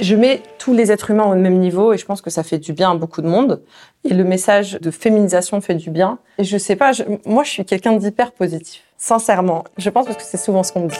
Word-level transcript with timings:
Je 0.00 0.14
mets 0.14 0.42
tous 0.58 0.74
les 0.74 0.92
êtres 0.92 1.10
humains 1.10 1.24
au 1.24 1.34
même 1.34 1.58
niveau 1.58 1.92
et 1.92 1.98
je 1.98 2.04
pense 2.04 2.22
que 2.22 2.30
ça 2.30 2.44
fait 2.44 2.58
du 2.58 2.72
bien 2.72 2.92
à 2.92 2.94
beaucoup 2.94 3.20
de 3.20 3.26
monde. 3.26 3.62
Et 4.04 4.14
le 4.14 4.22
message 4.22 4.78
de 4.80 4.92
féminisation 4.92 5.60
fait 5.60 5.74
du 5.74 5.90
bien. 5.90 6.20
Et 6.38 6.44
je 6.44 6.56
sais 6.56 6.76
pas, 6.76 6.92
moi 7.26 7.42
je 7.42 7.50
suis 7.50 7.64
quelqu'un 7.64 7.96
d'hyper 7.96 8.30
positif. 8.30 8.84
Sincèrement, 8.96 9.64
je 9.76 9.90
pense 9.90 10.06
parce 10.06 10.18
que 10.18 10.22
c'est 10.22 10.36
souvent 10.36 10.62
ce 10.62 10.72
qu'on 10.72 10.84
me 10.84 10.88
dit. 10.88 10.96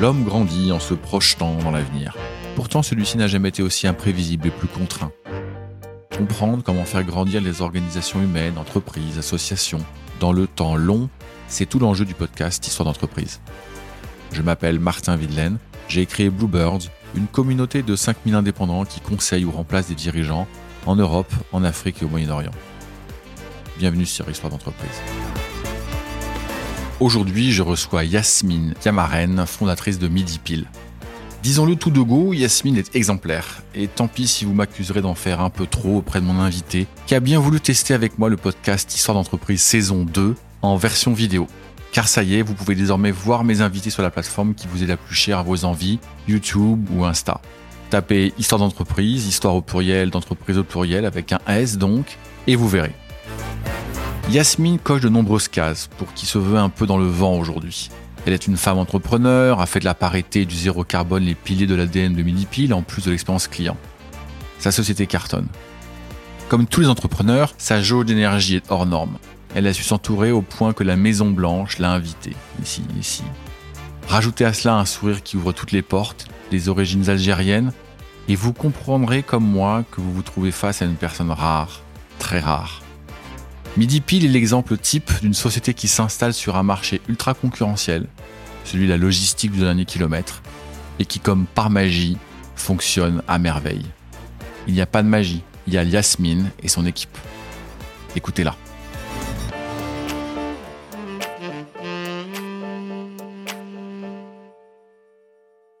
L'homme 0.00 0.24
grandit 0.24 0.72
en 0.72 0.80
se 0.80 0.94
projetant 0.94 1.54
dans 1.62 1.70
l'avenir. 1.70 2.16
Pourtant, 2.56 2.82
celui-ci 2.82 3.16
n'a 3.16 3.28
jamais 3.28 3.50
été 3.50 3.62
aussi 3.62 3.86
imprévisible 3.86 4.48
et 4.48 4.50
plus 4.50 4.68
contraint. 4.68 5.12
Comprendre 6.16 6.62
comment 6.64 6.86
faire 6.86 7.04
grandir 7.04 7.42
les 7.42 7.60
organisations 7.60 8.22
humaines, 8.22 8.56
entreprises, 8.56 9.18
associations, 9.18 9.84
dans 10.18 10.32
le 10.32 10.46
temps 10.46 10.74
long, 10.74 11.10
c'est 11.46 11.66
tout 11.66 11.78
l'enjeu 11.78 12.06
du 12.06 12.14
podcast 12.14 12.66
Histoire 12.66 12.86
d'entreprise. 12.86 13.42
Je 14.32 14.40
m'appelle 14.40 14.80
Martin 14.80 15.16
Videlaine, 15.16 15.58
j'ai 15.88 16.06
créé 16.06 16.30
Bluebirds, 16.30 16.88
une 17.14 17.26
communauté 17.26 17.82
de 17.82 17.94
5000 17.94 18.34
indépendants 18.34 18.86
qui 18.86 19.00
conseillent 19.00 19.44
ou 19.44 19.50
remplacent 19.50 19.88
des 19.88 19.94
dirigeants 19.94 20.46
en 20.86 20.96
Europe, 20.96 21.32
en 21.52 21.62
Afrique 21.62 22.00
et 22.00 22.06
au 22.06 22.08
Moyen-Orient. 22.08 22.52
Bienvenue 23.78 24.06
sur 24.06 24.26
Histoire 24.30 24.50
d'entreprise. 24.50 25.02
Aujourd'hui, 26.98 27.52
je 27.52 27.62
reçois 27.62 28.04
Yasmine 28.04 28.72
Yamaren, 28.86 29.44
fondatrice 29.44 29.98
de 29.98 30.08
Midi 30.08 30.38
Pile. 30.38 30.66
Disons-le 31.46 31.76
tout 31.76 31.92
de 31.92 32.00
go, 32.00 32.32
Yasmine 32.32 32.76
est 32.76 32.96
exemplaire. 32.96 33.62
Et 33.72 33.86
tant 33.86 34.08
pis 34.08 34.26
si 34.26 34.44
vous 34.44 34.52
m'accuserez 34.52 35.00
d'en 35.00 35.14
faire 35.14 35.40
un 35.40 35.48
peu 35.48 35.64
trop 35.64 35.98
auprès 35.98 36.20
de 36.20 36.24
mon 36.24 36.40
invité, 36.40 36.88
qui 37.06 37.14
a 37.14 37.20
bien 37.20 37.38
voulu 37.38 37.60
tester 37.60 37.94
avec 37.94 38.18
moi 38.18 38.28
le 38.28 38.36
podcast 38.36 38.92
Histoire 38.92 39.16
d'entreprise 39.16 39.62
saison 39.62 40.04
2 40.04 40.34
en 40.62 40.76
version 40.76 41.12
vidéo. 41.12 41.46
Car 41.92 42.08
ça 42.08 42.24
y 42.24 42.34
est, 42.34 42.42
vous 42.42 42.54
pouvez 42.54 42.74
désormais 42.74 43.12
voir 43.12 43.44
mes 43.44 43.60
invités 43.60 43.90
sur 43.90 44.02
la 44.02 44.10
plateforme 44.10 44.56
qui 44.56 44.66
vous 44.66 44.82
est 44.82 44.88
la 44.88 44.96
plus 44.96 45.14
chère 45.14 45.38
à 45.38 45.44
vos 45.44 45.64
envies, 45.64 46.00
YouTube 46.26 46.84
ou 46.92 47.04
Insta. 47.04 47.40
Tapez 47.90 48.34
Histoire 48.38 48.58
d'entreprise, 48.58 49.28
Histoire 49.28 49.54
au 49.54 49.62
pluriel, 49.62 50.10
d'entreprise 50.10 50.58
au 50.58 50.64
pluriel, 50.64 51.04
avec 51.04 51.30
un 51.30 51.38
S 51.46 51.78
donc, 51.78 52.18
et 52.48 52.56
vous 52.56 52.68
verrez. 52.68 52.92
Yasmine 54.30 54.80
coche 54.80 55.02
de 55.02 55.08
nombreuses 55.08 55.46
cases 55.46 55.88
pour 55.96 56.12
qui 56.12 56.26
se 56.26 56.38
veut 56.38 56.58
un 56.58 56.70
peu 56.70 56.88
dans 56.88 56.98
le 56.98 57.06
vent 57.06 57.38
aujourd'hui. 57.38 57.88
Elle 58.26 58.32
est 58.32 58.48
une 58.48 58.56
femme 58.56 58.78
entrepreneur, 58.78 59.60
a 59.60 59.66
fait 59.66 59.78
de 59.78 59.84
la 59.84 59.94
parité 59.94 60.40
et 60.40 60.46
du 60.46 60.56
zéro 60.56 60.82
carbone 60.82 61.22
les 61.22 61.36
piliers 61.36 61.68
de 61.68 61.76
l'ADN 61.76 62.12
de 62.12 62.24
Minipil 62.24 62.74
en 62.74 62.82
plus 62.82 63.04
de 63.04 63.12
l'expérience 63.12 63.46
client. 63.46 63.76
Sa 64.58 64.72
société 64.72 65.06
cartonne. 65.06 65.46
Comme 66.48 66.66
tous 66.66 66.80
les 66.80 66.88
entrepreneurs, 66.88 67.54
sa 67.56 67.80
jauge 67.80 68.06
d'énergie 68.06 68.56
est 68.56 68.68
hors 68.68 68.84
norme. 68.84 69.18
Elle 69.54 69.68
a 69.68 69.72
su 69.72 69.84
s'entourer 69.84 70.32
au 70.32 70.42
point 70.42 70.72
que 70.72 70.82
la 70.82 70.96
Maison 70.96 71.30
Blanche 71.30 71.78
l'a 71.78 71.92
invitée. 71.92 72.34
Ici, 72.60 72.82
ici. 72.98 73.22
Rajoutez 74.08 74.44
à 74.44 74.52
cela 74.52 74.74
un 74.74 74.86
sourire 74.86 75.22
qui 75.22 75.36
ouvre 75.36 75.52
toutes 75.52 75.70
les 75.70 75.82
portes, 75.82 76.26
des 76.50 76.68
origines 76.68 77.08
algériennes, 77.08 77.72
et 78.28 78.34
vous 78.34 78.52
comprendrez 78.52 79.22
comme 79.22 79.46
moi 79.48 79.84
que 79.92 80.00
vous 80.00 80.12
vous 80.12 80.22
trouvez 80.22 80.50
face 80.50 80.82
à 80.82 80.84
une 80.84 80.96
personne 80.96 81.30
rare, 81.30 81.80
très 82.18 82.40
rare. 82.40 82.82
Midi 83.76 84.00
Pile 84.00 84.24
est 84.24 84.28
l'exemple 84.28 84.78
type 84.78 85.10
d'une 85.20 85.34
société 85.34 85.74
qui 85.74 85.86
s'installe 85.86 86.32
sur 86.32 86.56
un 86.56 86.62
marché 86.62 87.02
ultra 87.10 87.34
concurrentiel, 87.34 88.06
celui 88.64 88.86
de 88.86 88.90
la 88.90 88.96
logistique 88.96 89.52
du 89.52 89.58
dernier 89.58 89.84
kilomètre, 89.84 90.40
et 90.98 91.04
qui, 91.04 91.20
comme 91.20 91.44
par 91.44 91.68
magie, 91.68 92.16
fonctionne 92.54 93.22
à 93.28 93.38
merveille. 93.38 93.84
Il 94.66 94.72
n'y 94.72 94.80
a 94.80 94.86
pas 94.86 95.02
de 95.02 95.08
magie, 95.08 95.42
il 95.66 95.74
y 95.74 95.78
a 95.78 95.84
Yasmine 95.84 96.50
et 96.62 96.68
son 96.68 96.86
équipe. 96.86 97.18
Écoutez-la. 98.16 98.56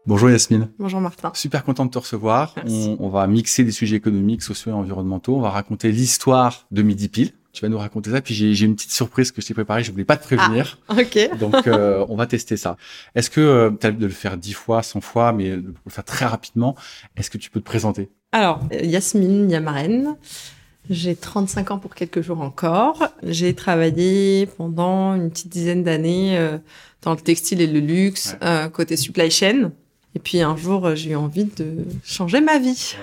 Bonjour 0.04 0.28
Yasmine. 0.28 0.68
Bonjour 0.78 1.00
Martin. 1.00 1.32
Super 1.32 1.64
content 1.64 1.86
de 1.86 1.90
te 1.90 1.98
recevoir. 1.98 2.54
On, 2.66 2.98
on, 3.00 3.08
va 3.08 3.26
mixer 3.26 3.64
des 3.64 3.72
sujets 3.72 3.96
économiques, 3.96 4.42
sociaux 4.42 4.72
et 4.72 4.74
environnementaux. 4.74 5.34
On 5.34 5.40
va 5.40 5.50
raconter 5.50 5.90
l'histoire 5.90 6.66
de 6.70 6.82
Midi 6.82 7.08
Pile 7.08 7.32
tu 7.56 7.62
vas 7.62 7.68
nous 7.68 7.78
raconter 7.78 8.10
ça. 8.10 8.20
Puis 8.20 8.34
j'ai 8.34 8.64
une 8.64 8.76
petite 8.76 8.92
surprise 8.92 9.32
que 9.32 9.40
je 9.40 9.46
t'ai 9.46 9.54
préparée. 9.54 9.82
Je 9.82 9.90
voulais 9.90 10.04
pas 10.04 10.16
te 10.16 10.24
prévenir. 10.24 10.78
Ah, 10.88 10.94
ok. 10.98 11.30
Donc 11.40 11.66
euh, 11.66 12.04
on 12.08 12.16
va 12.16 12.26
tester 12.26 12.56
ça. 12.56 12.76
Est-ce 13.14 13.30
que 13.30 13.40
euh, 13.40 13.70
tu 13.80 13.86
as 13.86 13.90
de 13.90 14.06
le 14.06 14.12
faire 14.12 14.36
dix 14.36 14.52
fois, 14.52 14.82
cent 14.82 15.00
fois, 15.00 15.32
mais 15.32 15.50
de 15.50 15.74
le 15.84 15.90
faire 15.90 16.04
très 16.04 16.26
rapidement 16.26 16.76
Est-ce 17.16 17.30
que 17.30 17.38
tu 17.38 17.50
peux 17.50 17.60
te 17.60 17.66
présenter? 17.66 18.10
Alors 18.32 18.60
euh, 18.72 18.80
Yasmine 18.82 19.50
Yamaren. 19.50 20.16
J'ai 20.88 21.16
35 21.16 21.72
ans 21.72 21.78
pour 21.78 21.94
quelques 21.94 22.20
jours 22.20 22.40
encore. 22.40 23.08
J'ai 23.24 23.54
travaillé 23.54 24.46
pendant 24.46 25.14
une 25.14 25.30
petite 25.30 25.48
dizaine 25.48 25.82
d'années 25.82 26.38
euh, 26.38 26.58
dans 27.02 27.12
le 27.12 27.20
textile 27.20 27.60
et 27.60 27.66
le 27.66 27.80
luxe, 27.80 28.36
euh, 28.42 28.68
côté 28.68 28.96
supply 28.96 29.30
chain. 29.30 29.72
Et 30.14 30.20
puis 30.20 30.40
un 30.42 30.56
jour, 30.56 30.94
j'ai 30.94 31.10
eu 31.10 31.16
envie 31.16 31.44
de 31.44 31.84
changer 32.04 32.40
ma 32.40 32.58
vie. 32.58 32.94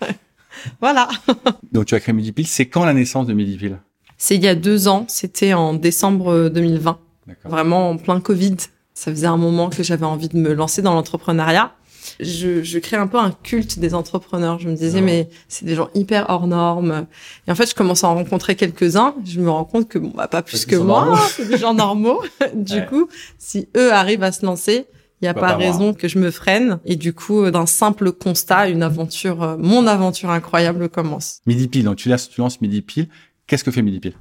Ouais. 0.00 0.14
voilà. 0.80 1.08
Donc 1.72 1.86
tu 1.86 1.96
as 1.96 2.00
créé 2.00 2.12
Midipil. 2.12 2.46
C'est 2.46 2.66
quand 2.66 2.84
la 2.84 2.94
naissance 2.94 3.26
de 3.26 3.32
Midipil 3.32 3.78
c'est 4.18 4.36
il 4.36 4.44
y 4.44 4.48
a 4.48 4.54
deux 4.54 4.88
ans, 4.88 5.04
c'était 5.08 5.54
en 5.54 5.74
décembre 5.74 6.48
2020, 6.48 6.98
vraiment 7.44 7.90
en 7.90 7.96
plein 7.96 8.20
Covid. 8.20 8.56
Ça 8.94 9.10
faisait 9.10 9.26
un 9.26 9.36
moment 9.36 9.70
que 9.70 9.82
j'avais 9.82 10.06
envie 10.06 10.28
de 10.28 10.36
me 10.36 10.52
lancer 10.52 10.80
dans 10.80 10.94
l'entrepreneuriat. 10.94 11.72
Je, 12.20 12.62
je 12.62 12.78
crée 12.78 12.96
un 12.96 13.06
peu 13.06 13.18
un 13.18 13.32
culte 13.32 13.78
des 13.78 13.94
entrepreneurs. 13.94 14.58
Je 14.58 14.68
me 14.68 14.76
disais, 14.76 15.00
mais 15.00 15.28
c'est 15.48 15.64
des 15.64 15.74
gens 15.74 15.88
hyper 15.94 16.26
hors 16.28 16.46
normes. 16.46 17.06
Et 17.46 17.50
en 17.50 17.54
fait, 17.54 17.68
je 17.68 17.74
commence 17.74 18.04
à 18.04 18.08
en 18.08 18.14
rencontrer 18.14 18.54
quelques-uns. 18.54 19.14
Je 19.24 19.40
me 19.40 19.50
rends 19.50 19.64
compte 19.64 19.88
que 19.88 19.98
bon, 19.98 20.12
bah, 20.14 20.28
pas 20.28 20.42
plus 20.42 20.66
que 20.66 20.76
moi, 20.76 21.18
c'est 21.30 21.48
des 21.48 21.58
gens 21.58 21.74
normaux. 21.74 22.22
du 22.54 22.84
coup, 22.86 23.08
si 23.38 23.68
eux 23.76 23.92
arrivent 23.92 24.22
à 24.22 24.32
se 24.32 24.44
lancer, 24.44 24.86
il 25.20 25.24
n'y 25.24 25.28
a 25.28 25.34
pas, 25.34 25.40
pas 25.40 25.56
raison 25.56 25.94
que 25.94 26.06
je 26.06 26.18
me 26.18 26.30
freine. 26.30 26.78
Et 26.84 26.96
du 26.96 27.14
coup, 27.14 27.50
d'un 27.50 27.66
simple 27.66 28.12
constat, 28.12 28.68
une 28.68 28.82
aventure, 28.82 29.42
euh, 29.42 29.56
mon 29.58 29.86
aventure 29.86 30.30
incroyable 30.30 30.88
commence. 30.88 31.40
Midi 31.46 31.68
pile, 31.68 31.84
donc 31.84 31.96
tu 31.96 32.08
lances, 32.08 32.28
tu 32.28 32.40
lances 32.40 32.60
Midi 32.60 32.82
pile. 32.82 33.08
Qu'est-ce 33.46 33.64
que 33.64 33.70
fait 33.70 33.82
Midipil 33.82 34.14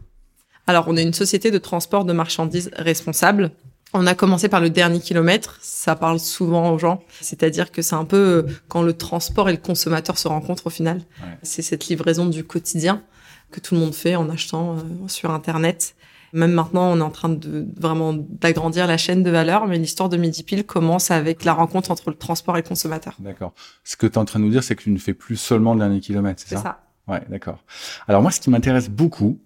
Alors, 0.67 0.85
on 0.88 0.97
est 0.97 1.03
une 1.03 1.13
société 1.13 1.51
de 1.51 1.57
transport 1.57 2.06
de 2.06 2.13
marchandises 2.13 2.72
responsable. 2.75 3.51
On 3.94 4.07
a 4.07 4.16
commencé 4.16 4.50
par 4.50 4.59
le 4.59 4.72
dernier 4.72 5.00
kilomètre, 5.00 5.59
ça 5.61 5.95
parle 5.95 6.19
souvent 6.19 6.72
aux 6.72 6.79
gens, 6.79 7.03
c'est-à-dire 7.22 7.72
que 7.72 7.84
c'est 7.84 7.94
un 7.94 8.06
peu 8.06 8.17
euh, 8.17 8.51
quand 8.67 8.81
le 8.81 8.94
transport 8.94 9.50
et 9.50 9.51
le 9.51 9.59
consommateur 9.59 10.17
se 10.17 10.28
rencontrent 10.28 10.66
au 10.66 10.72
final. 10.72 10.97
Ouais. 11.22 11.38
C'est 11.44 11.61
cette 11.61 11.85
livraison 11.88 12.25
du 12.25 12.44
quotidien 12.44 13.03
que 13.51 13.59
tout 13.59 13.75
le 13.75 13.81
monde 13.81 13.94
fait 13.94 14.16
en 14.16 14.31
achetant 14.31 14.78
euh, 14.78 15.07
sur 15.07 15.29
Internet. 15.29 15.95
Même 16.34 16.53
maintenant, 16.53 16.91
on 16.91 16.97
est 16.97 17.03
en 17.03 17.11
train 17.11 17.29
de 17.29 17.67
vraiment 17.78 18.13
d'agrandir 18.13 18.88
la 18.88 18.97
chaîne 18.97 19.22
de 19.22 19.29
valeur, 19.29 19.67
mais 19.67 19.78
l'histoire 19.78 20.09
de 20.09 20.17
Midi 20.17 20.41
Pile 20.41 20.66
commence 20.66 21.11
avec 21.11 21.45
la 21.45 21.53
rencontre 21.53 21.91
entre 21.91 22.09
le 22.09 22.16
transport 22.16 22.57
et 22.57 22.61
le 22.63 22.67
consommateur. 22.67 23.16
D'accord. 23.19 23.53
Ce 23.84 23.95
que 23.95 24.07
tu 24.07 24.13
es 24.13 24.17
en 24.17 24.25
train 24.25 24.40
de 24.40 24.45
nous 24.45 24.50
dire, 24.50 24.63
c'est 24.63 24.75
que 24.75 24.81
tu 24.81 24.90
ne 24.90 24.97
fais 24.97 25.13
plus 25.13 25.38
seulement 25.38 25.75
le 25.75 25.79
dernier 25.81 26.00
kilomètre, 26.00 26.41
c'est 26.44 26.55
ça? 26.55 26.57
C'est 26.57 26.63
ça. 26.63 26.79
Ouais, 27.08 27.22
d'accord. 27.30 27.59
Alors 28.08 28.22
moi, 28.22 28.31
ce 28.31 28.40
qui 28.40 28.50
m'intéresse 28.50 28.90
beaucoup 28.90 29.40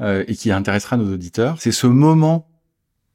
euh, 0.00 0.24
et 0.26 0.34
qui 0.34 0.50
intéressera 0.50 0.96
nos 0.96 1.12
auditeurs, 1.12 1.56
c'est 1.58 1.72
ce 1.72 1.86
moment 1.86 2.48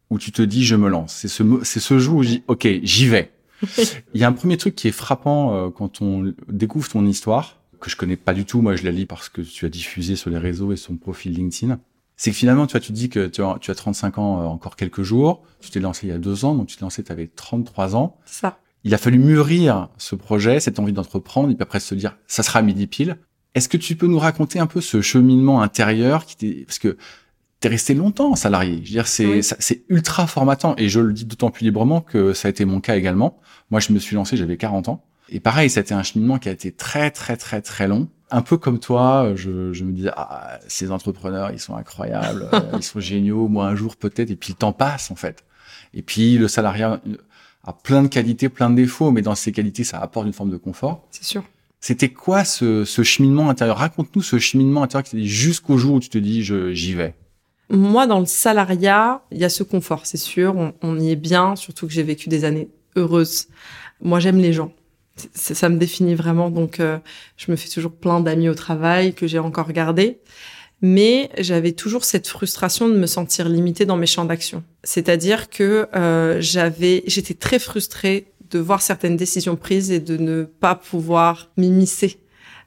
où 0.09 0.17
tu 0.17 0.31
te 0.31 0.41
dis 0.41 0.63
je 0.63 0.75
me 0.75 0.89
lance. 0.89 1.13
C'est 1.13 1.27
ce 1.27 1.43
c'est 1.63 1.79
ce 1.79 1.99
jour 1.99 2.17
où 2.17 2.23
je 2.23 2.29
dis 2.29 2.43
ok, 2.47 2.67
j'y 2.83 3.07
vais. 3.07 3.31
Il 4.13 4.21
y 4.21 4.23
a 4.23 4.27
un 4.27 4.33
premier 4.33 4.57
truc 4.57 4.75
qui 4.75 4.87
est 4.87 4.93
frappant 4.93 5.53
euh, 5.53 5.69
quand 5.69 6.01
on 6.01 6.33
découvre 6.47 6.87
ton 6.89 7.05
histoire 7.05 7.57
que 7.79 7.89
je 7.89 7.95
connais 7.95 8.15
pas 8.15 8.33
du 8.33 8.45
tout. 8.45 8.61
Moi, 8.61 8.75
je 8.75 8.83
la 8.83 8.91
lis 8.91 9.05
parce 9.05 9.29
que 9.29 9.41
tu 9.41 9.65
as 9.65 9.69
diffusé 9.69 10.15
sur 10.15 10.29
les 10.29 10.37
réseaux 10.37 10.71
et 10.71 10.77
son 10.77 10.97
profil 10.97 11.33
LinkedIn. 11.33 11.79
C'est 12.17 12.31
que 12.31 12.35
finalement, 12.35 12.67
tu 12.67 12.73
vois, 12.73 12.81
tu 12.81 12.89
te 12.89 12.93
dis 12.93 13.09
que 13.09 13.27
tu 13.27 13.41
as, 13.41 13.57
tu 13.61 13.71
as 13.71 13.75
35 13.75 14.17
ans, 14.17 14.41
euh, 14.41 14.45
encore 14.45 14.75
quelques 14.75 15.03
jours. 15.03 15.43
Tu 15.61 15.71
t'es 15.71 15.79
lancé 15.79 16.07
il 16.07 16.09
y 16.09 16.13
a 16.13 16.17
deux 16.17 16.43
ans, 16.45 16.53
donc 16.53 16.67
tu 16.67 16.75
t'es 16.75 16.83
lancé, 16.83 17.03
tu 17.03 17.11
avais 17.11 17.27
33 17.27 17.95
ans. 17.95 18.17
Ça. 18.25 18.59
Il 18.83 18.93
a 18.93 18.97
fallu 18.97 19.19
mûrir 19.19 19.89
ce 19.97 20.15
projet, 20.15 20.59
cette 20.59 20.79
envie 20.79 20.93
d'entreprendre, 20.93 21.49
et 21.49 21.55
puis 21.55 21.63
après 21.63 21.79
se 21.79 21.95
dire, 21.95 22.17
ça 22.27 22.43
sera 22.43 22.61
midi 22.61 22.87
pile. 22.87 23.17
Est-ce 23.55 23.67
que 23.67 23.77
tu 23.77 23.95
peux 23.95 24.07
nous 24.07 24.19
raconter 24.19 24.59
un 24.59 24.67
peu 24.67 24.81
ce 24.81 25.01
cheminement 25.01 25.61
intérieur 25.61 26.25
qui 26.25 26.37
t'est 26.37 26.65
parce 26.65 26.79
que 26.79 26.97
t'es 27.59 27.67
resté 27.67 27.93
longtemps 27.93 28.35
salarié. 28.35 28.75
Je 28.75 28.77
veux 28.77 28.83
dire, 28.83 29.07
c'est 29.07 29.25
oui. 29.25 29.43
c'est 29.43 29.83
ultra 29.89 30.27
formatant 30.27 30.75
et 30.77 30.87
je 30.87 30.99
le 30.99 31.13
dis 31.13 31.25
d'autant 31.25 31.51
plus 31.51 31.65
librement 31.65 32.01
que 32.01 32.33
ça 32.33 32.47
a 32.47 32.51
été 32.51 32.65
mon 32.65 32.79
cas 32.79 32.95
également. 32.95 33.39
Moi, 33.69 33.79
je 33.79 33.91
me 33.91 33.99
suis 33.99 34.15
lancé, 34.15 34.37
j'avais 34.37 34.57
40 34.57 34.89
ans 34.89 35.03
et 35.31 35.39
pareil, 35.39 35.67
été 35.67 35.93
un 35.93 36.03
cheminement 36.03 36.39
qui 36.39 36.49
a 36.49 36.51
été 36.51 36.71
très 36.71 37.11
très 37.11 37.37
très 37.37 37.61
très 37.61 37.87
long. 37.87 38.07
Un 38.31 38.41
peu 38.41 38.57
comme 38.57 38.79
toi, 38.79 39.33
je, 39.35 39.73
je 39.73 39.83
me 39.83 39.91
disais 39.91 40.11
ah 40.15 40.59
ces 40.67 40.91
entrepreneurs, 40.91 41.51
ils 41.51 41.59
sont 41.59 41.75
incroyables, 41.75 42.49
ils 42.73 42.83
sont 42.83 42.99
géniaux. 42.99 43.47
Moi, 43.47 43.67
un 43.67 43.75
jour 43.75 43.95
peut-être 43.95 44.31
et 44.31 44.35
puis 44.35 44.53
le 44.53 44.57
temps 44.57 44.73
passe 44.73 45.11
en 45.11 45.15
fait. 45.15 45.43
Et 45.93 46.01
puis 46.01 46.37
le 46.37 46.47
salariat 46.47 47.01
a 47.65 47.73
plein 47.73 48.03
de 48.03 48.07
qualités, 48.07 48.49
plein 48.49 48.69
de 48.69 48.75
défauts, 48.75 49.11
mais 49.11 49.21
dans 49.21 49.35
ces 49.35 49.51
qualités, 49.51 49.83
ça 49.83 49.99
apporte 49.99 50.25
une 50.25 50.33
forme 50.33 50.51
de 50.51 50.57
confort. 50.57 51.05
C'est 51.11 51.25
sûr. 51.25 51.43
C'était 51.81 52.09
quoi 52.09 52.43
ce, 52.43 52.83
ce, 52.83 53.03
cheminement 53.03 53.49
intérieur? 53.49 53.77
Raconte-nous 53.77 54.21
ce 54.21 54.37
cheminement 54.37 54.83
intérieur 54.83 55.05
qui 55.07 55.27
jusqu'au 55.27 55.77
jour 55.77 55.95
où 55.95 55.99
tu 55.99 56.09
te 56.09 56.17
dis 56.17 56.43
j'y 56.43 56.93
vais. 56.93 57.15
Moi, 57.69 58.07
dans 58.07 58.19
le 58.19 58.25
salariat, 58.25 59.21
il 59.31 59.37
y 59.37 59.45
a 59.45 59.49
ce 59.49 59.63
confort, 59.63 60.05
c'est 60.05 60.17
sûr. 60.17 60.55
On, 60.57 60.73
on, 60.81 60.99
y 60.99 61.11
est 61.11 61.15
bien, 61.15 61.55
surtout 61.55 61.87
que 61.87 61.93
j'ai 61.93 62.03
vécu 62.03 62.27
des 62.27 62.43
années 62.43 62.69
heureuses. 62.95 63.47
Moi, 64.01 64.19
j'aime 64.19 64.39
les 64.39 64.53
gens. 64.53 64.73
ça 65.33 65.69
me 65.69 65.77
définit 65.77 66.15
vraiment. 66.15 66.49
Donc, 66.49 66.79
euh, 66.79 66.97
je 67.37 67.51
me 67.51 67.55
fais 67.55 67.69
toujours 67.69 67.93
plein 67.93 68.19
d'amis 68.19 68.49
au 68.49 68.55
travail 68.55 69.13
que 69.13 69.27
j'ai 69.27 69.39
encore 69.39 69.71
gardés. 69.71 70.19
Mais 70.81 71.29
j'avais 71.37 71.73
toujours 71.73 72.05
cette 72.05 72.27
frustration 72.27 72.87
de 72.87 72.97
me 72.97 73.05
sentir 73.05 73.49
limitée 73.49 73.85
dans 73.85 73.97
mes 73.97 74.05
champs 74.05 74.25
d'action. 74.25 74.63
C'est-à-dire 74.83 75.49
que 75.49 75.87
euh, 75.93 76.37
j'avais, 76.39 77.03
j'étais 77.05 77.33
très 77.33 77.59
frustrée 77.59 78.27
de 78.51 78.59
voir 78.59 78.81
certaines 78.81 79.17
décisions 79.17 79.55
prises 79.55 79.91
et 79.91 79.99
de 79.99 80.17
ne 80.17 80.43
pas 80.43 80.75
pouvoir 80.75 81.49
m'immiscer 81.57 82.19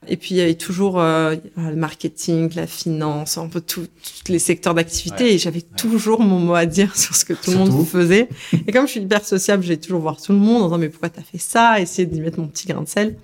et 0.08 0.17
puis 0.17 0.34
il 0.34 0.38
y 0.38 0.40
avait 0.40 0.55
toujours 0.55 1.00
euh, 1.00 1.37
le 1.56 1.76
marketing, 1.76 2.50
la 2.56 2.67
finance, 2.67 3.38
un 3.38 3.46
peu 3.46 3.61
tous 3.61 3.87
les 4.29 4.40
secteurs 4.40 4.75
d'activité. 4.75 5.32
et 5.32 5.38
j'avais 5.38 5.61
toujours 5.61 6.20
mon 6.20 6.40
mot 6.40 6.55
à 6.55 6.67
dire 6.67 6.96
sur 6.99 7.14
ce 7.14 7.25
que 7.25 7.34
tout 7.34 7.52
le 7.52 7.58
monde 7.58 7.87
faisait. 7.87 8.29
et 8.67 8.73
comme 8.73 8.87
je 8.87 8.93
suis 8.93 9.00
hyper 9.00 9.25
sociable, 9.25 9.62
j'ai 9.62 9.79
toujours 9.79 10.00
voir 10.00 10.20
tout 10.20 10.32
le 10.32 10.38
monde 10.38 10.62
en 10.62 10.67
disant 10.67 10.79
mais 10.79 10.88
pourquoi 10.88 11.08
t'as 11.08 11.23
fait 11.23 11.38
ça? 11.38 11.81
Essayer 11.81 12.06
d'y 12.06 12.20
mettre 12.20 12.40
mon 12.40 12.49
petit 12.49 12.67
grain 12.67 12.82
de 12.82 12.88
sel. 12.88 13.17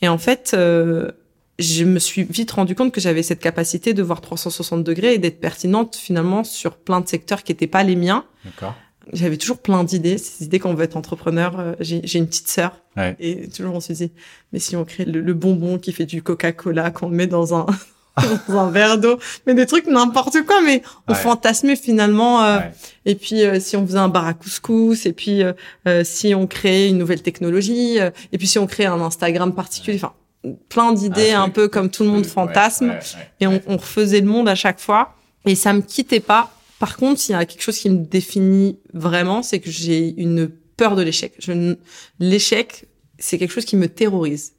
Et 0.00 0.08
en 0.08 0.18
fait, 0.18 0.52
euh, 0.54 1.10
je 1.58 1.82
me 1.82 1.98
suis 1.98 2.22
vite 2.22 2.52
rendu 2.52 2.76
compte 2.76 2.92
que 2.92 3.00
j'avais 3.00 3.24
cette 3.24 3.40
capacité 3.40 3.92
de 3.92 4.02
voir 4.02 4.20
360 4.20 4.84
degrés 4.84 5.14
et 5.14 5.18
d'être 5.18 5.40
pertinente 5.40 5.96
finalement 5.96 6.44
sur 6.44 6.76
plein 6.76 7.00
de 7.00 7.08
secteurs 7.08 7.42
qui 7.42 7.50
n'étaient 7.50 7.66
pas 7.66 7.82
les 7.82 7.96
miens. 7.96 8.24
D'accord 8.44 8.76
j'avais 9.12 9.36
toujours 9.36 9.58
plein 9.58 9.84
d'idées, 9.84 10.18
ces 10.18 10.44
idées 10.44 10.58
quand 10.58 10.70
on 10.70 10.74
veut 10.74 10.84
être 10.84 10.96
entrepreneur. 10.96 11.58
Euh, 11.58 11.74
j'ai 11.80 12.18
une 12.18 12.26
petite 12.26 12.48
sœur 12.48 12.80
et 13.20 13.48
toujours 13.48 13.74
on 13.74 13.80
se 13.80 13.92
dit, 13.92 14.10
mais 14.52 14.58
si 14.58 14.74
on 14.74 14.84
crée 14.84 15.04
le, 15.04 15.34
bonbon 15.34 15.78
qui 15.78 15.92
fait 15.92 16.06
du 16.06 16.22
Coca-Cola, 16.22 16.90
qu'on 16.90 17.08
met 17.08 17.28
dans 17.28 17.54
un 17.54 17.66
dans 18.48 18.58
un 18.58 18.70
verre 18.72 18.98
d'eau, 18.98 19.20
mais 19.46 19.54
des 19.54 19.66
trucs 19.66 19.86
n'importe 19.86 20.42
quoi, 20.44 20.60
mais 20.62 20.82
on 21.06 21.14
fantasmait 21.14 21.76
finalement. 21.76 22.42
Euh, 22.42 22.58
et 23.04 23.14
puis 23.14 23.44
euh, 23.44 23.60
si 23.60 23.76
on 23.76 23.86
faisait 23.86 23.98
un 23.98 24.08
bar 24.08 24.26
à 24.26 24.34
couscous, 24.34 25.06
et 25.06 25.12
puis 25.12 25.42
si 26.02 26.34
on 26.34 26.46
créait 26.46 26.88
une 26.88 26.98
nouvelle 26.98 27.22
technologie, 27.22 27.98
et 27.98 28.38
puis 28.38 28.48
si 28.48 28.58
on 28.58 28.66
créait 28.66 28.86
un 28.86 29.00
Instagram 29.00 29.54
particulier, 29.54 29.98
enfin 30.02 30.14
plein 30.68 30.92
d'idées 30.92 31.32
un 31.32 31.48
peu 31.48 31.68
comme 31.68 31.90
tout 31.90 32.02
le 32.02 32.10
monde 32.10 32.26
fantasme, 32.26 32.94
et 33.40 33.46
on, 33.46 33.60
on 33.68 33.76
refaisait 33.76 34.20
le 34.20 34.26
monde 34.26 34.48
à 34.48 34.54
chaque 34.54 34.80
fois. 34.80 35.14
Et 35.46 35.54
ça 35.54 35.72
me 35.72 35.80
quittait 35.80 36.20
pas 36.20 36.50
par 36.78 36.96
contre, 36.96 37.20
s'il 37.20 37.32
y 37.32 37.38
a 37.38 37.44
quelque 37.44 37.62
chose 37.62 37.78
qui 37.78 37.90
me 37.90 38.04
définit 38.04 38.78
vraiment, 38.94 39.42
c'est 39.42 39.60
que 39.60 39.70
j'ai 39.70 40.14
une 40.20 40.48
peur 40.48 40.94
de 40.96 41.02
l'échec. 41.02 41.34
L'échec, 42.20 42.86
c'est 43.18 43.36
quelque 43.36 43.50
chose 43.50 43.64
qui 43.64 43.76
me 43.76 43.88
terrorise. 43.88 44.52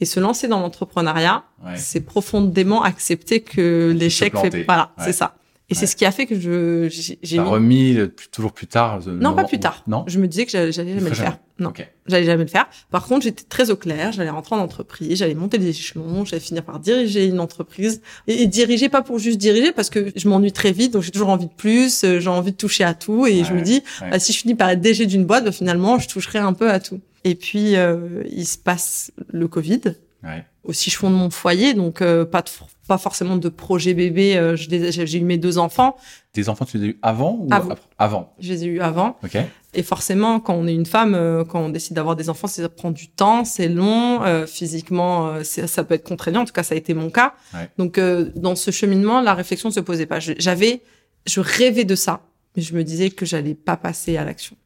Et 0.00 0.04
se 0.04 0.20
lancer 0.20 0.48
dans 0.48 0.60
l'entrepreneuriat, 0.60 1.44
c'est 1.76 2.00
profondément 2.00 2.82
accepter 2.82 3.40
que 3.40 3.94
l'échec 3.96 4.36
fait... 4.36 4.64
Voilà, 4.64 4.92
c'est 4.98 5.12
ça. 5.12 5.36
Et 5.72 5.74
c'est 5.74 5.86
ce 5.86 5.96
qui 5.96 6.04
a 6.04 6.12
fait 6.12 6.26
que 6.26 6.38
je 6.38 6.88
j'ai 7.22 7.38
mis... 7.38 7.44
remis 7.44 7.98
toujours 8.30 8.52
plus 8.52 8.66
tard. 8.66 9.00
Non, 9.06 9.34
pas 9.34 9.44
plus 9.44 9.58
tard. 9.58 9.82
Non. 9.86 10.04
Je 10.06 10.18
me 10.18 10.28
disais 10.28 10.44
que 10.44 10.52
j'allais 10.52 10.72
jamais 10.72 10.94
le 10.94 11.14
faire. 11.14 11.38
Non, 11.58 11.72
j'allais 12.06 12.24
jamais 12.24 12.44
le 12.44 12.50
faire. 12.50 12.68
Par 12.90 13.06
contre, 13.06 13.24
j'étais 13.24 13.44
très 13.44 13.70
au 13.70 13.76
clair. 13.76 14.12
J'allais 14.12 14.30
rentrer 14.30 14.56
en 14.56 14.58
entreprise, 14.58 15.18
j'allais 15.18 15.34
monter 15.34 15.58
les 15.58 15.68
échelons, 15.68 16.24
j'allais 16.24 16.40
finir 16.40 16.64
par 16.64 16.80
diriger 16.80 17.26
une 17.26 17.40
entreprise 17.40 18.02
et, 18.26 18.46
diriger 18.46 18.88
pas 18.88 19.02
pour 19.02 19.18
juste 19.18 19.38
diriger 19.38 19.72
parce 19.72 19.88
que 19.88 20.12
je 20.14 20.28
m'ennuie 20.28 20.52
très 20.52 20.72
vite, 20.72 20.92
donc 20.92 21.02
j'ai 21.02 21.10
toujours 21.10 21.28
envie 21.28 21.46
de 21.46 21.52
plus. 21.52 22.04
Euh, 22.04 22.20
j'ai 22.20 22.28
envie 22.28 22.52
de 22.52 22.56
toucher 22.56 22.84
à 22.84 22.94
tout 22.94 23.26
et 23.26 23.44
je 23.44 23.52
me 23.52 23.62
dis 23.62 23.82
bah, 24.00 24.18
si 24.18 24.32
je 24.32 24.38
finis 24.38 24.54
par 24.54 24.70
être 24.70 24.80
DG 24.80 25.06
d'une 25.06 25.24
boîte, 25.24 25.44
bah, 25.44 25.52
finalement, 25.52 25.98
je 25.98 26.08
toucherai 26.08 26.38
un 26.38 26.52
peu 26.52 26.70
à 26.70 26.80
tout. 26.80 27.00
Et 27.24 27.34
puis 27.34 27.76
euh, 27.76 28.22
il 28.30 28.46
se 28.46 28.58
passe 28.58 29.12
le 29.30 29.46
Covid. 29.46 29.80
Ouais. 30.24 30.44
Aussi, 30.64 30.90
je 30.90 30.96
fonde 30.96 31.14
mon 31.14 31.30
foyer, 31.30 31.74
donc 31.74 32.02
euh, 32.02 32.24
pas 32.24 32.42
de 32.42 32.48
pas 32.88 32.98
forcément 32.98 33.36
de 33.36 33.48
projet 33.48 33.94
bébé. 33.94 34.36
Euh, 34.36 34.56
j'ai 34.56 35.18
eu 35.18 35.24
mes 35.24 35.38
deux 35.38 35.58
enfants. 35.58 35.96
Tes 36.32 36.48
enfants, 36.48 36.64
tu 36.64 36.78
les 36.78 36.84
as 36.84 36.86
eu 36.88 36.98
avant 37.02 37.38
ou 37.40 37.48
avant. 37.50 37.76
avant? 37.98 38.34
Je 38.38 38.52
les 38.52 38.64
ai 38.64 38.66
eu 38.66 38.80
avant. 38.80 39.16
Ok. 39.24 39.38
Et 39.74 39.82
forcément, 39.82 40.40
quand 40.40 40.54
on 40.54 40.66
est 40.66 40.74
une 40.74 40.86
femme, 40.86 41.14
euh, 41.14 41.44
quand 41.44 41.60
on 41.60 41.68
décide 41.68 41.94
d'avoir 41.96 42.16
des 42.16 42.28
enfants, 42.28 42.48
ça 42.48 42.68
prend 42.68 42.90
du 42.90 43.08
temps, 43.08 43.44
c'est 43.44 43.68
long, 43.68 44.22
euh, 44.22 44.46
physiquement, 44.46 45.42
ça 45.42 45.84
peut 45.84 45.94
être 45.94 46.06
contraignant. 46.06 46.42
En 46.42 46.44
tout 46.44 46.52
cas, 46.52 46.62
ça 46.62 46.74
a 46.74 46.78
été 46.78 46.92
mon 46.94 47.10
cas. 47.10 47.34
Donc, 47.78 47.98
dans 47.98 48.56
ce 48.56 48.70
cheminement, 48.70 49.20
la 49.20 49.34
réflexion 49.34 49.68
ne 49.68 49.74
se 49.74 49.80
posait 49.80 50.06
pas. 50.06 50.18
J'avais, 50.20 50.82
je 51.26 51.40
rêvais 51.40 51.84
de 51.84 51.94
ça, 51.94 52.20
mais 52.56 52.62
je 52.62 52.74
me 52.74 52.84
disais 52.84 53.10
que 53.10 53.24
j'allais 53.24 53.54
pas 53.54 53.76
passer 53.76 54.16
à 54.16 54.24
l'action. 54.24 54.56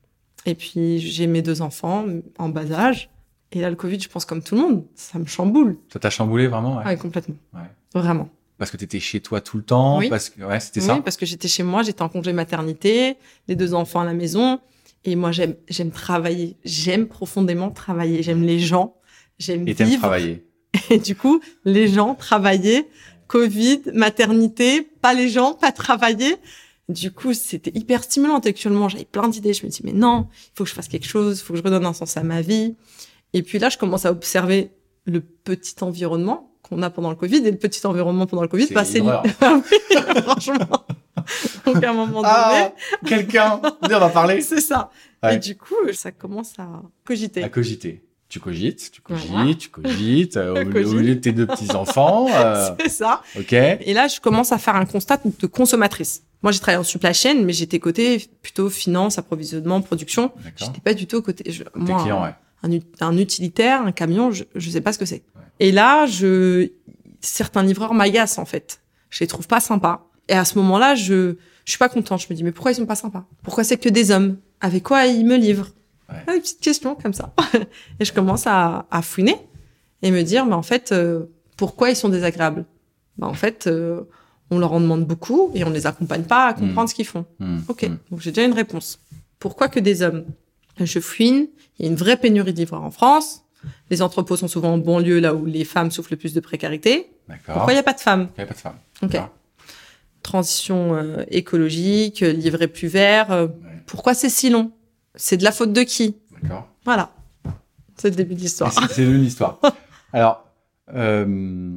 Et 0.47 0.55
puis, 0.55 0.99
j'ai 0.99 1.27
mes 1.27 1.43
deux 1.43 1.63
enfants 1.63 2.07
en 2.39 2.49
bas 2.49 2.73
âge. 2.73 3.11
Et 3.53 3.61
là, 3.61 3.71
le 3.71 3.77
Covid, 3.77 4.01
je 4.01 4.09
pense 4.09 4.25
comme 4.25 4.43
tout 4.43 4.55
le 4.55 4.61
monde, 4.61 4.85
ça 4.95 5.19
me 5.19 5.27
chamboule. 5.27 5.77
Ça 5.93 5.99
t'a 5.99 6.11
chamboulé 6.11 6.47
vraiment 6.49 6.79
ouais. 6.79 6.85
ouais 6.85 6.97
complètement. 6.97 7.37
Ouais. 7.55 7.61
Vraiment. 7.95 8.29
Parce 8.59 8.71
que 8.71 8.77
tu 8.77 8.85
étais 8.85 9.01
chez 9.01 9.21
toi 9.21 9.41
tout 9.41 9.57
le 9.57 9.63
temps 9.63 9.99
Oui. 9.99 10.09
Parce 10.09 10.31
que, 10.31 10.43
ouais, 10.43 10.61
c'était 10.61 10.81
ça 10.81 10.95
Oui, 10.95 11.01
parce 11.05 11.17
que 11.17 11.27
j'étais 11.27 11.49
chez 11.49 11.63
moi, 11.63 11.83
j'étais 11.83 12.03
en 12.03 12.09
congé 12.09 12.33
maternité, 12.33 13.17
les 13.49 13.57
deux 13.57 13.75
enfants 13.75 14.01
à 14.01 14.05
la 14.05 14.15
maison. 14.15 14.61
Et 15.05 15.15
moi, 15.15 15.31
j'aime, 15.31 15.55
j'aime 15.69 15.91
travailler. 15.91 16.57
J'aime 16.65 17.07
profondément 17.07 17.71
travailler. 17.71 18.23
J'aime 18.23 18.43
les 18.43 18.59
gens. 18.59 18.97
J'aime 19.39 19.69
Et 19.69 19.75
t'aimes 19.75 19.99
travailler. 19.99 20.45
Et 20.91 20.99
du 20.99 21.15
coup, 21.15 21.41
les 21.65 21.89
gens, 21.89 22.15
travailler, 22.15 22.89
Covid, 23.29 23.83
maternité, 23.93 24.83
pas 24.83 25.15
les 25.15 25.29
gens, 25.29 25.55
pas 25.55 25.71
travailler. 25.71 26.37
Du 26.89 27.11
coup, 27.11 27.35
c'était 27.35 27.73
hyper 27.75 28.05
stimulant 28.05 28.37
intellectuellement. 28.37 28.89
J'avais 28.89 29.05
plein 29.05 29.29
d'idées. 29.29 29.53
Je 29.53 29.65
me 29.65 29.71
dis, 29.71 29.81
mais 29.85 29.93
non, 29.93 30.29
il 30.33 30.51
faut 30.57 30.65
que 30.65 30.71
je 30.71 30.75
fasse 30.75 30.89
quelque 30.89 31.07
chose, 31.07 31.41
il 31.41 31.45
faut 31.45 31.53
que 31.53 31.59
je 31.59 31.65
redonne 31.65 31.87
un 31.87 31.93
sens 31.93 32.17
à 32.17 32.23
ma 32.23 32.41
vie. 32.41 32.75
Et 33.37 33.43
puis 33.43 33.59
là, 33.59 33.69
je 33.69 33.77
commence 33.77 34.07
à 34.07 34.13
observer 34.13 34.71
le 35.05 35.21
petit 35.21 35.75
environnement 35.83 36.55
qu'on 36.63 36.83
a 36.83 36.89
pendant 36.89 37.11
le 37.11 37.17
Covid 37.17 37.47
et 37.47 37.51
le 37.51 37.59
petit 37.59 37.87
environnement 37.87 38.27
pendant 38.27 38.41
le 38.41 38.49
Covid, 38.49 38.69
bah, 38.73 38.83
c'est 38.83 39.03
ah 39.07 39.23
franchement. 40.23 40.87
Donc 41.67 41.85
à 41.85 41.91
un 41.91 41.93
moment 41.93 42.23
ah, 42.25 42.73
donné, 43.03 43.15
quelqu'un, 43.15 43.61
on 43.83 43.89
va 43.89 44.09
parler. 44.09 44.41
c'est 44.41 44.63
ça. 44.63 44.91
Et 45.31 45.37
du 45.37 45.55
coup, 45.55 45.75
ça 45.93 46.13
commence 46.13 46.59
à 46.59 46.81
cogiter. 47.05 47.43
À 47.43 47.51
cogiter. 47.51 48.03
Tu 48.31 48.41
cogites, 48.41 48.91
tu 48.91 49.03
cogites, 49.03 49.59
tu 49.59 49.69
cogites, 49.69 50.39
euh, 50.39 50.65
au, 50.65 50.95
milieu 50.95 51.15
de 51.15 51.21
tes 51.21 51.33
deux 51.33 51.47
petits-enfants. 51.47 52.29
Euh, 52.35 52.71
c'est 52.81 52.89
ça. 52.89 53.21
OK. 53.39 53.53
Et 53.53 53.93
là, 53.93 54.09
je 54.09 54.19
commence 54.19 54.51
à 54.51 54.57
faire 54.59 54.77
un 54.77 54.87
constat 54.87 55.21
de 55.23 55.47
consommatrice. 55.47 56.23
Moi, 56.43 56.53
j'ai 56.53 56.59
travaillé 56.59 56.81
en 56.81 56.85
supply 56.85 57.13
chain, 57.13 57.43
mais 57.45 57.53
j'étais 57.53 57.81
côté 57.81 58.27
plutôt 58.41 58.71
finance, 58.71 59.19
approvisionnement, 59.19 59.83
production. 59.83 60.33
J'étais 60.57 60.81
pas 60.81 60.95
du 60.95 61.07
tout 61.07 61.21
côté... 61.21 61.53
Je, 61.53 61.65
moi, 61.75 62.03
client, 62.03 62.23
ouais. 62.23 62.35
Un, 62.63 62.71
un, 63.01 63.19
utilitaire, 63.19 63.83
un 63.83 63.93
camion, 63.93 64.31
je, 64.31 64.45
je 64.55 64.71
sais 64.71 64.81
pas 64.81 64.93
ce 64.93 64.99
que 64.99 65.05
c'est. 65.05 65.23
Et 65.61 65.73
là, 65.73 66.07
je, 66.07 66.71
certains 67.21 67.63
livreurs 67.63 67.95
m'agacent 67.95 68.39
en 68.39 68.45
fait. 68.45 68.81
Je 69.11 69.21
les 69.21 69.27
trouve 69.27 69.47
pas 69.47 69.61
sympas. 69.61 70.09
Et 70.29 70.35
à 70.35 70.45
ce 70.45 70.59
moment-là, 70.59 70.95
je, 70.95 71.37
je 71.65 71.71
suis 71.71 71.79
pas 71.79 71.89
contente. 71.89 72.21
Je 72.21 72.27
me 72.31 72.35
dis, 72.35 72.45
mais 72.45 72.53
pourquoi 72.53 72.73
ils 72.73 72.77
sont 72.77 72.87
pas 72.87 72.97
sympas? 72.97 73.25
Pourquoi 73.43 73.65
c'est 73.65 73.77
que 73.77 73.89
des 73.89 74.11
hommes? 74.11 74.39
Avec 74.61 74.83
quoi 74.83 75.07
ils 75.07 75.25
me 75.25 75.37
livrent? 75.37 75.71
Ouais. 76.09 76.35
Une 76.35 76.41
petite 76.41 76.61
question 76.61 76.95
comme 76.95 77.13
ça. 77.13 77.33
et 78.01 78.05
je 78.05 78.13
commence 78.13 78.47
à, 78.47 78.87
à 78.91 79.03
fouiner 79.03 79.37
et 80.03 80.11
me 80.11 80.23
dire, 80.23 80.47
mais 80.47 80.55
en 80.55 80.63
fait, 80.63 80.93
euh, 80.93 81.27
pourquoi 81.57 81.91
ils 81.91 81.97
sont 81.97 82.09
désagréables? 82.09 82.65
Bah, 83.19 83.27
En 83.27 83.35
fait, 83.35 83.67
euh, 83.67 84.03
on 84.51 84.59
leur 84.59 84.73
en 84.73 84.81
demande 84.81 85.05
beaucoup 85.05 85.51
et 85.55 85.65
on 85.65 85.71
les 85.71 85.87
accompagne 85.87 86.23
pas 86.23 86.49
à 86.49 86.55
comprendre 86.55 86.85
mmh. 86.85 86.89
ce 86.89 86.95
qu'ils 86.95 87.07
font. 87.07 87.25
Mmh. 87.39 87.59
Ok, 87.69 87.83
mmh. 87.85 87.99
donc 88.11 88.21
j'ai 88.21 88.31
déjà 88.31 88.47
une 88.47 88.53
réponse. 88.53 89.01
Pourquoi 89.39 89.69
que 89.69 89.81
des 89.81 90.03
hommes? 90.03 90.25
Je 90.79 91.01
fouine. 91.01 91.49
Il 91.79 91.85
y 91.85 91.89
a 91.89 91.91
une 91.91 91.97
vraie 91.97 92.17
pénurie 92.17 92.53
livreurs 92.53 92.83
en 92.83 92.91
France. 92.91 93.43
Les 93.91 94.03
entrepôts 94.03 94.37
sont 94.37 94.49
souvent 94.49 94.75
en 94.75 94.79
banlieue, 94.79 95.19
là 95.19 95.35
où 95.35 95.45
les 95.45 95.65
femmes 95.65 95.91
souffrent 95.91 96.11
le 96.13 96.17
plus 96.17 96.35
de 96.35 96.41
précarité. 96.41 97.11
Pourquoi 97.47 97.73
il 97.73 97.77
n'y 97.77 97.81
a 97.81 97.83
pas 97.83 97.93
de 97.93 98.01
femmes? 98.01 98.29
Il 98.37 98.41
n'y 98.41 98.45
a 98.45 98.47
pas 98.47 98.55
de 98.55 98.59
femmes? 98.59 98.79
Ok. 99.03 99.17
Transition 100.23 100.95
euh, 100.95 101.25
écologique, 101.29 102.21
livrer 102.21 102.69
plus 102.69 102.89
vert. 102.89 103.31
Euh, 103.31 103.49
pourquoi 103.87 104.15
c'est 104.15 104.29
si 104.29 104.51
long? 104.51 104.73
C'est 105.15 105.37
de 105.37 105.45
la 105.45 105.53
faute 105.53 105.73
de 105.73 105.83
qui? 105.83 106.17
D'accord. 106.43 106.69
Voilà. 106.85 107.13
C'est 107.97 108.11
le 108.11 108.17
début 108.17 108.35
de 108.35 108.41
l'histoire. 108.41 108.73
C'est 108.73 108.81
le 108.81 109.07
début 109.07 109.19
de 109.19 109.25
l'histoire. 109.25 109.61
Alors, 110.13 110.47
euh, 110.95 111.77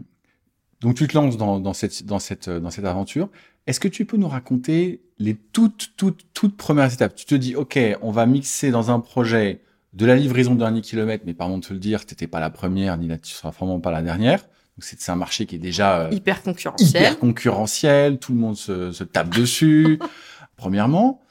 donc 0.81 0.95
tu 0.95 1.07
te 1.07 1.15
lances 1.15 1.37
dans, 1.37 1.59
dans, 1.59 1.73
cette, 1.73 2.05
dans, 2.05 2.19
cette, 2.19 2.49
dans 2.49 2.69
cette 2.69 2.85
aventure. 2.85 3.29
Est-ce 3.67 3.79
que 3.79 3.87
tu 3.87 4.05
peux 4.05 4.17
nous 4.17 4.27
raconter 4.27 5.01
les 5.17 5.35
toutes, 5.35 5.91
toutes, 5.97 6.25
toutes 6.33 6.57
premières 6.57 6.91
étapes? 6.91 7.15
Tu 7.15 7.25
te 7.25 7.35
dis, 7.35 7.55
OK, 7.55 7.79
on 8.01 8.11
va 8.11 8.25
mixer 8.25 8.71
dans 8.71 8.91
un 8.91 8.99
projet 8.99 9.61
de 9.93 10.05
la 10.05 10.15
livraison 10.15 10.53
de 10.53 10.59
dernier 10.59 10.81
kilomètre, 10.81 11.23
mais 11.25 11.33
pardon 11.33 11.57
de 11.57 11.65
te 11.65 11.73
le 11.73 11.79
dire, 11.79 12.05
t'étais 12.05 12.27
pas 12.27 12.39
la 12.39 12.49
première, 12.49 12.97
ni 12.97 13.07
là, 13.07 13.17
tu 13.17 13.31
seras 13.33 13.51
vraiment 13.51 13.79
pas 13.79 13.91
la 13.91 14.01
dernière. 14.01 14.41
Donc 14.41 14.83
c'est 14.83 15.11
un 15.11 15.15
marché 15.15 15.45
qui 15.45 15.55
est 15.55 15.59
déjà 15.59 16.01
euh, 16.01 16.09
hyper 16.11 16.41
concurrentiel. 16.41 17.03
Hyper 17.03 17.19
concurrentiel, 17.19 18.17
tout 18.17 18.33
le 18.33 18.39
monde 18.39 18.55
se, 18.55 18.91
se 18.91 19.03
tape 19.03 19.35
dessus. 19.35 19.99
premièrement, 20.55 21.21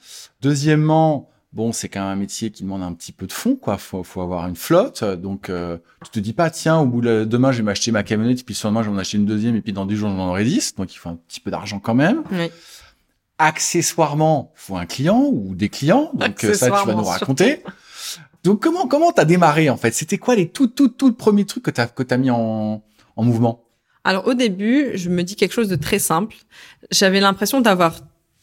deuxièmement, 0.41 1.28
bon, 1.53 1.71
c'est 1.71 1.89
quand 1.89 2.01
même 2.01 2.09
un 2.09 2.15
métier 2.15 2.51
qui 2.51 2.63
demande 2.63 2.83
un 2.83 2.93
petit 2.93 3.11
peu 3.11 3.27
de 3.27 3.33
fond, 3.33 3.55
quoi. 3.55 3.77
Faut, 3.77 4.03
faut 4.03 4.21
avoir 4.21 4.47
une 4.47 4.55
flotte. 4.55 5.03
Donc, 5.03 5.49
euh, 5.49 5.77
tu 6.03 6.11
te 6.11 6.19
dis 6.19 6.33
pas, 6.33 6.49
tiens, 6.49 6.79
au 6.79 6.85
bout 6.85 7.01
de 7.01 7.25
demain, 7.25 7.51
je 7.51 7.57
vais 7.57 7.63
m'acheter 7.63 7.91
ma 7.91 8.03
camionnette, 8.03 8.41
et 8.41 8.43
puis 8.43 8.55
sur 8.55 8.69
demain, 8.69 8.83
je 8.83 8.89
vais 8.89 8.95
en 8.95 8.99
acheter 8.99 9.17
une 9.17 9.25
deuxième, 9.25 9.55
et 9.55 9.61
puis 9.61 9.73
dans 9.73 9.85
dix 9.85 9.95
jours, 9.95 10.09
j'en 10.09 10.29
aurai 10.29 10.43
dix. 10.43 10.75
Donc, 10.75 10.93
il 10.93 10.97
faut 10.97 11.09
un 11.09 11.19
petit 11.27 11.39
peu 11.39 11.51
d'argent 11.51 11.79
quand 11.79 11.95
même. 11.95 12.23
Oui. 12.31 12.49
Accessoirement, 13.37 14.51
faut 14.55 14.75
un 14.75 14.85
client 14.85 15.29
ou 15.31 15.55
des 15.55 15.69
clients. 15.69 16.11
Donc, 16.13 16.39
ça, 16.41 16.69
tu 16.69 16.87
vas 16.87 16.93
nous 16.93 17.03
raconter. 17.03 17.63
Donc 18.41 18.63
comment 18.63 18.87
comment 18.87 19.11
t'as 19.11 19.25
démarré 19.25 19.69
en 19.69 19.75
fait? 19.75 19.93
C'était 19.93 20.17
quoi 20.17 20.33
les 20.33 20.47
tout 20.47 20.67
tout 20.67 20.87
tout 20.87 21.11
premiers 21.11 21.43
trucs 21.43 21.63
que 21.63 21.71
t'as 21.71 21.87
que 21.87 22.03
t'as 22.03 22.15
mis 22.15 22.31
en 22.31 22.81
en 23.17 23.23
mouvement? 23.25 23.65
Alors 24.05 24.27
au 24.27 24.33
début, 24.33 24.91
je 24.95 25.09
me 25.09 25.23
dis 25.23 25.35
quelque 25.35 25.51
chose 25.51 25.67
de 25.67 25.75
très 25.75 25.99
simple. 25.99 26.37
J'avais 26.89 27.19
l'impression 27.19 27.59
d'avoir 27.59 27.99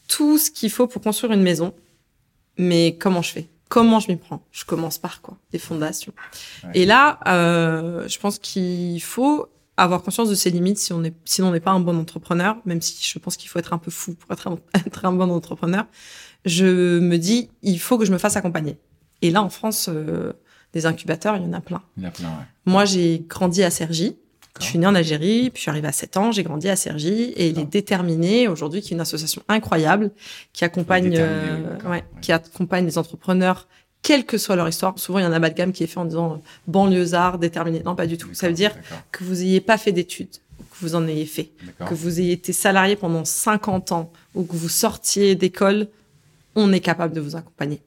tout 0.07 0.37
ce 0.37 0.51
qu'il 0.51 0.69
faut 0.69 0.85
pour 0.85 1.01
construire 1.01 1.33
une 1.33 1.41
maison, 1.41 1.73
mais 2.57 2.95
comment 2.97 3.21
je 3.21 3.31
fais? 3.31 3.47
Comment 3.69 3.99
je 3.99 4.09
m'y 4.11 4.17
prends? 4.17 4.41
Je 4.51 4.65
commence 4.65 4.97
par 4.97 5.21
quoi? 5.21 5.37
Des 5.51 5.59
fondations. 5.59 6.13
Et 6.73 6.85
là, 6.85 7.19
euh, 7.27 8.07
je 8.07 8.17
pense 8.19 8.39
qu'il 8.39 9.01
faut 9.01 9.49
avoir 9.75 10.01
conscience 10.01 10.29
de 10.29 10.35
ses 10.35 10.49
limites 10.49 10.79
si 10.79 10.93
on 10.93 11.03
est, 11.03 11.13
sinon 11.25 11.49
on 11.49 11.51
n'est 11.51 11.59
pas 11.59 11.71
un 11.71 11.79
bon 11.79 11.97
entrepreneur, 11.97 12.57
même 12.65 12.81
si 12.81 12.97
je 13.07 13.19
pense 13.19 13.37
qu'il 13.37 13.49
faut 13.49 13.59
être 13.59 13.73
un 13.73 13.77
peu 13.77 13.91
fou 13.91 14.15
pour 14.15 14.31
être 14.31 14.47
un, 14.47 14.57
être 14.85 15.05
un 15.05 15.11
bon 15.11 15.29
entrepreneur. 15.29 15.85
Je 16.45 16.99
me 16.99 17.17
dis, 17.17 17.49
il 17.61 17.79
faut 17.79 17.97
que 17.97 18.05
je 18.05 18.11
me 18.11 18.17
fasse 18.17 18.37
accompagner. 18.37 18.77
Et 19.21 19.31
là, 19.31 19.43
en 19.43 19.49
France, 19.49 19.89
euh, 19.91 20.33
des 20.73 20.85
incubateurs, 20.85 21.35
il 21.35 21.43
y 21.43 21.45
en 21.45 21.53
a 21.53 21.61
plein. 21.61 21.83
Il 21.97 22.03
y 22.03 22.05
en 22.05 22.09
a 22.09 22.11
plein, 22.11 22.29
ouais. 22.29 22.45
Moi, 22.65 22.85
j'ai 22.85 23.25
grandi 23.27 23.63
à 23.63 23.69
Cergy. 23.69 24.17
Je 24.59 24.65
suis 24.65 24.79
née 24.79 24.87
en 24.87 24.95
Algérie, 24.95 25.49
puis 25.49 25.57
je 25.57 25.61
suis 25.61 25.69
arrivée 25.69 25.87
à 25.87 25.91
7 25.91 26.17
ans, 26.17 26.31
j'ai 26.31 26.43
grandi 26.43 26.69
à 26.69 26.75
Cergy 26.75 27.33
et 27.35 27.49
il 27.49 27.59
est 27.59 27.65
déterminé 27.65 28.47
aujourd'hui 28.47 28.81
qui 28.81 28.93
est 28.93 28.95
une 28.95 29.01
association 29.01 29.41
incroyable 29.47 30.11
qui 30.53 30.65
accompagne 30.65 31.13
euh, 31.17 31.77
ouais, 31.85 32.03
qui 32.21 32.31
accompagne 32.31 32.85
les 32.85 32.97
entrepreneurs 32.97 33.67
quelle 34.01 34.25
que 34.25 34.37
soit 34.37 34.55
leur 34.55 34.69
histoire. 34.69 34.97
Souvent, 34.97 35.19
il 35.19 35.23
y 35.23 35.25
a 35.25 35.27
un 35.27 35.33
amalgame 35.33 35.73
qui 35.73 35.83
est 35.83 35.87
fait 35.87 35.99
en 35.99 36.05
disant 36.05 36.33
euh, 36.33 36.37
banlieusard, 36.67 37.39
déterminé. 37.39 37.81
Non, 37.83 37.95
pas 37.95 38.07
du 38.07 38.17
tout. 38.17 38.29
Ça 38.33 38.47
veut 38.47 38.53
dire 38.53 38.71
que 39.11 39.23
vous 39.23 39.41
ayez 39.41 39.59
pas 39.59 39.77
fait 39.77 39.91
d'études, 39.91 40.37
que 40.59 40.77
vous 40.79 40.95
en 40.95 41.05
ayez 41.07 41.25
fait, 41.25 41.49
que 41.85 41.93
vous 41.93 42.19
ayez 42.19 42.33
été 42.33 42.53
salarié 42.53 42.95
pendant 42.95 43.25
50 43.25 43.91
ans 43.91 44.11
ou 44.33 44.43
que 44.43 44.55
vous 44.55 44.69
sortiez 44.69 45.35
d'école, 45.35 45.87
on 46.55 46.71
est 46.71 46.79
capable 46.79 47.13
de 47.13 47.21
vous 47.21 47.35
accompagner. 47.35 47.81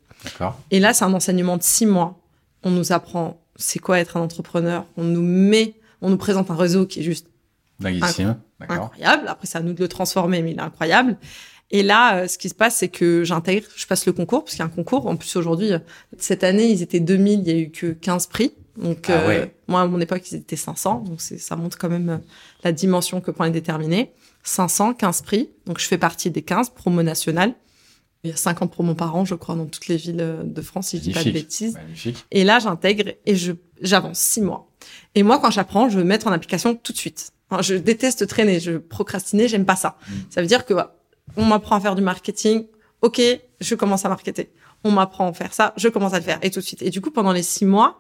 Et 0.71 0.81
là, 0.81 0.93
c'est 0.93 1.05
un 1.05 1.15
enseignement 1.15 1.57
de 1.57 1.63
six 1.63 1.87
mois. 1.87 2.19
On 2.63 2.71
nous 2.71 2.93
apprend 2.93 3.41
c'est 3.57 3.79
quoi 3.79 3.99
être 3.99 4.17
un 4.17 4.21
entrepreneur. 4.21 4.85
On 4.97 5.05
nous 5.05 5.23
met, 5.23 5.75
on 6.03 6.11
nous 6.11 6.17
présente 6.17 6.51
un 6.51 6.57
réseau 6.57 6.87
qui 6.87 7.01
est 7.01 7.03
juste 7.03 7.29
incroyable. 8.61 9.29
Après, 9.29 9.47
c'est 9.47 9.59
à 9.59 9.63
nous 9.63 9.73
de 9.73 9.81
le 9.81 9.89
transformer, 9.89 10.43
mais 10.43 10.53
il 10.53 10.59
est 10.59 10.63
incroyable. 10.63 11.17
Et 11.71 11.83
là, 11.83 12.17
euh, 12.17 12.29
ce 12.29 12.37
qui 12.37 12.49
se 12.49 12.55
passe, 12.55 12.77
c'est 12.77 12.89
que 12.89 13.23
j'intègre, 13.23 13.67
je 13.77 13.87
passe 13.87 14.05
le 14.07 14.13
concours, 14.13 14.45
parce 14.45 14.53
qu'il 14.53 14.61
y 14.61 14.63
a 14.63 14.67
un 14.67 14.71
concours. 14.71 15.07
En 15.07 15.17
plus, 15.17 15.37
aujourd'hui, 15.37 15.71
cette 16.19 16.43
année, 16.43 16.69
ils 16.69 16.83
étaient 16.83 17.01
2000, 17.01 17.41
il 17.41 17.49
y 17.49 17.51
a 17.51 17.59
eu 17.59 17.71
que 17.71 17.93
15 17.93 18.27
prix. 18.27 18.53
Donc, 18.77 19.09
ah 19.09 19.13
euh, 19.13 19.47
moi, 19.69 19.83
à 19.83 19.87
mon 19.87 20.01
époque, 20.01 20.23
ils 20.31 20.37
étaient 20.37 20.57
500. 20.57 21.05
Donc, 21.07 21.21
ça 21.21 21.57
montre 21.57 21.79
quand 21.79 21.89
même 21.89 22.09
euh, 22.09 22.19
la 22.65 22.73
dimension 22.73 23.21
que 23.21 23.31
prend 23.31 23.45
les 23.45 23.51
déterminés. 23.51 24.13
500, 24.43 24.95
15 24.95 25.23
prix. 25.23 25.51
Donc, 25.67 25.79
je 25.79 25.87
fais 25.87 25.99
partie 25.99 26.31
des 26.31 26.43
15 26.43 26.71
promos 26.71 27.03
nationales. 27.03 27.55
Il 28.25 28.31
y 28.31 28.33
a 28.33 28.37
50 28.37 28.71
promos 28.71 28.95
par 28.95 29.15
an, 29.15 29.25
je 29.25 29.35
crois, 29.35 29.55
dans 29.55 29.67
toutes 29.67 29.87
les 29.87 29.97
villes 29.97 30.41
de 30.45 30.63
France, 30.63 30.89
si 30.89 30.99
je 30.99 31.03
dis 31.03 31.13
pas 31.13 31.25
de 31.25 31.31
bêtises. 31.31 31.79
Et 32.31 32.45
là, 32.45 32.59
j'intègre 32.59 33.13
et 33.25 33.37
je 33.37 33.53
j'avance 33.81 34.19
six 34.19 34.43
mois. 34.43 34.70
Et 35.15 35.23
moi, 35.23 35.39
quand 35.39 35.51
j'apprends, 35.51 35.89
je 35.89 35.99
veux 35.99 36.05
mettre 36.05 36.27
en 36.27 36.33
application 36.33 36.75
tout 36.75 36.93
de 36.93 36.99
suite. 36.99 37.33
je 37.61 37.75
déteste 37.75 38.27
traîner, 38.27 38.61
je 38.61 38.73
procrastiner, 38.73 39.49
j'aime 39.49 39.65
pas 39.65 39.77
ça. 39.77 39.97
Mm. 40.09 40.13
Ça 40.31 40.41
veut 40.41 40.47
dire 40.47 40.65
que 40.65 40.75
on 41.37 41.45
m'apprend 41.45 41.77
à 41.77 41.81
faire 41.81 41.95
du 41.95 42.03
marketing. 42.03 42.67
Ok, 43.03 43.21
je 43.61 43.75
commence 43.75 44.05
à 44.05 44.09
marketer. 44.09 44.53
On 44.85 44.91
m'apprend 44.91 45.29
à 45.29 45.33
faire 45.33 45.53
ça, 45.53 45.75
je 45.77 45.89
commence 45.89 46.15
à 46.15 46.19
le 46.19 46.25
faire 46.25 46.39
et 46.43 46.51
tout 46.51 46.61
de 46.61 46.65
suite. 46.65 46.83
Et 46.83 46.91
du 46.91 47.01
coup, 47.01 47.11
pendant 47.11 47.33
les 47.33 47.43
six 47.43 47.65
mois, 47.65 47.99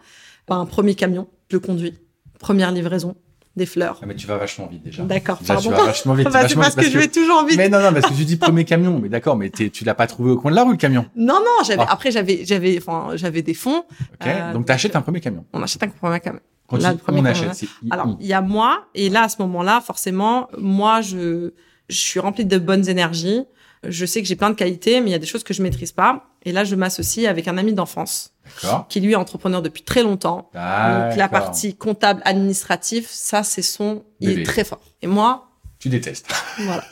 ben, 0.48 0.58
un 0.58 0.66
premier 0.66 0.94
camion, 0.94 1.28
je 1.48 1.56
le 1.56 1.60
conduis. 1.60 1.94
Première 2.38 2.70
livraison, 2.72 3.16
des 3.56 3.66
fleurs. 3.66 3.98
Ah, 4.02 4.06
mais 4.06 4.14
tu 4.14 4.26
vas 4.26 4.36
vachement 4.36 4.66
vite 4.66 4.82
déjà. 4.82 5.02
D'accord, 5.02 5.38
pardon. 5.46 5.62
Tu 5.62 5.76
vas 5.76 5.84
vachement 5.84 6.14
vite. 6.14 6.28
bah, 6.32 6.48
c'est 6.48 6.54
parce, 6.54 6.74
que, 6.74 6.88
je 6.88 6.98
vais 6.98 7.08
toujours 7.08 7.44
vite. 7.44 7.56
Mais 7.56 7.68
non, 7.68 7.80
non, 7.80 7.92
parce 7.92 8.06
que 8.06 8.16
tu 8.16 8.24
dis 8.24 8.36
premier 8.36 8.64
camion. 8.64 8.98
Mais 8.98 9.08
d'accord, 9.08 9.36
mais 9.36 9.50
tu 9.50 9.84
l'as 9.84 9.94
pas 9.94 10.06
trouvé 10.06 10.30
au 10.30 10.36
coin 10.36 10.50
de 10.50 10.56
la 10.56 10.64
rue 10.64 10.72
le 10.72 10.76
camion. 10.76 11.06
Non, 11.16 11.40
non. 11.40 11.64
J'avais 11.64 11.82
ah. 11.82 11.92
après 11.92 12.10
j'avais 12.10 12.44
j'avais 12.44 12.78
enfin 12.78 13.10
j'avais 13.14 13.42
des 13.42 13.54
fonds. 13.54 13.84
Ok. 13.88 14.26
Euh, 14.26 14.52
donc 14.52 14.66
t'achètes 14.66 14.96
un 14.96 15.02
premier 15.02 15.20
camion. 15.20 15.44
On 15.52 15.62
achète 15.62 15.82
un 15.82 15.88
premier 15.88 16.20
camion. 16.20 16.40
Quand 16.70 16.78
là, 16.78 16.92
le 16.92 16.98
premier 16.98 17.20
on 17.20 17.24
achète. 17.24 17.64
Alors 17.90 18.16
il 18.20 18.26
y 18.26 18.32
a 18.32 18.40
moi 18.40 18.86
et 18.94 19.10
là 19.10 19.24
à 19.24 19.28
ce 19.28 19.42
moment-là 19.42 19.80
forcément 19.80 20.48
moi 20.56 21.00
je 21.00 21.52
je 21.88 21.98
suis 21.98 22.20
remplie 22.20 22.44
de 22.44 22.58
bonnes 22.58 22.88
énergies. 22.88 23.44
Je 23.82 24.06
sais 24.06 24.20
que 24.20 24.28
j'ai 24.28 24.36
plein 24.36 24.50
de 24.50 24.54
qualités, 24.54 25.00
mais 25.00 25.08
il 25.08 25.12
y 25.12 25.16
a 25.16 25.18
des 25.18 25.26
choses 25.26 25.42
que 25.42 25.54
je 25.54 25.62
maîtrise 25.62 25.92
pas. 25.92 26.26
Et 26.44 26.52
là, 26.52 26.64
je 26.64 26.76
m'associe 26.76 27.26
avec 27.26 27.48
un 27.48 27.56
ami 27.58 27.72
d'enfance 27.72 28.32
qui 28.88 29.00
lui 29.00 29.12
est 29.12 29.16
entrepreneur 29.16 29.62
depuis 29.62 29.82
très 29.82 30.02
longtemps. 30.02 30.50
Donc 30.54 31.16
la 31.16 31.28
partie 31.28 31.74
comptable, 31.74 32.22
administrative, 32.24 33.06
ça 33.08 33.42
c'est 33.42 33.62
son, 33.62 34.04
il 34.20 34.30
est 34.30 34.42
très 34.44 34.64
fort. 34.64 34.80
Et 35.02 35.06
moi, 35.06 35.50
tu 35.80 35.88
détestes. 35.88 36.32
Voilà. 36.58 36.84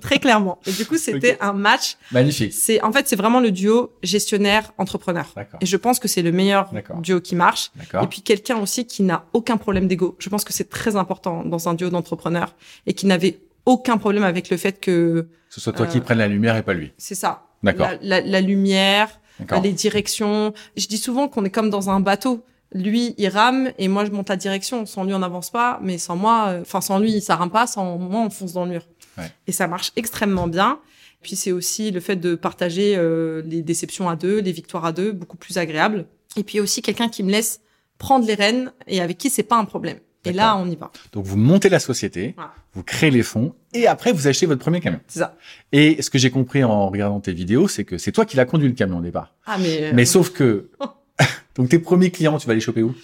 très 0.00 0.18
clairement. 0.18 0.58
Et 0.66 0.72
du 0.72 0.86
coup, 0.86 0.96
c'était 0.96 1.36
un 1.40 1.52
match. 1.52 1.96
Magnifique. 2.12 2.52
C'est 2.52 2.82
en 2.82 2.90
fait 2.92 3.06
c'est 3.06 3.16
vraiment 3.16 3.40
le 3.40 3.50
duo 3.50 3.92
gestionnaire 4.02 4.72
entrepreneur. 4.78 5.32
Et 5.60 5.66
je 5.66 5.76
pense 5.76 5.98
que 5.98 6.08
c'est 6.08 6.22
le 6.22 6.32
meilleur 6.32 6.70
duo 7.00 7.20
qui 7.20 7.36
marche. 7.36 7.70
Et 8.02 8.06
puis 8.06 8.22
quelqu'un 8.22 8.58
aussi 8.58 8.86
qui 8.86 9.02
n'a 9.02 9.26
aucun 9.32 9.56
problème 9.56 9.86
d'ego. 9.86 10.16
Je 10.18 10.28
pense 10.28 10.44
que 10.44 10.52
c'est 10.52 10.68
très 10.68 10.96
important 10.96 11.44
dans 11.44 11.68
un 11.68 11.74
duo 11.74 11.90
d'entrepreneurs 11.90 12.54
et 12.86 12.94
qui 12.94 13.06
n'avait 13.06 13.38
aucun 13.66 13.98
problème 13.98 14.24
avec 14.24 14.50
le 14.50 14.56
fait 14.56 14.80
que 14.80 15.28
ce 15.48 15.60
soit 15.60 15.72
toi 15.72 15.86
qui 15.86 15.98
euh, 15.98 16.00
prenne 16.00 16.18
la 16.18 16.26
lumière 16.26 16.56
et 16.56 16.62
pas 16.62 16.74
lui. 16.74 16.92
C'est 16.98 17.14
ça. 17.14 17.46
D'accord. 17.62 17.88
La, 18.02 18.20
la, 18.20 18.40
lumière, 18.40 19.20
les 19.62 19.72
directions. 19.72 20.52
Je 20.76 20.86
dis 20.86 20.98
souvent 20.98 21.28
qu'on 21.28 21.44
est 21.44 21.50
comme 21.50 21.70
dans 21.70 21.90
un 21.90 22.00
bateau. 22.00 22.44
Lui, 22.74 23.14
il 23.18 23.28
rame 23.28 23.70
et 23.78 23.88
moi, 23.88 24.04
je 24.04 24.10
monte 24.10 24.28
la 24.28 24.36
direction. 24.36 24.84
Sans 24.84 25.04
lui, 25.04 25.14
on 25.14 25.20
n'avance 25.20 25.50
pas, 25.50 25.78
mais 25.82 25.96
sans 25.96 26.16
moi, 26.16 26.48
euh, 26.48 26.60
enfin 26.62 26.80
sans 26.80 26.98
lui, 26.98 27.20
ça 27.20 27.36
rame 27.36 27.50
pas. 27.50 27.66
Sans 27.66 27.98
moi, 27.98 28.20
on 28.20 28.30
fonce 28.30 28.52
dans 28.52 28.64
le 28.64 28.72
mur. 28.72 28.82
Ouais. 29.16 29.30
Et 29.46 29.52
ça 29.52 29.68
marche 29.68 29.92
extrêmement 29.96 30.48
bien. 30.48 30.80
Puis 31.22 31.36
c'est 31.36 31.52
aussi 31.52 31.90
le 31.90 32.00
fait 32.00 32.16
de 32.16 32.34
partager 32.34 32.94
euh, 32.96 33.42
les 33.46 33.62
déceptions 33.62 34.08
à 34.08 34.16
deux, 34.16 34.40
les 34.40 34.52
victoires 34.52 34.84
à 34.84 34.92
deux, 34.92 35.12
beaucoup 35.12 35.36
plus 35.36 35.56
agréable. 35.56 36.06
Et 36.36 36.42
puis 36.42 36.60
aussi 36.60 36.82
quelqu'un 36.82 37.08
qui 37.08 37.22
me 37.22 37.30
laisse 37.30 37.60
prendre 37.98 38.26
les 38.26 38.34
rênes 38.34 38.72
et 38.86 39.00
avec 39.00 39.18
qui 39.18 39.30
c'est 39.30 39.44
pas 39.44 39.56
un 39.56 39.64
problème. 39.64 39.98
Et 40.26 40.32
là, 40.32 40.56
on 40.56 40.68
y 40.70 40.76
va. 40.76 40.90
Donc, 41.12 41.26
vous 41.26 41.36
montez 41.36 41.68
la 41.68 41.78
société, 41.78 42.34
vous 42.72 42.82
créez 42.82 43.10
les 43.10 43.22
fonds, 43.22 43.54
et 43.74 43.86
après, 43.86 44.12
vous 44.12 44.26
achetez 44.26 44.46
votre 44.46 44.60
premier 44.60 44.80
camion. 44.80 45.00
C'est 45.06 45.18
ça. 45.18 45.36
Et 45.72 46.00
ce 46.00 46.08
que 46.08 46.18
j'ai 46.18 46.30
compris 46.30 46.64
en 46.64 46.88
regardant 46.88 47.20
tes 47.20 47.32
vidéos, 47.32 47.68
c'est 47.68 47.84
que 47.84 47.98
c'est 47.98 48.12
toi 48.12 48.24
qui 48.24 48.36
l'as 48.36 48.46
conduit 48.46 48.68
le 48.68 48.74
camion 48.74 48.98
au 48.98 49.02
départ. 49.02 49.34
Ah, 49.44 49.58
mais... 49.58 49.92
Mais 49.92 50.04
sauf 50.06 50.30
que... 50.30 50.70
donc, 51.56 51.68
tes 51.68 51.78
premiers 51.78 52.10
clients, 52.10 52.38
tu 52.38 52.46
vas 52.46 52.54
les 52.54 52.60
choper 52.60 52.82
où? 52.82 52.94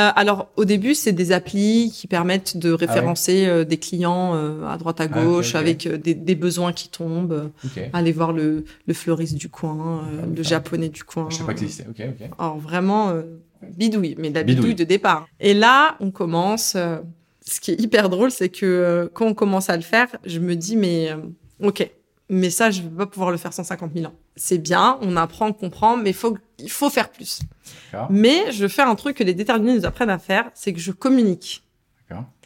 Euh, 0.00 0.10
alors 0.16 0.48
au 0.56 0.64
début, 0.64 0.92
c'est 0.92 1.12
des 1.12 1.30
applis 1.30 1.92
qui 1.94 2.08
permettent 2.08 2.56
de 2.56 2.72
ah 2.72 2.76
référencer 2.76 3.46
euh, 3.46 3.64
des 3.64 3.76
clients 3.76 4.34
euh, 4.34 4.66
à 4.66 4.76
droite 4.76 5.00
à 5.00 5.04
ah, 5.04 5.06
gauche 5.06 5.54
avec 5.54 5.86
des, 5.86 6.14
des, 6.14 6.34
besoins 6.34 6.72
qui 6.72 6.88
tombent. 6.88 7.52
Aller 7.92 8.10
voir 8.10 8.32
le, 8.32 8.64
le 8.88 8.94
fleuriste 8.94 9.36
du 9.36 9.48
coin, 9.48 10.04
le 10.34 10.42
japonais 10.42 10.88
du 10.88 11.04
coin. 11.04 11.28
Je 11.30 11.36
sais 11.36 11.44
pas 11.44 11.54
que 11.54 11.68
ça 11.68 11.84
Ok, 11.88 12.00
ok. 12.00 12.28
Alors 12.40 12.58
vraiment 12.58 13.14
bidouille, 13.70 14.14
mais 14.18 14.30
la 14.30 14.42
bidouille. 14.42 14.74
de 14.74 14.84
départ. 14.84 15.26
Et 15.40 15.54
là, 15.54 15.96
on 16.00 16.10
commence. 16.10 16.74
Euh, 16.76 16.98
ce 17.46 17.60
qui 17.60 17.72
est 17.72 17.80
hyper 17.80 18.08
drôle, 18.08 18.30
c'est 18.30 18.48
que 18.48 18.64
euh, 18.64 19.08
quand 19.12 19.26
on 19.26 19.34
commence 19.34 19.68
à 19.68 19.76
le 19.76 19.82
faire, 19.82 20.08
je 20.24 20.38
me 20.38 20.56
dis, 20.56 20.76
mais 20.76 21.10
euh, 21.10 21.16
ok, 21.62 21.90
mais 22.28 22.50
ça, 22.50 22.70
je 22.70 22.82
vais 22.82 22.88
pas 22.88 23.06
pouvoir 23.06 23.30
le 23.30 23.36
faire 23.36 23.52
150 23.52 23.92
000 23.94 24.06
ans. 24.06 24.14
C'est 24.36 24.58
bien, 24.58 24.98
on 25.02 25.16
apprend, 25.16 25.48
on 25.48 25.52
comprend, 25.52 25.96
mais 25.96 26.12
faut, 26.12 26.36
il 26.58 26.70
faut 26.70 26.90
faire 26.90 27.10
plus. 27.10 27.40
Mais 28.10 28.50
je 28.52 28.66
fais 28.66 28.82
un 28.82 28.94
truc 28.94 29.16
que 29.16 29.24
les 29.24 29.34
déterminés 29.34 29.74
nous 29.74 29.86
apprennent 29.86 30.10
à 30.10 30.18
faire, 30.18 30.50
c'est 30.54 30.72
que 30.72 30.80
je 30.80 30.92
communique. 30.92 31.62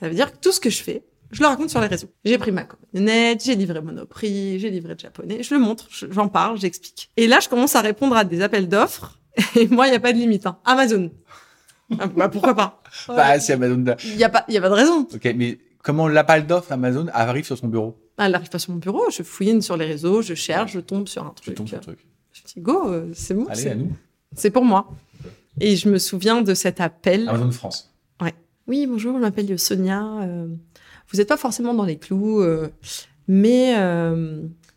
Ça 0.00 0.08
veut 0.08 0.14
dire 0.14 0.32
que 0.32 0.38
tout 0.38 0.52
ce 0.52 0.60
que 0.60 0.70
je 0.70 0.82
fais, 0.82 1.02
je 1.30 1.42
le 1.42 1.46
raconte 1.46 1.68
sur 1.68 1.80
les 1.80 1.88
réseaux. 1.88 2.08
J'ai 2.24 2.38
pris 2.38 2.52
ma 2.52 2.64
camionnette, 2.64 3.44
j'ai 3.44 3.54
livré 3.54 3.82
Monoprix, 3.82 4.58
j'ai 4.58 4.70
livré 4.70 4.94
de 4.94 5.00
japonais, 5.00 5.42
je 5.42 5.54
le 5.54 5.60
montre, 5.60 5.86
j'en 5.90 6.28
parle, 6.28 6.58
j'explique. 6.58 7.10
Et 7.18 7.26
là, 7.26 7.38
je 7.40 7.48
commence 7.48 7.76
à 7.76 7.82
répondre 7.82 8.16
à 8.16 8.24
des 8.24 8.40
appels 8.40 8.68
d'offres 8.68 9.18
et 9.56 9.68
moi, 9.68 9.86
il 9.86 9.90
n'y 9.90 9.96
a 9.96 10.00
pas 10.00 10.12
de 10.12 10.18
limite. 10.18 10.46
Hein. 10.46 10.58
Amazon. 10.64 11.10
Ah, 11.98 12.06
bah, 12.16 12.28
pourquoi 12.28 12.54
pas? 12.54 12.82
Bah, 13.08 13.38
c'est 13.40 13.54
Amazon. 13.54 13.84
Il 14.04 14.16
n'y 14.16 14.24
a 14.24 14.28
pas, 14.28 14.44
y 14.48 14.56
a 14.56 14.60
pas 14.60 14.68
de 14.68 14.74
raison. 14.74 15.06
Ok, 15.12 15.32
mais 15.36 15.58
comment 15.82 16.08
l'appel 16.08 16.46
d'offre 16.46 16.72
Amazon 16.72 17.06
arrive 17.12 17.44
sur 17.44 17.58
son 17.58 17.68
bureau? 17.68 17.98
Elle 18.18 18.32
n'arrive 18.32 18.50
pas 18.50 18.58
sur 18.58 18.72
mon 18.72 18.78
bureau. 18.78 19.04
Je 19.10 19.22
fouine 19.22 19.62
sur 19.62 19.76
les 19.76 19.86
réseaux, 19.86 20.22
je 20.22 20.34
cherche, 20.34 20.72
je 20.72 20.80
tombe 20.80 21.06
sur 21.06 21.24
un 21.24 21.30
truc. 21.30 21.50
Je 21.50 21.52
tombe 21.52 21.68
sur 21.68 21.78
un 21.78 21.80
truc. 21.80 21.98
Je 22.32 22.42
dis 22.42 22.60
go, 22.60 22.88
euh, 22.88 23.10
c'est 23.14 23.34
bon. 23.34 23.46
Allez, 23.48 23.68
à 23.68 23.74
nous. 23.74 23.92
C'est 24.34 24.50
pour 24.50 24.64
moi. 24.64 24.88
Et 25.60 25.76
je 25.76 25.88
me 25.88 25.98
souviens 25.98 26.42
de 26.42 26.54
cet 26.54 26.80
appel. 26.80 27.28
Amazon 27.28 27.50
France. 27.50 27.94
Ouais. 28.20 28.34
Oui, 28.66 28.86
bonjour, 28.86 29.14
je 29.14 29.20
m'appelle 29.20 29.58
Sonia. 29.58 30.04
Euh, 30.22 30.46
vous 31.08 31.18
n'êtes 31.18 31.28
pas 31.28 31.36
forcément 31.36 31.74
dans 31.74 31.84
les 31.84 31.96
clous, 31.96 32.42
euh, 32.42 32.68
mais 33.28 33.74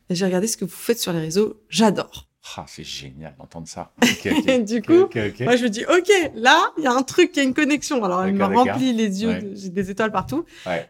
j'ai 0.10 0.26
regardé 0.26 0.48
ce 0.48 0.58
que 0.58 0.66
vous 0.66 0.72
faites 0.72 1.00
sur 1.00 1.12
les 1.14 1.20
réseaux. 1.20 1.60
J'adore. 1.70 2.28
Ah, 2.58 2.66
c'est 2.68 2.84
génial 2.84 3.36
d'entendre 3.38 3.68
ça. 3.68 3.92
du 4.02 4.82
coup, 4.82 5.08
moi 5.42 5.56
je 5.56 5.64
me 5.64 5.70
dis, 5.70 5.86
ok, 5.86 6.32
là, 6.34 6.72
il 6.78 6.84
y 6.84 6.88
a 6.88 6.92
un 6.92 7.04
truc, 7.04 7.32
il 7.34 7.38
y 7.38 7.40
a 7.42 7.44
une 7.44 7.54
connexion. 7.54 8.04
Alors 8.04 8.24
elle 8.24 8.34
me 8.34 8.44
remplit 8.44 8.94
les 8.94 9.22
yeux, 9.22 9.54
j'ai 9.54 9.70
des 9.70 9.92
étoiles 9.92 10.12
partout. 10.12 10.46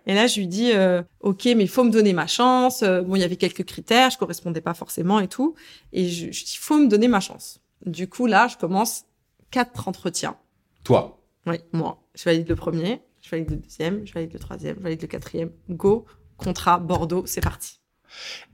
Et 0.05 0.13
là, 0.13 0.27
je 0.27 0.39
lui 0.39 0.47
dis, 0.47 0.71
euh, 0.73 1.03
ok, 1.19 1.45
mais 1.45 1.63
il 1.63 1.69
faut 1.69 1.83
me 1.83 1.91
donner 1.91 2.13
ma 2.13 2.27
chance. 2.27 2.83
Euh, 2.83 3.01
bon, 3.01 3.15
il 3.15 3.21
y 3.21 3.25
avait 3.25 3.35
quelques 3.35 3.65
critères, 3.65 4.09
je 4.09 4.17
correspondais 4.17 4.61
pas 4.61 4.73
forcément 4.73 5.19
et 5.19 5.27
tout. 5.27 5.55
Et 5.91 6.07
je, 6.07 6.31
je 6.31 6.45
dis, 6.45 6.57
faut 6.57 6.77
me 6.77 6.87
donner 6.87 7.07
ma 7.07 7.19
chance. 7.19 7.59
Du 7.85 8.07
coup, 8.07 8.27
là, 8.27 8.47
je 8.47 8.57
commence 8.57 9.05
quatre 9.49 9.87
entretiens. 9.87 10.37
Toi 10.83 11.19
Oui, 11.45 11.57
moi. 11.73 12.01
Je 12.15 12.23
valide 12.25 12.47
le 12.49 12.55
premier, 12.55 13.01
je 13.21 13.29
valide 13.29 13.51
le 13.51 13.57
deuxième, 13.57 14.05
je 14.05 14.13
valide 14.13 14.33
le 14.33 14.39
troisième, 14.39 14.75
je 14.77 14.83
valide 14.83 15.01
le 15.01 15.07
quatrième. 15.07 15.51
Go, 15.69 16.05
contrat, 16.37 16.79
Bordeaux, 16.79 17.25
c'est 17.25 17.41
parti. 17.41 17.79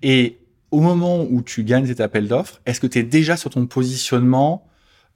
Et 0.01 0.39
au 0.72 0.80
moment 0.82 1.26
où 1.30 1.42
tu 1.42 1.64
gagnes 1.64 1.88
cet 1.88 2.02
appel 2.02 2.28
d'offres, 2.28 2.62
est-ce 2.66 2.80
que 2.80 2.88
tu 2.88 3.00
es 3.00 3.04
déjà 3.04 3.38
sur 3.38 3.50
ton 3.50 3.66
positionnement 3.66 4.68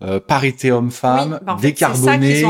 euh, 0.02 0.20
parité 0.20 0.72
homme-femme, 0.72 1.34
oui, 1.40 1.46
bah 1.46 1.58
décarboné 1.62 2.44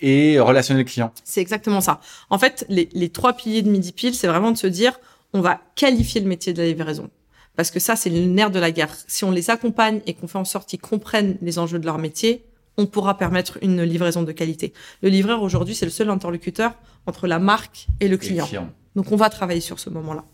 et 0.00 0.38
relationnel 0.38 0.84
client? 0.84 1.12
C'est 1.24 1.40
exactement 1.40 1.80
ça. 1.80 2.00
En 2.30 2.38
fait, 2.38 2.64
les, 2.68 2.88
les 2.92 3.08
trois 3.08 3.32
piliers 3.32 3.62
de 3.62 3.70
Midi 3.70 3.92
Pile, 3.92 4.14
c'est 4.14 4.28
vraiment 4.28 4.52
de 4.52 4.56
se 4.56 4.66
dire, 4.66 5.00
on 5.32 5.40
va 5.40 5.60
qualifier 5.74 6.20
le 6.20 6.28
métier 6.28 6.52
de 6.52 6.62
la 6.62 6.68
livraison. 6.68 7.10
Parce 7.56 7.70
que 7.70 7.80
ça, 7.80 7.96
c'est 7.96 8.08
le 8.08 8.20
nerf 8.20 8.50
de 8.50 8.58
la 8.58 8.70
guerre. 8.70 8.94
Si 9.08 9.24
on 9.24 9.30
les 9.30 9.50
accompagne 9.50 10.00
et 10.06 10.14
qu'on 10.14 10.28
fait 10.28 10.38
en 10.38 10.44
sorte 10.44 10.68
qu'ils 10.68 10.80
comprennent 10.80 11.36
les 11.42 11.58
enjeux 11.58 11.78
de 11.78 11.86
leur 11.86 11.98
métier, 11.98 12.44
on 12.78 12.86
pourra 12.86 13.18
permettre 13.18 13.58
une 13.62 13.82
livraison 13.82 14.22
de 14.22 14.32
qualité. 14.32 14.72
Le 15.02 15.08
livreur 15.08 15.42
aujourd'hui, 15.42 15.74
c'est 15.74 15.84
le 15.84 15.90
seul 15.90 16.08
interlocuteur 16.08 16.72
entre 17.06 17.26
la 17.26 17.38
marque 17.38 17.88
et 18.00 18.08
le 18.08 18.16
client. 18.16 18.48
Donc 18.96 19.12
on 19.12 19.16
va 19.16 19.28
travailler 19.28 19.60
sur 19.60 19.78
ce 19.78 19.90
moment-là. 19.90 20.24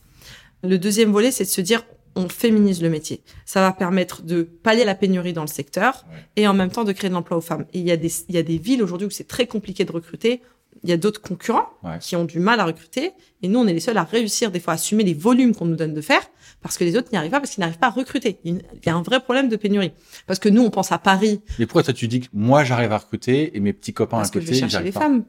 Le 0.62 0.78
deuxième 0.78 1.10
volet, 1.10 1.30
c'est 1.30 1.44
de 1.44 1.48
se 1.48 1.60
dire 1.60 1.84
on 2.14 2.28
féminise 2.28 2.82
le 2.82 2.90
métier. 2.90 3.22
Ça 3.44 3.60
va 3.60 3.72
permettre 3.72 4.22
de 4.22 4.42
pallier 4.42 4.84
la 4.84 4.94
pénurie 4.94 5.32
dans 5.32 5.42
le 5.42 5.48
secteur 5.48 6.06
et 6.36 6.46
en 6.48 6.54
même 6.54 6.70
temps 6.70 6.84
de 6.84 6.92
créer 6.92 7.10
de 7.10 7.14
l'emploi 7.14 7.36
aux 7.36 7.42
femmes. 7.42 7.66
Et 7.72 7.78
il 7.80 7.86
y 7.86 7.92
a 7.92 7.96
des, 7.96 8.10
il 8.28 8.34
y 8.34 8.38
a 8.38 8.42
des 8.42 8.58
villes 8.58 8.82
aujourd'hui 8.82 9.06
où 9.06 9.10
c'est 9.10 9.28
très 9.28 9.46
compliqué 9.46 9.84
de 9.84 9.92
recruter. 9.92 10.42
Il 10.84 10.90
y 10.90 10.92
a 10.92 10.96
d'autres 10.96 11.20
concurrents 11.20 11.68
qui 12.00 12.14
ont 12.14 12.24
du 12.24 12.38
mal 12.38 12.60
à 12.60 12.64
recruter. 12.64 13.12
Et 13.42 13.48
nous, 13.48 13.58
on 13.58 13.66
est 13.66 13.72
les 13.72 13.80
seuls 13.80 13.96
à 13.96 14.04
réussir 14.04 14.50
des 14.50 14.60
fois 14.60 14.74
à 14.74 14.74
assumer 14.74 15.02
les 15.02 15.14
volumes 15.14 15.54
qu'on 15.54 15.64
nous 15.66 15.76
donne 15.76 15.94
de 15.94 16.00
faire 16.00 16.22
parce 16.62 16.78
que 16.78 16.84
les 16.84 16.96
autres 16.96 17.08
n'y 17.12 17.18
arrivent 17.18 17.30
pas 17.30 17.40
parce 17.40 17.52
qu'ils 17.52 17.62
n'arrivent 17.62 17.78
pas 17.78 17.88
à 17.88 17.90
recruter. 17.90 18.38
Il 18.44 18.62
y 18.84 18.88
a 18.88 18.94
un 18.94 19.02
vrai 19.02 19.20
problème 19.20 19.48
de 19.48 19.56
pénurie. 19.56 19.92
Parce 20.26 20.38
que 20.38 20.48
nous, 20.48 20.62
on 20.62 20.70
pense 20.70 20.92
à 20.92 20.98
Paris. 20.98 21.40
Mais 21.58 21.66
pourquoi 21.66 21.82
toi, 21.82 21.94
tu 21.94 22.08
dis 22.08 22.20
que 22.20 22.28
moi, 22.32 22.64
j'arrive 22.64 22.92
à 22.92 22.98
recruter 22.98 23.56
et 23.56 23.60
mes 23.60 23.72
petits 23.72 23.92
copains 23.92 24.20
à 24.20 24.24
côté, 24.24 24.40
je 24.40 24.50
vais 24.50 24.56
chercher 24.58 24.82
les 24.82 24.92
femmes. 24.92 25.24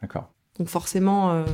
D'accord. 0.00 0.32
Donc 0.60 0.68
forcément, 0.68 1.32
euh, 1.32 1.44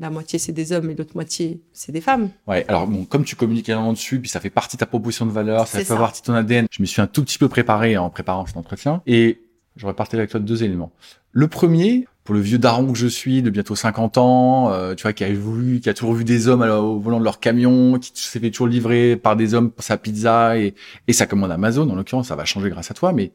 la 0.00 0.10
moitié 0.10 0.40
c'est 0.40 0.50
des 0.50 0.72
hommes 0.72 0.90
et 0.90 0.96
l'autre 0.96 1.12
moitié 1.14 1.60
c'est 1.72 1.92
des 1.92 2.00
femmes. 2.00 2.30
Ouais. 2.48 2.64
Alors 2.66 2.88
bon, 2.88 3.04
comme 3.04 3.24
tu 3.24 3.36
communiques 3.36 3.68
énormément 3.68 3.92
dessus, 3.92 4.18
puis 4.18 4.28
ça 4.28 4.40
fait 4.40 4.50
partie 4.50 4.76
de 4.76 4.80
ta 4.80 4.86
proposition 4.86 5.24
de 5.24 5.30
valeur, 5.30 5.68
ça 5.68 5.84
fait 5.84 5.94
partie 5.94 6.20
de 6.22 6.26
ton 6.26 6.34
ADN. 6.34 6.66
Je 6.72 6.82
me 6.82 6.86
suis 6.86 7.00
un 7.00 7.06
tout 7.06 7.22
petit 7.22 7.38
peu 7.38 7.48
préparé 7.48 7.96
en 7.96 8.10
préparant 8.10 8.44
cet 8.44 8.56
entretien 8.56 9.02
et 9.06 9.40
j'aurais 9.76 9.94
partagé 9.94 10.18
avec 10.18 10.30
toi 10.32 10.40
deux 10.40 10.64
éléments. 10.64 10.90
Le 11.30 11.46
premier, 11.46 12.08
pour 12.24 12.34
le 12.34 12.40
vieux 12.40 12.58
daron 12.58 12.92
que 12.92 12.98
je 12.98 13.06
suis, 13.06 13.40
de 13.40 13.50
bientôt 13.50 13.76
50 13.76 14.18
ans, 14.18 14.72
euh, 14.72 14.96
tu 14.96 15.02
vois, 15.02 15.12
qui 15.12 15.22
a 15.22 15.32
voulu, 15.32 15.78
qui 15.78 15.88
a 15.88 15.94
toujours 15.94 16.14
vu 16.14 16.24
des 16.24 16.48
hommes 16.48 16.62
au 16.62 16.98
volant 16.98 17.20
de 17.20 17.24
leur 17.24 17.38
camion, 17.38 18.00
qui 18.00 18.10
s'est 18.14 18.40
fait 18.40 18.50
toujours 18.50 18.66
livrer 18.66 19.14
par 19.14 19.36
des 19.36 19.54
hommes 19.54 19.70
pour 19.70 19.84
sa 19.84 19.96
pizza 19.96 20.58
et, 20.58 20.74
et 21.06 21.12
sa 21.12 21.26
commande 21.26 21.52
Amazon. 21.52 21.88
En 21.88 21.94
l'occurrence, 21.94 22.26
ça 22.26 22.34
va 22.34 22.44
changer 22.44 22.68
grâce 22.68 22.90
à 22.90 22.94
toi. 22.94 23.12
Mais 23.12 23.30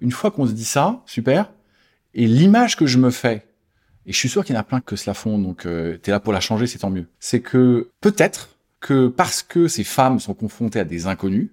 une 0.00 0.10
fois 0.10 0.30
qu'on 0.30 0.46
se 0.46 0.52
dit 0.52 0.64
ça, 0.64 1.02
super. 1.04 1.50
Et 2.14 2.26
l'image 2.26 2.76
que 2.76 2.86
je 2.86 2.96
me 2.96 3.10
fais 3.10 3.44
et 4.06 4.12
je 4.12 4.18
suis 4.18 4.28
sûr 4.28 4.44
qu'il 4.44 4.54
y 4.54 4.58
en 4.58 4.60
a 4.60 4.64
plein 4.64 4.80
que 4.80 4.96
cela 4.96 5.14
font, 5.14 5.38
donc 5.38 5.66
euh, 5.66 5.98
tu 6.02 6.10
es 6.10 6.12
là 6.12 6.20
pour 6.20 6.32
la 6.32 6.40
changer, 6.40 6.66
c'est 6.66 6.78
tant 6.78 6.90
mieux. 6.90 7.06
C'est 7.20 7.40
que 7.40 7.90
peut-être 8.00 8.50
que 8.80 9.08
parce 9.08 9.42
que 9.42 9.68
ces 9.68 9.84
femmes 9.84 10.18
sont 10.18 10.34
confrontées 10.34 10.80
à 10.80 10.84
des 10.84 11.06
inconnus, 11.06 11.50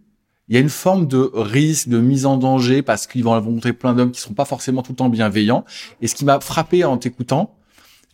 il 0.48 0.56
y 0.56 0.58
a 0.58 0.62
une 0.62 0.70
forme 0.70 1.08
de 1.08 1.30
risque, 1.36 1.90
de 1.90 2.00
mise 2.00 2.26
en 2.26 2.38
danger, 2.38 2.82
parce 2.82 3.06
qu'ils 3.06 3.24
vont 3.24 3.32
rencontrer 3.32 3.72
plein 3.72 3.94
d'hommes 3.94 4.12
qui 4.12 4.20
seront 4.20 4.34
pas 4.34 4.46
forcément 4.46 4.82
tout 4.82 4.94
le 4.94 4.96
temps 4.96 5.10
bienveillants. 5.10 5.64
Et 6.02 6.08
ce 6.08 6.16
qui 6.16 6.26
m'a 6.26 6.40
frappé 6.40 6.84
en 6.84 6.98
t'écoutant, 6.98 7.56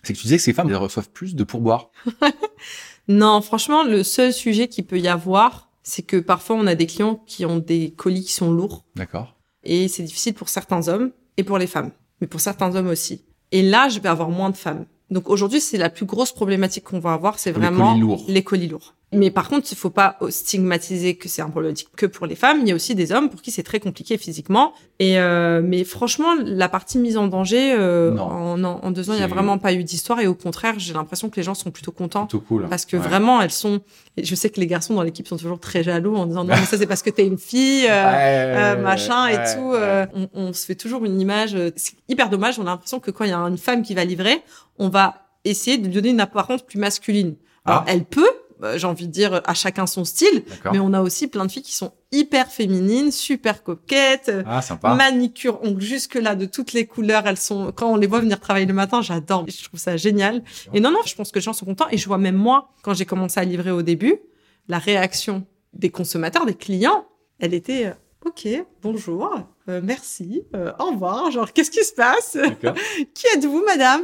c'est 0.03 0.11
que 0.11 0.17
tu 0.17 0.23
disais 0.23 0.35
que 0.35 0.43
ces 0.43 0.51
femmes, 0.51 0.69
elles 0.69 0.75
reçoivent 0.75 1.09
plus 1.09 1.33
de 1.33 1.45
pourboire. 1.45 1.91
non, 3.07 3.39
franchement, 3.39 3.85
le 3.85 4.03
seul 4.03 4.33
sujet 4.33 4.67
qui 4.67 4.83
peut 4.83 4.99
y 4.99 5.07
avoir, 5.07 5.69
c'est 5.81 6.03
que 6.03 6.17
parfois 6.17 6.57
on 6.57 6.67
a 6.67 6.75
des 6.75 6.87
clients 6.87 7.23
qui 7.25 7.45
ont 7.45 7.57
des 7.57 7.91
colis 7.91 8.25
qui 8.25 8.33
sont 8.33 8.51
lourds. 8.51 8.83
D'accord. 8.97 9.37
Et 9.63 9.87
c'est 9.87 10.03
difficile 10.03 10.33
pour 10.33 10.49
certains 10.49 10.89
hommes 10.89 11.11
et 11.37 11.43
pour 11.43 11.57
les 11.57 11.67
femmes, 11.67 11.91
mais 12.19 12.27
pour 12.27 12.41
certains 12.41 12.75
hommes 12.75 12.87
aussi. 12.87 13.23
Et 13.51 13.61
là, 13.61 13.89
je 13.89 13.99
vais 13.99 14.09
avoir 14.09 14.29
moins 14.29 14.49
de 14.49 14.57
femmes. 14.57 14.85
Donc 15.11 15.29
aujourd'hui, 15.29 15.61
c'est 15.61 15.77
la 15.77 15.89
plus 15.89 16.05
grosse 16.05 16.31
problématique 16.31 16.83
qu'on 16.85 16.99
va 16.99 17.13
avoir, 17.13 17.37
c'est 17.37 17.51
vraiment 17.51 17.93
les 17.93 17.99
colis 17.99 18.01
lourds. 18.01 18.25
Les 18.27 18.43
colis 18.43 18.67
lourds. 18.67 18.95
Mais 19.13 19.31
par 19.31 19.49
contre, 19.49 19.67
il 19.71 19.77
faut 19.77 19.91
pas 19.91 20.17
stigmatiser 20.29 21.15
que 21.15 21.29
c'est 21.29 21.41
un 21.41 21.49
problématique 21.49 21.89
que 21.95 22.05
pour 22.05 22.25
les 22.25 22.35
femmes. 22.35 22.59
Il 22.61 22.67
y 22.67 22.71
a 22.71 22.75
aussi 22.75 22.95
des 22.95 23.11
hommes 23.11 23.29
pour 23.29 23.41
qui 23.41 23.51
c'est 23.51 23.63
très 23.63 23.79
compliqué 23.79 24.17
physiquement. 24.17 24.73
Et 24.99 25.19
euh, 25.19 25.61
mais 25.63 25.83
franchement, 25.83 26.35
la 26.43 26.67
partie 26.69 26.97
mise 26.97 27.15
en 27.15 27.27
danger, 27.27 27.73
euh, 27.73 28.17
en, 28.17 28.61
en, 28.63 28.91
deux 28.91 29.09
ans, 29.09 29.13
il 29.13 29.19
y 29.19 29.23
a 29.23 29.27
vraiment 29.27 29.57
pas 29.57 29.73
eu 29.73 29.83
d'histoire. 29.83 30.19
Et 30.19 30.27
au 30.27 30.33
contraire, 30.33 30.75
j'ai 30.77 30.93
l'impression 30.93 31.29
que 31.29 31.35
les 31.37 31.43
gens 31.43 31.53
sont 31.53 31.71
plutôt 31.71 31.91
contents. 31.91 32.25
Plutôt 32.25 32.43
cool. 32.45 32.67
Parce 32.67 32.85
que 32.85 32.97
vraiment, 32.97 33.41
elles 33.41 33.51
sont. 33.51 33.81
Je 34.21 34.35
sais 34.35 34.49
que 34.49 34.59
les 34.59 34.67
garçons 34.67 34.95
dans 34.95 35.03
l'équipe 35.03 35.27
sont 35.27 35.37
toujours 35.37 35.59
très 35.59 35.83
jaloux 35.83 36.15
en 36.15 36.25
disant 36.25 36.43
non, 36.43 36.55
mais 36.55 36.65
ça 36.65 36.77
c'est 36.77 36.87
parce 36.87 37.01
que 37.01 37.09
t'es 37.09 37.27
une 37.27 37.37
fille, 37.37 37.85
euh, 37.87 38.75
euh 38.75 38.81
machin 38.81 39.27
et 39.27 39.35
tout. 39.35 39.73
Euh, 39.73 40.05
on, 40.13 40.29
on, 40.33 40.53
se 40.53 40.65
fait 40.65 40.75
toujours 40.75 41.05
une 41.05 41.21
image. 41.21 41.55
C'est 41.75 41.95
hyper 42.09 42.29
dommage. 42.29 42.59
On 42.59 42.63
a 42.63 42.65
l'impression 42.65 42.99
que 42.99 43.11
quand 43.11 43.23
il 43.23 43.29
y 43.29 43.33
a 43.33 43.39
une 43.39 43.57
femme 43.57 43.83
qui 43.83 43.93
va 43.93 44.03
livrer, 44.03 44.41
on 44.79 44.89
va 44.89 45.15
essayer 45.43 45.77
de 45.77 45.85
lui 45.85 45.93
donner 45.93 46.09
une 46.09 46.19
apparence 46.19 46.63
plus 46.63 46.79
masculine. 46.79 47.35
Alors, 47.65 47.83
ah. 47.85 47.91
elle 47.91 48.03
peut, 48.03 48.29
j'ai 48.75 48.87
envie 48.87 49.07
de 49.07 49.11
dire 49.11 49.41
à 49.45 49.53
chacun 49.53 49.85
son 49.85 50.05
style, 50.05 50.43
mais 50.71 50.79
on 50.79 50.93
a 50.93 51.01
aussi 51.01 51.27
plein 51.27 51.45
de 51.45 51.51
filles 51.51 51.63
qui 51.63 51.75
sont 51.75 51.91
hyper 52.11 52.47
féminines, 52.47 53.11
super 53.11 53.63
coquettes, 53.63 54.31
ah, 54.45 54.61
sympa. 54.61 54.95
manicure, 54.95 55.61
ongles 55.63 55.81
jusque 55.81 56.15
là 56.15 56.35
de 56.35 56.45
toutes 56.45 56.73
les 56.73 56.85
couleurs, 56.85 57.27
elles 57.27 57.37
sont 57.37 57.71
quand 57.73 57.91
on 57.91 57.95
les 57.95 58.07
voit 58.07 58.21
venir 58.21 58.39
travailler 58.39 58.65
le 58.65 58.73
matin, 58.73 59.01
j'adore, 59.01 59.45
je 59.47 59.63
trouve 59.63 59.79
ça 59.79 59.97
génial. 59.97 60.43
Et 60.73 60.79
non 60.79 60.91
non, 60.91 60.99
je 61.05 61.15
pense 61.15 61.31
que 61.31 61.39
les 61.39 61.43
gens 61.43 61.53
sont 61.53 61.65
contents. 61.65 61.87
Et 61.91 61.97
je 61.97 62.07
vois 62.07 62.17
même 62.17 62.35
moi 62.35 62.69
quand 62.81 62.93
j'ai 62.93 63.05
commencé 63.05 63.39
à 63.39 63.43
livrer 63.43 63.71
au 63.71 63.81
début, 63.81 64.19
la 64.67 64.79
réaction 64.79 65.45
des 65.73 65.89
consommateurs, 65.89 66.45
des 66.45 66.53
clients, 66.53 67.05
elle 67.39 67.53
était 67.53 67.87
euh, 67.87 67.93
OK, 68.25 68.47
bonjour, 68.81 69.29
euh, 69.69 69.81
merci, 69.83 70.41
euh, 70.55 70.71
au 70.79 70.85
revoir, 70.93 71.29
genre 71.29 71.53
qu'est-ce 71.53 71.69
qui 71.69 71.83
se 71.83 71.93
passe? 71.93 72.35
Qui 73.13 73.27
êtes-vous, 73.35 73.63
madame? 73.63 74.01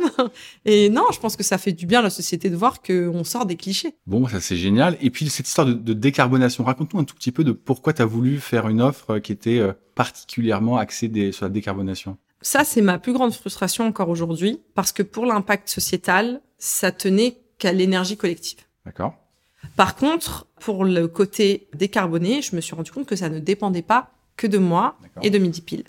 Et 0.64 0.90
non, 0.92 1.06
je 1.12 1.20
pense 1.20 1.36
que 1.36 1.42
ça 1.42 1.58
fait 1.58 1.72
du 1.72 1.88
bien 1.88 2.00
à 2.00 2.04
la 2.04 2.12
société 2.12 2.52
de 2.52 2.56
voir 2.56 2.84
qu'on 2.84 3.24
sort 3.24 3.48
des 3.48 3.56
clichés. 3.56 3.96
Bon, 4.06 4.28
ça 4.28 4.40
c'est 4.40 4.58
génial. 4.58 4.96
Et 5.02 5.10
puis 5.10 5.28
cette 5.30 5.48
histoire 5.48 5.66
de, 5.66 5.94
décarbonation, 5.94 6.64
raconte-nous 6.64 7.00
un 7.00 7.04
tout 7.04 7.16
petit 7.16 7.32
peu 7.32 7.44
de 7.44 7.52
pourquoi 7.52 7.94
tu 7.94 8.04
as 8.04 8.06
voulu 8.06 8.40
faire 8.40 8.68
une 8.68 8.80
offre 8.80 9.18
qui 9.18 9.32
était 9.32 9.58
euh, 9.58 9.74
particulièrement 9.96 10.78
axée 10.78 11.32
sur 11.32 11.46
la 11.46 11.50
décarbonation. 11.50 12.16
Ça, 12.44 12.64
c'est 12.64 12.82
ma 12.82 13.00
plus 13.00 13.14
grande 13.14 13.34
frustration 13.34 13.88
encore 13.88 14.10
aujourd'hui, 14.10 14.62
parce 14.76 14.92
que 14.92 15.02
pour 15.02 15.26
l'impact 15.26 15.68
sociétal, 15.68 16.42
ça 16.60 16.92
tenait 16.92 17.38
qu'à 17.58 17.72
l'énergie 17.72 18.18
collective. 18.18 18.60
D'accord. 18.86 19.16
Par 19.76 19.96
contre, 19.96 20.48
pour 20.62 20.86
le 20.86 21.08
côté 21.08 21.68
décarboné, 21.74 22.42
je 22.42 22.56
me 22.56 22.62
suis 22.62 22.76
rendu 22.76 22.92
compte 22.92 23.08
que 23.08 23.16
ça 23.16 23.30
ne 23.30 23.40
dépendait 23.40 23.82
pas 23.82 24.12
que 24.38 24.46
de 24.46 24.60
moi 24.60 24.96
et 25.24 25.32
de 25.32 25.40
Midi 25.40 25.62
Pile. 25.62 25.84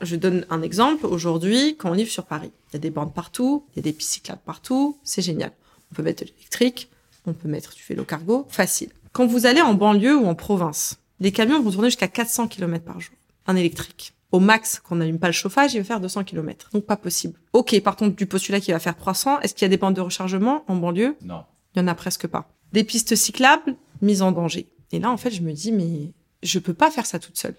Je 0.00 0.16
donne 0.16 0.44
un 0.50 0.62
exemple. 0.62 1.06
Aujourd'hui, 1.06 1.76
quand 1.76 1.90
on 1.90 1.94
livre 1.94 2.10
sur 2.10 2.26
Paris, 2.26 2.50
il 2.70 2.74
y 2.74 2.76
a 2.76 2.80
des 2.80 2.90
bandes 2.90 3.14
partout, 3.14 3.64
il 3.72 3.76
y 3.76 3.80
a 3.80 3.82
des 3.82 3.92
pistes 3.92 4.12
cyclables 4.12 4.42
partout, 4.44 4.98
c'est 5.04 5.22
génial. 5.22 5.52
On 5.90 5.94
peut 5.94 6.02
mettre 6.02 6.24
de 6.24 6.30
l'électrique, 6.30 6.90
on 7.24 7.32
peut 7.34 7.48
mettre 7.48 7.72
du 7.74 7.82
vélo 7.88 8.04
cargo, 8.04 8.46
facile. 8.48 8.90
Quand 9.12 9.26
vous 9.26 9.46
allez 9.46 9.62
en 9.62 9.74
banlieue 9.74 10.16
ou 10.16 10.26
en 10.26 10.34
province, 10.34 10.98
les 11.20 11.30
camions 11.30 11.62
vont 11.62 11.70
tourner 11.70 11.88
jusqu'à 11.88 12.08
400 12.08 12.48
km 12.48 12.84
par 12.84 13.00
jour, 13.00 13.14
un 13.46 13.54
électrique. 13.54 14.12
Au 14.32 14.40
max, 14.40 14.80
qu'on 14.80 14.96
n'allume 14.96 15.20
pas 15.20 15.28
le 15.28 15.32
chauffage, 15.32 15.74
il 15.74 15.78
va 15.78 15.84
faire 15.84 16.00
200 16.00 16.24
km. 16.24 16.68
Donc 16.72 16.84
pas 16.84 16.96
possible. 16.96 17.38
Ok, 17.52 17.80
par 17.80 17.94
contre, 17.94 18.16
du 18.16 18.26
postulat 18.26 18.58
qui 18.58 18.72
va 18.72 18.80
faire 18.80 18.96
300, 18.96 19.40
est-ce 19.40 19.54
qu'il 19.54 19.62
y 19.62 19.66
a 19.66 19.68
des 19.68 19.76
bandes 19.76 19.94
de 19.94 20.00
rechargement 20.00 20.64
en 20.66 20.74
banlieue? 20.74 21.16
Non. 21.22 21.44
Il 21.74 21.78
y 21.78 21.82
en 21.82 21.86
a 21.86 21.94
presque 21.94 22.26
pas. 22.26 22.48
Des 22.72 22.82
pistes 22.84 23.14
cyclables, 23.14 23.76
mises 24.00 24.22
en 24.22 24.32
danger. 24.32 24.68
Et 24.92 24.98
là, 24.98 25.10
en 25.10 25.16
fait, 25.16 25.30
je 25.30 25.42
me 25.42 25.52
dis, 25.52 25.72
mais 25.72 26.12
je 26.42 26.58
peux 26.58 26.74
pas 26.74 26.90
faire 26.90 27.06
ça 27.06 27.18
toute 27.18 27.36
seule. 27.36 27.54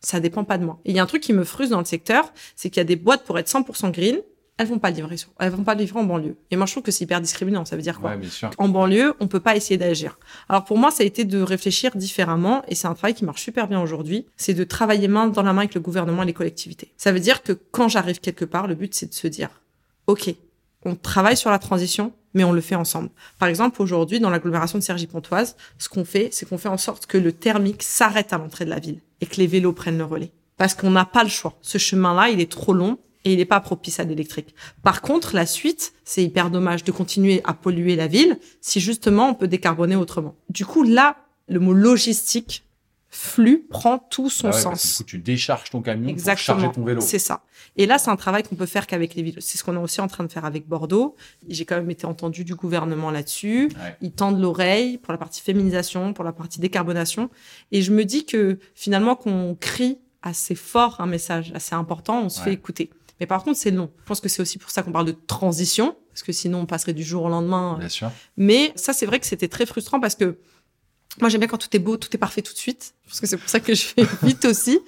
Ça 0.00 0.20
dépend 0.20 0.44
pas 0.44 0.58
de 0.58 0.64
moi. 0.64 0.80
Et 0.84 0.90
il 0.90 0.96
y 0.96 0.98
a 0.98 1.02
un 1.02 1.06
truc 1.06 1.22
qui 1.22 1.32
me 1.32 1.44
frustre 1.44 1.72
dans 1.72 1.78
le 1.78 1.84
secteur, 1.84 2.32
c'est 2.56 2.70
qu'il 2.70 2.78
y 2.78 2.80
a 2.80 2.84
des 2.84 2.96
boîtes 2.96 3.24
pour 3.24 3.38
être 3.38 3.48
100% 3.48 3.92
green, 3.92 4.20
elles 4.58 4.66
vont 4.66 4.78
pas 4.78 4.90
livrer 4.90 5.16
sur, 5.16 5.30
elles 5.40 5.50
vont 5.50 5.64
pas 5.64 5.74
livrer 5.74 5.98
en 5.98 6.04
banlieue. 6.04 6.36
Et 6.50 6.56
moi, 6.56 6.66
je 6.66 6.72
trouve 6.72 6.82
que 6.82 6.90
c'est 6.90 7.04
hyper 7.04 7.20
discriminant. 7.20 7.64
Ça 7.64 7.76
veut 7.76 7.82
dire 7.82 7.98
quoi 7.98 8.10
ouais, 8.10 8.16
bien 8.18 8.28
sûr. 8.28 8.50
En 8.58 8.68
banlieue, 8.68 9.14
on 9.20 9.26
peut 9.26 9.40
pas 9.40 9.56
essayer 9.56 9.78
d'agir. 9.78 10.18
Alors 10.48 10.64
pour 10.64 10.78
moi, 10.78 10.90
ça 10.90 11.02
a 11.02 11.06
été 11.06 11.24
de 11.24 11.40
réfléchir 11.40 11.96
différemment, 11.96 12.62
et 12.68 12.74
c'est 12.74 12.86
un 12.86 12.94
travail 12.94 13.14
qui 13.14 13.24
marche 13.24 13.42
super 13.42 13.66
bien 13.66 13.80
aujourd'hui. 13.80 14.26
C'est 14.36 14.54
de 14.54 14.64
travailler 14.64 15.08
main 15.08 15.28
dans 15.28 15.42
la 15.42 15.52
main 15.52 15.62
avec 15.62 15.74
le 15.74 15.80
gouvernement 15.80 16.22
et 16.22 16.26
les 16.26 16.32
collectivités. 16.32 16.92
Ça 16.96 17.12
veut 17.12 17.20
dire 17.20 17.42
que 17.42 17.52
quand 17.52 17.88
j'arrive 17.88 18.20
quelque 18.20 18.44
part, 18.44 18.66
le 18.66 18.74
but 18.74 18.94
c'est 18.94 19.06
de 19.06 19.14
se 19.14 19.26
dire, 19.26 19.48
ok, 20.06 20.34
on 20.84 20.94
travaille 20.94 21.36
sur 21.36 21.50
la 21.50 21.58
transition, 21.58 22.12
mais 22.34 22.44
on 22.44 22.52
le 22.52 22.60
fait 22.60 22.74
ensemble. 22.74 23.10
Par 23.38 23.48
exemple, 23.48 23.82
aujourd'hui, 23.82 24.20
dans 24.20 24.30
l'agglomération 24.30 24.78
de 24.78 24.82
Cergy-Pontoise, 24.82 25.56
ce 25.78 25.88
qu'on 25.88 26.04
fait, 26.04 26.28
c'est 26.32 26.48
qu'on 26.48 26.58
fait 26.58 26.68
en 26.68 26.78
sorte 26.78 27.06
que 27.06 27.18
le 27.18 27.32
thermique 27.32 27.82
s'arrête 27.82 28.32
à 28.32 28.38
l'entrée 28.38 28.64
de 28.64 28.70
la 28.70 28.78
ville 28.78 29.00
et 29.20 29.26
que 29.26 29.36
les 29.36 29.46
vélos 29.46 29.72
prennent 29.72 29.98
le 29.98 30.04
relais. 30.04 30.32
Parce 30.56 30.74
qu'on 30.74 30.90
n'a 30.90 31.04
pas 31.04 31.22
le 31.22 31.28
choix. 31.28 31.58
Ce 31.62 31.78
chemin-là, 31.78 32.30
il 32.30 32.40
est 32.40 32.50
trop 32.50 32.72
long 32.72 32.98
et 33.24 33.32
il 33.32 33.38
n'est 33.38 33.44
pas 33.44 33.60
propice 33.60 34.00
à 34.00 34.04
l'électrique. 34.04 34.54
Par 34.82 35.00
contre, 35.02 35.34
la 35.34 35.46
suite, 35.46 35.92
c'est 36.04 36.24
hyper 36.24 36.50
dommage 36.50 36.84
de 36.84 36.92
continuer 36.92 37.40
à 37.44 37.54
polluer 37.54 37.96
la 37.96 38.06
ville 38.06 38.38
si 38.60 38.80
justement 38.80 39.28
on 39.30 39.34
peut 39.34 39.48
décarboner 39.48 39.96
autrement. 39.96 40.34
Du 40.48 40.66
coup, 40.66 40.82
là, 40.82 41.16
le 41.48 41.60
mot 41.60 41.72
logistique 41.72 42.64
flux 43.14 43.66
prend 43.68 43.98
tout 43.98 44.30
son 44.30 44.48
ah 44.48 44.52
sens. 44.52 44.96
coup, 44.96 45.04
tu 45.04 45.18
décharges 45.18 45.68
ton 45.68 45.82
camion 45.82 46.08
Exactement. 46.08 46.56
pour 46.56 46.62
charger 46.62 46.74
ton 46.74 46.84
vélo. 46.84 47.00
C'est 47.02 47.18
ça. 47.18 47.44
Et 47.76 47.84
là, 47.84 47.98
c'est 47.98 48.10
un 48.10 48.16
travail 48.16 48.42
qu'on 48.42 48.56
peut 48.56 48.66
faire 48.66 48.86
qu'avec 48.86 49.14
les 49.14 49.22
villes. 49.22 49.36
C'est 49.38 49.58
ce 49.58 49.64
qu'on 49.64 49.76
est 49.76 49.80
aussi 49.80 50.00
en 50.00 50.08
train 50.08 50.24
de 50.24 50.32
faire 50.32 50.46
avec 50.46 50.66
Bordeaux. 50.66 51.14
J'ai 51.46 51.66
quand 51.66 51.76
même 51.76 51.90
été 51.90 52.06
entendu 52.06 52.42
du 52.42 52.54
gouvernement 52.54 53.10
là-dessus. 53.10 53.70
Ils 54.00 54.12
tendent 54.12 54.40
l'oreille 54.40 54.96
pour 54.96 55.12
la 55.12 55.18
partie 55.18 55.42
féminisation, 55.42 56.14
pour 56.14 56.24
la 56.24 56.32
partie 56.32 56.58
décarbonation. 56.58 57.28
Et 57.70 57.82
je 57.82 57.92
me 57.92 58.06
dis 58.06 58.24
que 58.24 58.58
finalement, 58.74 59.14
qu'on 59.14 59.56
crie 59.60 59.98
assez 60.22 60.54
fort 60.54 61.00
un 61.00 61.06
message 61.06 61.52
assez 61.54 61.74
important, 61.74 62.22
on 62.22 62.28
se 62.30 62.40
fait 62.40 62.52
écouter. 62.54 62.88
Mais 63.20 63.26
par 63.26 63.44
contre, 63.44 63.58
c'est 63.58 63.70
long. 63.70 63.90
Je 64.00 64.04
pense 64.06 64.20
que 64.20 64.30
c'est 64.30 64.40
aussi 64.40 64.56
pour 64.56 64.70
ça 64.70 64.82
qu'on 64.82 64.90
parle 64.90 65.06
de 65.06 65.16
transition, 65.26 65.96
parce 66.08 66.22
que 66.22 66.32
sinon, 66.32 66.60
on 66.60 66.66
passerait 66.66 66.94
du 66.94 67.04
jour 67.04 67.24
au 67.24 67.28
lendemain. 67.28 67.76
Bien 67.78 67.90
sûr. 67.90 68.10
Mais 68.38 68.72
ça, 68.74 68.94
c'est 68.94 69.06
vrai 69.06 69.20
que 69.20 69.26
c'était 69.26 69.48
très 69.48 69.66
frustrant 69.66 70.00
parce 70.00 70.14
que 70.14 70.38
moi, 71.20 71.28
j'aime 71.28 71.40
bien 71.40 71.48
quand 71.48 71.58
tout 71.58 71.74
est 71.76 71.78
beau, 71.78 71.96
tout 71.96 72.08
est 72.12 72.18
parfait 72.18 72.42
tout 72.42 72.52
de 72.52 72.58
suite. 72.58 72.94
Parce 73.06 73.20
que 73.20 73.26
c'est 73.26 73.36
pour 73.36 73.48
ça 73.48 73.60
que 73.60 73.74
je 73.74 73.82
fais 73.82 74.06
vite 74.22 74.44
aussi. 74.44 74.80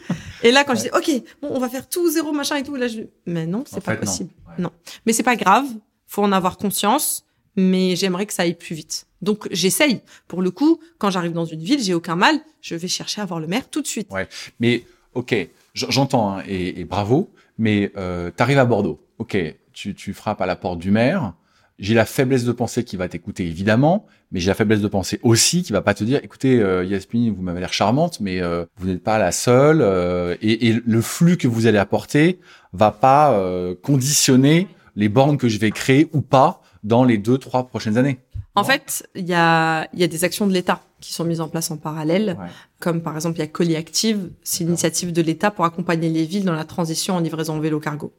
Et 0.43 0.51
là, 0.51 0.65
quand 0.65 0.75
je 0.75 0.83
dis, 0.83 0.91
OK, 0.95 1.11
bon, 1.43 1.49
on 1.51 1.59
va 1.59 1.69
faire 1.69 1.89
tout 1.89 2.11
zéro, 2.11 2.33
machin 2.33 2.57
et 2.57 2.63
tout, 2.63 2.77
là, 2.77 2.89
je, 2.89 3.03
mais 3.27 3.47
non, 3.47 3.65
c'est 3.67 3.83
pas 3.83 3.97
possible. 3.97 4.31
Non. 4.59 4.71
Mais 5.07 5.13
c'est 5.13 5.23
pas 5.23 5.37
grave. 5.37 5.67
Faut 6.07 6.23
en 6.23 6.33
avoir 6.33 6.57
conscience. 6.57 7.25
mais 7.57 7.95
j'aimerais 7.97 8.27
que 8.27 8.33
ça 8.33 8.43
aille 8.43 8.55
plus 8.55 8.75
vite. 8.75 9.07
Donc 9.23 9.49
j'essaye. 9.51 10.01
Pour 10.29 10.43
le 10.43 10.51
coup, 10.51 10.81
quand 10.99 11.11
j'arrive 11.11 11.33
dans 11.33 11.45
une 11.45 11.63
ville, 11.63 11.83
j'ai 11.83 11.95
aucun 11.95 12.17
mal, 12.17 12.39
je 12.61 12.75
vais 12.75 12.89
chercher 12.89 13.21
à 13.21 13.25
voir 13.25 13.41
le 13.41 13.47
maire 13.47 13.69
tout 13.71 13.81
de 13.81 13.87
suite. 13.87 14.11
Ouais, 14.11 14.29
mais 14.61 14.85
ok, 15.15 15.35
j'entends 15.75 16.39
hein, 16.39 16.43
et, 16.47 16.85
bravo, 16.85 17.31
mais 17.59 17.93
euh, 17.97 18.31
tu 18.37 18.43
arrives 18.43 18.59
à 18.59 18.65
Bordeaux, 18.65 19.01
ok, 19.19 19.37
tu, 19.73 19.95
tu 19.95 20.13
frappes 20.13 20.41
à 20.41 20.47
la 20.47 20.57
porte 20.57 20.79
du 20.79 20.91
maire. 20.91 21.33
J'ai 21.79 21.95
la 21.95 22.05
faiblesse 22.05 22.45
de 22.45 22.53
penser 22.53 22.85
qu'il 22.85 23.01
va 23.01 23.09
t'écouter 23.09 23.47
évidemment, 23.47 24.07
mais 24.31 24.39
j'ai 24.39 24.49
la 24.49 24.55
faiblesse 24.55 24.81
de 24.81 24.89
penser 24.89 25.19
aussi 25.23 25.63
qu'il 25.63 25.73
va 25.73 25.83
pas 25.83 25.95
te 25.95 26.05
dire, 26.05 26.21
écoutez 26.23 26.61
euh, 26.61 26.85
vous 27.13 27.43
m'avez 27.43 27.61
l'air 27.61 27.73
charmante, 27.73 28.21
mais 28.21 28.41
euh, 28.41 28.65
vous 28.77 28.87
n'êtes 28.87 29.03
pas 29.03 29.19
la 29.19 29.33
seule, 29.33 29.81
euh, 29.81 30.37
et, 30.41 30.69
et, 30.69 30.81
le 30.85 31.01
flux 31.01 31.37
que 31.37 31.49
vous 31.49 31.67
allez 31.67 31.79
apporter 31.79 32.39
va 32.73 32.93
pas 32.93 33.33
euh, 33.33 33.75
conditionner 33.83 34.69
les 34.95 35.09
bornes 35.09 35.37
que 35.37 35.49
je 35.49 35.59
vais 35.59 35.73
créer 35.73 36.09
ou 36.13 36.21
pas 36.21 36.63
dans 36.85 37.05
les 37.05 37.19
deux 37.19 37.39
trois 37.39 37.67
prochaines 37.67 37.99
années. 37.99 38.19
En 38.57 38.63
fait, 38.63 39.09
il 39.17 39.27
y 39.27 39.35
a, 39.35 39.89
y 39.95 40.05
a 40.05 40.07
des 40.07 40.23
actions 40.23 40.47
de 40.47 40.53
l'État 40.53 40.81
qui 41.01 41.13
sont 41.13 41.25
mises 41.25 41.41
en 41.41 41.49
place 41.49 41.73
en 41.73 41.77
parallèle, 41.77 42.39
comme 42.79 43.03
par 43.03 43.17
exemple 43.17 43.37
il 43.37 43.41
y 43.41 43.43
a 43.43 43.49
Colis 43.49 43.75
Active, 43.75 44.31
c'est 44.45 44.63
une 44.63 44.69
initiative 44.69 45.13
de 45.13 45.23
l'État 45.23 45.51
pour 45.51 45.65
accompagner 45.65 46.09
les 46.09 46.25
villes 46.25 46.45
dans 46.45 46.55
la 46.55 46.65
transition 46.65 47.17
en 47.17 47.21
livraison 47.21 47.59
vélo 47.59 47.81
cargo. 47.81 48.13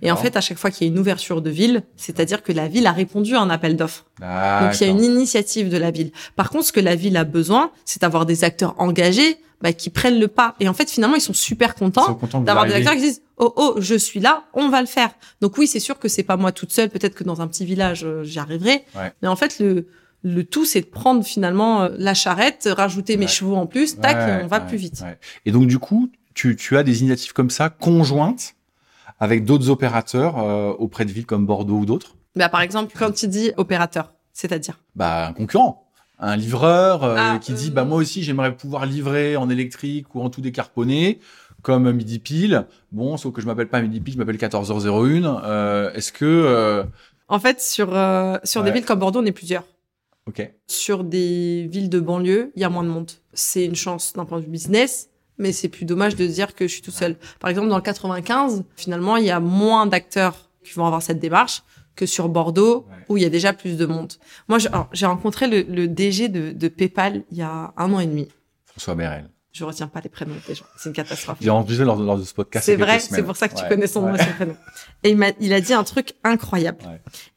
Et 0.00 0.10
en 0.10 0.16
fait, 0.16 0.36
à 0.36 0.40
chaque 0.40 0.58
fois 0.58 0.70
qu'il 0.70 0.86
y 0.86 0.90
a 0.90 0.92
une 0.92 0.98
ouverture 0.98 1.42
de 1.42 1.50
ville, 1.50 1.82
c'est-à-dire 1.96 2.42
que 2.42 2.52
la 2.52 2.68
ville 2.68 2.86
a 2.86 2.92
répondu 2.92 3.36
à 3.36 3.40
un 3.42 3.50
appel 3.50 3.76
d'offres. 3.76 4.06
Donc 4.18 4.80
il 4.80 4.80
y 4.80 4.84
a 4.84 4.90
une 4.90 5.04
initiative 5.04 5.68
de 5.68 5.76
la 5.76 5.90
ville. 5.90 6.10
Par 6.34 6.50
contre, 6.50 6.66
ce 6.66 6.72
que 6.72 6.80
la 6.80 6.96
ville 6.96 7.16
a 7.16 7.24
besoin, 7.24 7.70
c'est 7.84 8.00
d'avoir 8.00 8.26
des 8.26 8.44
acteurs 8.44 8.74
engagés 8.78 9.36
bah, 9.62 9.72
qui 9.72 9.90
prennent 9.90 10.18
le 10.18 10.28
pas. 10.28 10.54
Et 10.60 10.68
en 10.68 10.74
fait, 10.74 10.90
finalement, 10.90 11.14
ils 11.14 11.22
sont 11.22 11.32
super 11.32 11.74
contents, 11.74 12.18
d'avoir 12.44 12.66
des 12.66 12.74
acteurs 12.74 12.94
qui 12.94 13.00
disent 13.00 13.22
oh 13.36 13.52
oh, 13.56 13.74
je 13.78 13.94
suis 13.94 14.20
là, 14.20 14.44
on 14.52 14.68
va 14.68 14.80
le 14.80 14.86
faire. 14.86 15.10
Donc 15.40 15.56
oui, 15.56 15.66
c'est 15.66 15.80
sûr 15.80 15.98
que 15.98 16.08
c'est 16.08 16.24
pas 16.24 16.36
moi 16.36 16.52
toute 16.52 16.72
seule. 16.72 16.90
Peut-être 16.90 17.14
que 17.14 17.24
dans 17.24 17.40
un 17.40 17.46
petit 17.46 17.64
village, 17.64 18.04
euh, 18.04 18.24
j'y 18.24 18.38
arriverai. 18.38 18.84
Mais 19.22 19.28
en 19.28 19.36
fait, 19.36 19.58
le 19.58 19.86
le 20.24 20.44
tout, 20.44 20.64
c'est 20.64 20.82
de 20.82 20.86
prendre 20.86 21.24
finalement 21.24 21.82
euh, 21.82 21.88
la 21.98 22.14
charrette, 22.14 22.68
rajouter 22.70 23.16
mes 23.16 23.26
chevaux 23.26 23.56
en 23.56 23.66
plus, 23.66 23.98
tac, 23.98 24.16
et 24.16 24.44
on 24.44 24.46
va 24.46 24.60
plus 24.60 24.76
vite. 24.76 25.04
Et 25.46 25.52
donc 25.52 25.66
du 25.66 25.78
coup, 25.78 26.10
tu, 26.34 26.56
tu 26.56 26.76
as 26.76 26.82
des 26.82 27.00
initiatives 27.00 27.32
comme 27.32 27.50
ça 27.50 27.70
conjointes 27.70 28.54
avec 29.18 29.44
d'autres 29.44 29.70
opérateurs 29.70 30.38
euh, 30.38 30.72
auprès 30.78 31.04
de 31.04 31.12
villes 31.12 31.26
comme 31.26 31.46
Bordeaux 31.46 31.78
ou 31.78 31.86
d'autres? 31.86 32.16
Bah, 32.34 32.48
Par 32.48 32.60
exemple, 32.62 32.92
quand 32.98 33.12
tu 33.12 33.28
dis 33.28 33.52
opérateur, 33.56 34.14
c'est-à-dire? 34.32 34.80
Bah, 34.96 35.28
Un 35.28 35.32
concurrent. 35.32 35.81
Un 36.24 36.36
livreur 36.36 37.04
euh, 37.04 37.16
ah, 37.18 37.38
qui 37.40 37.52
dit 37.52 37.70
bah 37.70 37.84
moi 37.84 37.98
aussi 37.98 38.22
j'aimerais 38.22 38.56
pouvoir 38.56 38.86
livrer 38.86 39.36
en 39.36 39.50
électrique 39.50 40.14
ou 40.14 40.22
en 40.22 40.30
tout 40.30 40.40
décarboné 40.40 41.18
comme 41.62 41.92
Midi 41.92 42.18
Pile. 42.18 42.66
Bon, 42.92 43.16
sauf 43.16 43.32
que 43.32 43.40
je 43.40 43.46
m'appelle 43.46 43.68
pas 43.68 43.82
Midi 43.82 44.00
Pile, 44.00 44.14
je 44.14 44.18
m'appelle 44.18 44.36
14h01. 44.36 45.42
Euh, 45.44 45.92
Est-ce 45.92 46.12
que 46.12 46.84
En 47.28 47.38
fait, 47.38 47.60
sur 47.60 47.88
sur 48.44 48.62
des 48.62 48.70
villes 48.70 48.84
comme 48.84 48.98
Bordeaux, 48.98 49.20
on 49.20 49.26
est 49.26 49.32
plusieurs. 49.32 49.64
Sur 50.68 51.04
des 51.04 51.66
villes 51.70 51.90
de 51.90 52.00
banlieue, 52.00 52.52
il 52.54 52.62
y 52.62 52.64
a 52.64 52.70
moins 52.70 52.84
de 52.84 52.88
monde. 52.88 53.10
C'est 53.34 53.64
une 53.64 53.74
chance 53.74 54.12
d'un 54.14 54.24
point 54.24 54.38
de 54.38 54.44
vue 54.44 54.50
business, 54.50 55.08
mais 55.38 55.52
c'est 55.52 55.68
plus 55.68 55.84
dommage 55.84 56.14
de 56.14 56.26
dire 56.26 56.54
que 56.54 56.66
je 56.68 56.72
suis 56.72 56.82
tout 56.82 56.92
seul. 56.92 57.16
Par 57.40 57.50
exemple, 57.50 57.68
dans 57.68 57.76
le 57.76 57.82
95, 57.82 58.64
finalement, 58.76 59.16
il 59.16 59.24
y 59.24 59.30
a 59.30 59.40
moins 59.40 59.86
d'acteurs 59.86 60.48
qui 60.64 60.74
vont 60.74 60.86
avoir 60.86 61.02
cette 61.02 61.18
démarche 61.18 61.62
que 61.96 62.06
sur 62.06 62.28
Bordeaux, 62.28 62.86
où 63.08 63.16
il 63.16 63.22
y 63.22 63.26
a 63.26 63.30
déjà 63.30 63.52
plus 63.52 63.76
de 63.76 63.86
monde. 63.86 64.12
Moi, 64.48 64.58
j'ai 64.92 65.06
rencontré 65.06 65.46
le, 65.46 65.88
DG 65.88 66.28
de, 66.28 66.68
PayPal 66.68 67.24
il 67.30 67.38
y 67.38 67.42
a 67.42 67.72
un 67.76 67.92
an 67.92 68.00
et 68.00 68.06
demi. 68.06 68.28
François 68.66 68.94
Bérel. 68.94 69.28
Je 69.52 69.64
retiens 69.64 69.86
pas 69.86 70.00
les 70.00 70.08
prénoms 70.08 70.34
des 70.48 70.54
gens. 70.54 70.64
C'est 70.78 70.88
une 70.88 70.94
catastrophe. 70.94 71.36
J'ai 71.38 71.50
entendu 71.50 71.76
lors, 71.84 72.00
lors 72.00 72.16
de 72.16 72.24
ce 72.24 72.32
podcast. 72.32 72.64
C'est 72.64 72.76
vrai, 72.76 72.98
c'est 72.98 73.22
pour 73.22 73.36
ça 73.36 73.48
que 73.48 73.54
tu 73.54 73.68
connais 73.68 73.86
son 73.86 74.00
nom 74.00 74.14
et 74.14 74.18
son 74.18 74.32
prénom. 74.32 74.56
Et 75.04 75.10
il, 75.10 75.22
a, 75.22 75.32
il 75.40 75.52
a 75.52 75.60
dit 75.60 75.74
un 75.74 75.84
truc 75.84 76.14
incroyable. 76.24 76.78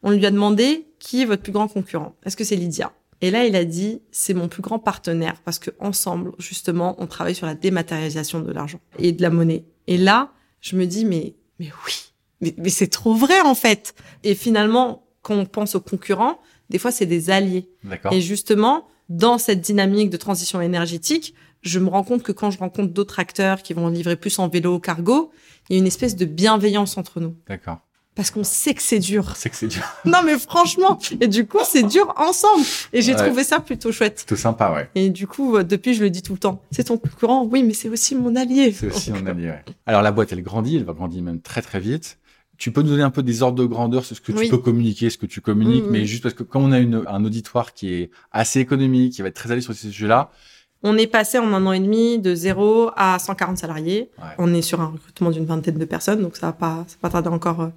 On 0.01 0.11
lui 0.11 0.25
a 0.25 0.31
demandé 0.31 0.87
qui 0.97 1.21
est 1.21 1.25
votre 1.25 1.43
plus 1.43 1.51
grand 1.51 1.67
concurrent? 1.67 2.15
Est-ce 2.25 2.35
que 2.35 2.43
c'est 2.43 2.55
Lydia? 2.55 2.91
Et 3.21 3.31
là, 3.31 3.45
il 3.45 3.55
a 3.55 3.63
dit, 3.63 4.01
c'est 4.11 4.33
mon 4.33 4.47
plus 4.47 4.61
grand 4.61 4.79
partenaire 4.79 5.41
parce 5.43 5.59
que 5.59 5.71
ensemble, 5.79 6.31
justement, 6.37 6.95
on 6.99 7.07
travaille 7.07 7.35
sur 7.35 7.45
la 7.45 7.55
dématérialisation 7.55 8.39
de 8.39 8.51
l'argent 8.51 8.79
et 8.97 9.11
de 9.11 9.21
la 9.21 9.29
monnaie. 9.29 9.65
Et 9.87 9.97
là, 9.97 10.31
je 10.61 10.75
me 10.75 10.85
dis, 10.85 11.05
mais, 11.05 11.35
mais 11.59 11.71
oui, 11.85 12.13
mais, 12.41 12.69
c'est 12.69 12.87
trop 12.87 13.13
vrai 13.13 13.41
en 13.41 13.55
fait. 13.55 13.95
Et 14.23 14.35
finalement, 14.35 15.07
quand 15.21 15.35
on 15.35 15.45
pense 15.45 15.75
aux 15.75 15.81
concurrents, 15.81 16.39
des 16.69 16.79
fois, 16.79 16.91
c'est 16.91 17.05
des 17.05 17.29
alliés. 17.29 17.69
Et 18.11 18.21
justement, 18.21 18.87
dans 19.09 19.37
cette 19.37 19.61
dynamique 19.61 20.09
de 20.09 20.17
transition 20.17 20.61
énergétique, 20.61 21.35
je 21.61 21.79
me 21.79 21.89
rends 21.89 22.03
compte 22.03 22.23
que 22.23 22.31
quand 22.31 22.51
je 22.51 22.59
rencontre 22.59 22.93
d'autres 22.93 23.19
acteurs 23.19 23.63
qui 23.63 23.73
vont 23.73 23.87
livrer 23.87 24.15
plus 24.15 24.37
en 24.39 24.47
vélo 24.47 24.79
cargo, 24.79 25.31
il 25.69 25.73
y 25.73 25.75
a 25.77 25.79
une 25.79 25.87
espèce 25.87 26.15
de 26.15 26.25
bienveillance 26.25 26.97
entre 26.97 27.19
nous. 27.19 27.35
D'accord 27.47 27.79
parce 28.15 28.31
qu'on 28.31 28.45
sait 28.45 28.73
que 28.73 28.81
c'est 28.81 28.99
dur. 28.99 29.33
C'est 29.35 29.49
que 29.49 29.57
c'est 29.57 29.67
dur. 29.67 29.83
non, 30.05 30.19
mais 30.25 30.39
franchement. 30.39 30.97
Et 31.19 31.27
du 31.27 31.45
coup, 31.45 31.59
c'est 31.65 31.83
dur 31.83 32.13
ensemble. 32.15 32.63
Et 32.93 33.01
j'ai 33.01 33.13
trouvé 33.13 33.43
ça 33.43 33.59
plutôt 33.59 33.91
chouette. 33.91 34.23
Plutôt 34.25 34.37
sympa, 34.37 34.71
ouais. 34.71 34.89
Et 34.95 35.09
du 35.09 35.27
coup, 35.27 35.57
euh, 35.57 35.63
depuis, 35.63 35.93
je 35.93 36.01
le 36.01 36.09
dis 36.09 36.21
tout 36.21 36.31
le 36.31 36.39
temps. 36.39 36.61
C'est 36.71 36.85
ton 36.85 36.97
concurrent, 36.97 37.43
oui, 37.43 37.61
mais 37.61 37.73
c'est 37.73 37.89
aussi 37.89 38.15
mon 38.15 38.35
allié. 38.37 38.71
C'est 38.71 38.87
aussi 38.87 39.11
mon 39.11 39.25
allié, 39.25 39.49
ouais. 39.49 39.65
Alors, 39.85 40.01
la 40.01 40.13
boîte, 40.13 40.31
elle 40.31 40.41
grandit, 40.41 40.77
elle 40.77 40.85
va 40.85 40.93
grandir 40.93 41.21
même 41.21 41.41
très, 41.41 41.61
très 41.61 41.81
vite. 41.81 42.17
Tu 42.57 42.71
peux 42.71 42.81
nous 42.81 42.89
donner 42.89 43.03
un 43.03 43.09
peu 43.09 43.23
des 43.23 43.41
ordres 43.41 43.57
de 43.57 43.65
grandeur 43.65 44.05
sur 44.05 44.15
ce 44.15 44.21
que 44.21 44.31
tu 44.31 44.49
peux 44.49 44.57
communiquer, 44.57 45.09
ce 45.09 45.17
que 45.17 45.25
tu 45.25 45.41
communiques, 45.41 45.85
mais 45.89 46.05
juste 46.05 46.23
parce 46.23 46.35
que 46.35 46.43
quand 46.43 46.61
on 46.61 46.71
a 46.71 46.79
une, 46.79 47.03
un 47.07 47.25
auditoire 47.25 47.73
qui 47.73 47.93
est 47.93 48.11
assez 48.31 48.59
économique, 48.59 49.13
qui 49.13 49.21
va 49.21 49.27
être 49.27 49.35
très 49.35 49.51
allé 49.51 49.61
sur 49.61 49.73
ces 49.73 49.89
sujets-là, 49.89 50.31
on 50.87 50.97
est 50.97 51.07
passé 51.07 51.39
en 51.39 51.51
un 51.51 51.65
an 51.65 51.71
et 51.71 51.79
demi 51.79 52.19
de 52.19 52.35
0 52.35 52.91
à 52.95 53.17
140 53.17 53.57
salariés. 53.57 54.11
On 54.37 54.53
est 54.53 54.61
sur 54.61 54.81
un 54.81 54.87
recrutement 54.87 55.31
d'une 55.31 55.45
vingtaine 55.45 55.79
de 55.79 55.85
personnes, 55.85 56.21
donc 56.21 56.37
ça 56.37 56.45
va 56.47 56.53
pas, 56.53 56.85
ça 56.87 56.97
va 57.01 57.09
pas 57.09 57.09
tarder 57.09 57.29
encore 57.29 57.61
euh, 57.61 57.69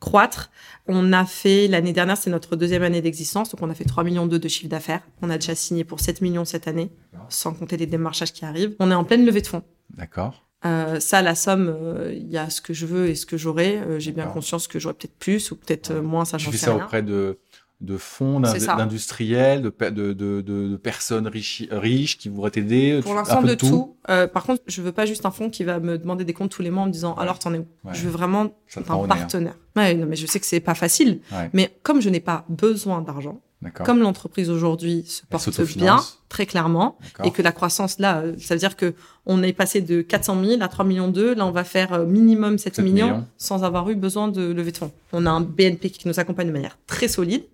croître. 0.00 0.50
On 0.88 1.12
a 1.12 1.24
fait, 1.24 1.68
l'année 1.68 1.92
dernière, 1.92 2.16
c'est 2.16 2.28
notre 2.28 2.56
deuxième 2.56 2.82
année 2.82 3.00
d'existence, 3.00 3.50
donc 3.50 3.62
on 3.62 3.70
a 3.70 3.74
fait 3.74 3.84
3 3.84 4.02
millions 4.02 4.26
de 4.26 4.48
chiffre 4.48 4.68
d'affaires. 4.68 5.02
On 5.22 5.30
a 5.30 5.38
déjà 5.38 5.54
signé 5.54 5.84
pour 5.84 6.00
7 6.00 6.22
millions 6.22 6.44
cette 6.44 6.66
année, 6.66 6.90
sans 7.28 7.54
compter 7.54 7.76
les 7.76 7.86
démarchages 7.86 8.32
qui 8.32 8.44
arrivent. 8.44 8.74
On 8.80 8.90
est 8.90 8.94
en 8.94 9.04
pleine 9.04 9.24
levée 9.24 9.42
de 9.42 9.46
fonds. 9.46 9.62
D'accord. 9.96 10.45
Euh, 10.64 11.00
ça, 11.00 11.22
la 11.22 11.34
somme, 11.34 11.68
euh, 11.68 12.12
il 12.14 12.28
y 12.28 12.38
a 12.38 12.50
ce 12.50 12.60
que 12.60 12.72
je 12.72 12.86
veux 12.86 13.08
et 13.08 13.14
ce 13.14 13.26
que 13.26 13.36
j'aurai. 13.36 13.80
J'ai 13.98 14.12
bien 14.12 14.26
conscience 14.26 14.68
que 14.68 14.78
j'aurai 14.78 14.94
peut-être 14.94 15.18
plus 15.18 15.50
ou 15.50 15.56
peut-être 15.56 15.92
moins, 15.94 16.24
ça 16.24 16.38
j'en 16.38 16.50
sais 16.50 16.56
ça 16.56 16.74
auprès 16.74 17.02
de 17.02 17.38
de 17.82 17.98
fonds 17.98 18.40
d'industriels, 18.40 19.60
de, 19.60 19.70
de, 19.90 20.12
de, 20.14 20.40
de, 20.40 20.76
personnes 20.76 21.26
riches, 21.26 21.64
riches 21.70 22.16
qui 22.16 22.30
voudraient 22.30 22.50
t'aider 22.50 23.00
Pour 23.02 23.14
l'instant, 23.14 23.42
de 23.42 23.54
tout. 23.54 23.96
Euh, 24.08 24.26
par 24.26 24.44
contre, 24.44 24.62
je 24.66 24.80
veux 24.80 24.92
pas 24.92 25.04
juste 25.04 25.26
un 25.26 25.30
fonds 25.30 25.50
qui 25.50 25.62
va 25.62 25.78
me 25.78 25.98
demander 25.98 26.24
des 26.24 26.32
comptes 26.32 26.50
tous 26.50 26.62
les 26.62 26.70
mois 26.70 26.84
en 26.84 26.86
me 26.86 26.90
disant 26.90 27.14
alors 27.14 27.38
t'en 27.38 27.52
es 27.52 27.58
où? 27.58 27.66
Je 27.92 28.02
veux 28.02 28.10
vraiment 28.10 28.56
un 28.76 29.06
partenaire. 29.06 29.56
Ouais, 29.76 29.94
non, 29.94 30.06
mais 30.06 30.16
je 30.16 30.26
sais 30.26 30.40
que 30.40 30.46
c'est 30.46 30.60
pas 30.60 30.74
facile. 30.74 31.20
Mais 31.52 31.76
comme 31.82 32.00
je 32.00 32.08
n'ai 32.08 32.20
pas 32.20 32.44
besoin 32.48 33.02
d'argent, 33.02 33.40
comme 33.72 34.00
l'entreprise 34.00 34.50
aujourd'hui 34.50 35.04
se 35.06 35.22
porte 35.26 35.48
bien, 35.76 35.98
très 36.28 36.46
clairement, 36.46 36.98
et 37.24 37.30
que 37.30 37.42
la 37.42 37.52
croissance 37.52 37.98
là, 37.98 38.18
euh, 38.18 38.34
ça 38.38 38.54
veut 38.54 38.60
dire 38.60 38.76
que 38.76 38.94
on 39.24 39.42
est 39.42 39.52
passé 39.52 39.80
de 39.80 40.02
400 40.02 40.44
000 40.44 40.62
à 40.62 40.68
3 40.68 40.84
millions 40.84 41.08
2, 41.08 41.34
là 41.34 41.46
on 41.46 41.50
va 41.50 41.64
faire 41.64 41.92
euh, 41.92 42.06
minimum 42.06 42.58
7, 42.58 42.78
millions, 42.80 43.26
sans 43.36 43.64
avoir 43.64 43.88
eu 43.90 43.94
besoin 43.96 44.28
de 44.28 44.52
lever 44.52 44.72
de 44.72 44.76
fonds. 44.76 44.92
On 45.12 45.26
a 45.26 45.30
un 45.30 45.40
BNP 45.40 45.90
qui 45.90 46.08
nous 46.08 46.18
accompagne 46.20 46.48
de 46.48 46.52
manière 46.52 46.78
très 46.86 47.08
solide, 47.08 47.44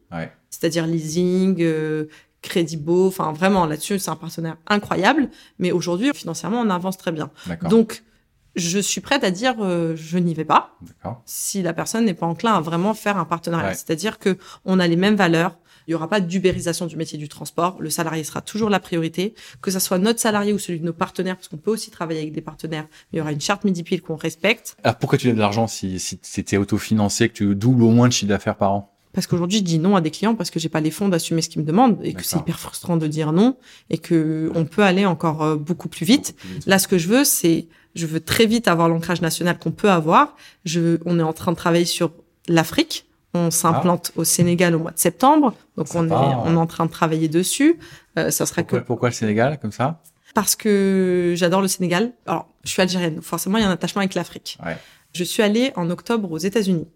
c'est-à-dire 0.50 0.86
leasing, 0.86 1.56
euh, 1.60 2.06
crédit 2.40 2.76
beau, 2.76 3.06
enfin 3.06 3.32
vraiment 3.32 3.66
là-dessus 3.66 3.98
c'est 3.98 4.10
un 4.10 4.16
partenaire 4.16 4.56
incroyable, 4.66 5.28
mais 5.58 5.72
aujourd'hui 5.72 6.10
financièrement 6.14 6.60
on 6.60 6.70
avance 6.70 6.98
très 6.98 7.12
bien. 7.12 7.30
Donc 7.68 8.02
je 8.54 8.78
suis 8.78 9.00
prête 9.00 9.24
à 9.24 9.30
dire 9.30 9.54
je 9.96 10.18
n'y 10.18 10.34
vais 10.34 10.44
pas 10.44 10.76
si 11.24 11.62
la 11.62 11.72
personne 11.72 12.04
n'est 12.04 12.14
pas 12.14 12.26
enclin 12.26 12.54
à 12.54 12.60
vraiment 12.60 12.94
faire 12.94 13.16
un 13.16 13.24
partenariat. 13.24 13.74
C'est-à-dire 13.74 14.18
que 14.18 14.36
on 14.64 14.78
a 14.78 14.86
les 14.86 14.96
mêmes 14.96 15.16
valeurs, 15.16 15.56
il 15.86 15.90
n'y 15.90 15.94
aura 15.94 16.08
pas 16.08 16.20
d'ubérisation 16.20 16.86
du 16.86 16.96
métier 16.96 17.18
du 17.18 17.28
transport. 17.28 17.76
Le 17.80 17.90
salarié 17.90 18.24
sera 18.24 18.40
toujours 18.40 18.70
la 18.70 18.80
priorité, 18.80 19.34
que 19.60 19.70
ce 19.70 19.78
soit 19.78 19.98
notre 19.98 20.20
salarié 20.20 20.52
ou 20.52 20.58
celui 20.58 20.80
de 20.80 20.84
nos 20.84 20.92
partenaires, 20.92 21.36
parce 21.36 21.48
qu'on 21.48 21.56
peut 21.56 21.70
aussi 21.70 21.90
travailler 21.90 22.20
avec 22.20 22.32
des 22.32 22.40
partenaires. 22.40 22.86
il 23.12 23.18
y 23.18 23.20
aura 23.20 23.32
une 23.32 23.40
charte 23.40 23.64
midi 23.64 23.82
qu'on 24.00 24.16
respecte. 24.16 24.76
Alors 24.84 24.96
pourquoi 24.96 25.18
tu 25.18 25.26
donnes 25.26 25.36
de 25.36 25.40
l'argent 25.40 25.66
si, 25.66 25.98
si 25.98 26.18
c'était 26.22 26.56
autofinancé, 26.56 27.28
que 27.28 27.34
tu 27.34 27.54
doubles 27.54 27.82
au 27.82 27.90
moins 27.90 28.08
de 28.08 28.12
chiffre 28.12 28.28
d'affaires 28.28 28.56
par 28.56 28.72
an? 28.72 28.92
Parce 29.12 29.26
qu'aujourd'hui, 29.26 29.58
je 29.58 29.64
dis 29.64 29.78
non 29.78 29.94
à 29.94 30.00
des 30.00 30.10
clients 30.10 30.34
parce 30.34 30.50
que 30.50 30.58
j'ai 30.58 30.70
pas 30.70 30.80
les 30.80 30.90
fonds 30.90 31.08
d'assumer 31.08 31.42
ce 31.42 31.50
qu'ils 31.50 31.60
me 31.60 31.66
demandent 31.66 31.98
et 32.02 32.14
que 32.14 32.24
c'est 32.24 32.38
hyper 32.38 32.58
frustrant 32.58 32.96
de 32.96 33.06
dire 33.06 33.32
non 33.32 33.56
et 33.90 33.98
que 33.98 34.50
on 34.54 34.64
peut 34.64 34.82
aller 34.82 35.04
encore 35.04 35.42
euh, 35.42 35.56
beaucoup 35.56 35.88
plus 35.88 36.06
vite. 36.06 36.34
Là, 36.66 36.78
ce 36.78 36.88
que 36.88 36.96
je 36.96 37.08
veux, 37.08 37.24
c'est, 37.24 37.66
je 37.94 38.06
veux 38.06 38.20
très 38.20 38.46
vite 38.46 38.68
avoir 38.68 38.88
l'ancrage 38.88 39.20
national 39.20 39.58
qu'on 39.58 39.70
peut 39.70 39.90
avoir. 39.90 40.34
Je, 40.64 40.98
on 41.04 41.18
est 41.18 41.22
en 41.22 41.34
train 41.34 41.52
de 41.52 41.56
travailler 41.56 41.84
sur 41.84 42.10
l'Afrique 42.48 43.06
on 43.34 43.50
s'implante 43.50 44.12
au 44.16 44.24
Sénégal 44.24 44.74
au 44.74 44.78
mois 44.78 44.90
de 44.90 44.98
septembre, 44.98 45.54
donc 45.76 45.94
on 45.94 46.08
est, 46.08 46.12
on 46.12 46.52
est 46.52 46.56
en 46.56 46.66
train 46.66 46.86
de 46.86 46.90
travailler 46.90 47.28
dessus. 47.28 47.78
Euh, 48.18 48.30
ça 48.30 48.44
serait 48.46 48.62
pourquoi, 48.62 48.80
que 48.80 48.86
pourquoi 48.86 49.08
le 49.08 49.14
Sénégal 49.14 49.58
comme 49.58 49.72
ça? 49.72 50.02
Parce 50.34 50.56
que 50.56 51.34
j'adore 51.36 51.62
le 51.62 51.68
Sénégal. 51.68 52.12
Alors, 52.26 52.48
je 52.64 52.70
suis 52.70 52.82
algérienne, 52.82 53.16
donc 53.16 53.24
forcément 53.24 53.58
il 53.58 53.62
y 53.62 53.64
a 53.64 53.68
un 53.68 53.72
attachement 53.72 54.00
avec 54.00 54.14
l'Afrique. 54.14 54.58
Ouais. 54.64 54.76
Je 55.14 55.24
suis 55.24 55.42
allée 55.42 55.72
en 55.76 55.90
octobre 55.90 56.30
aux 56.30 56.38
États-Unis. 56.38 56.88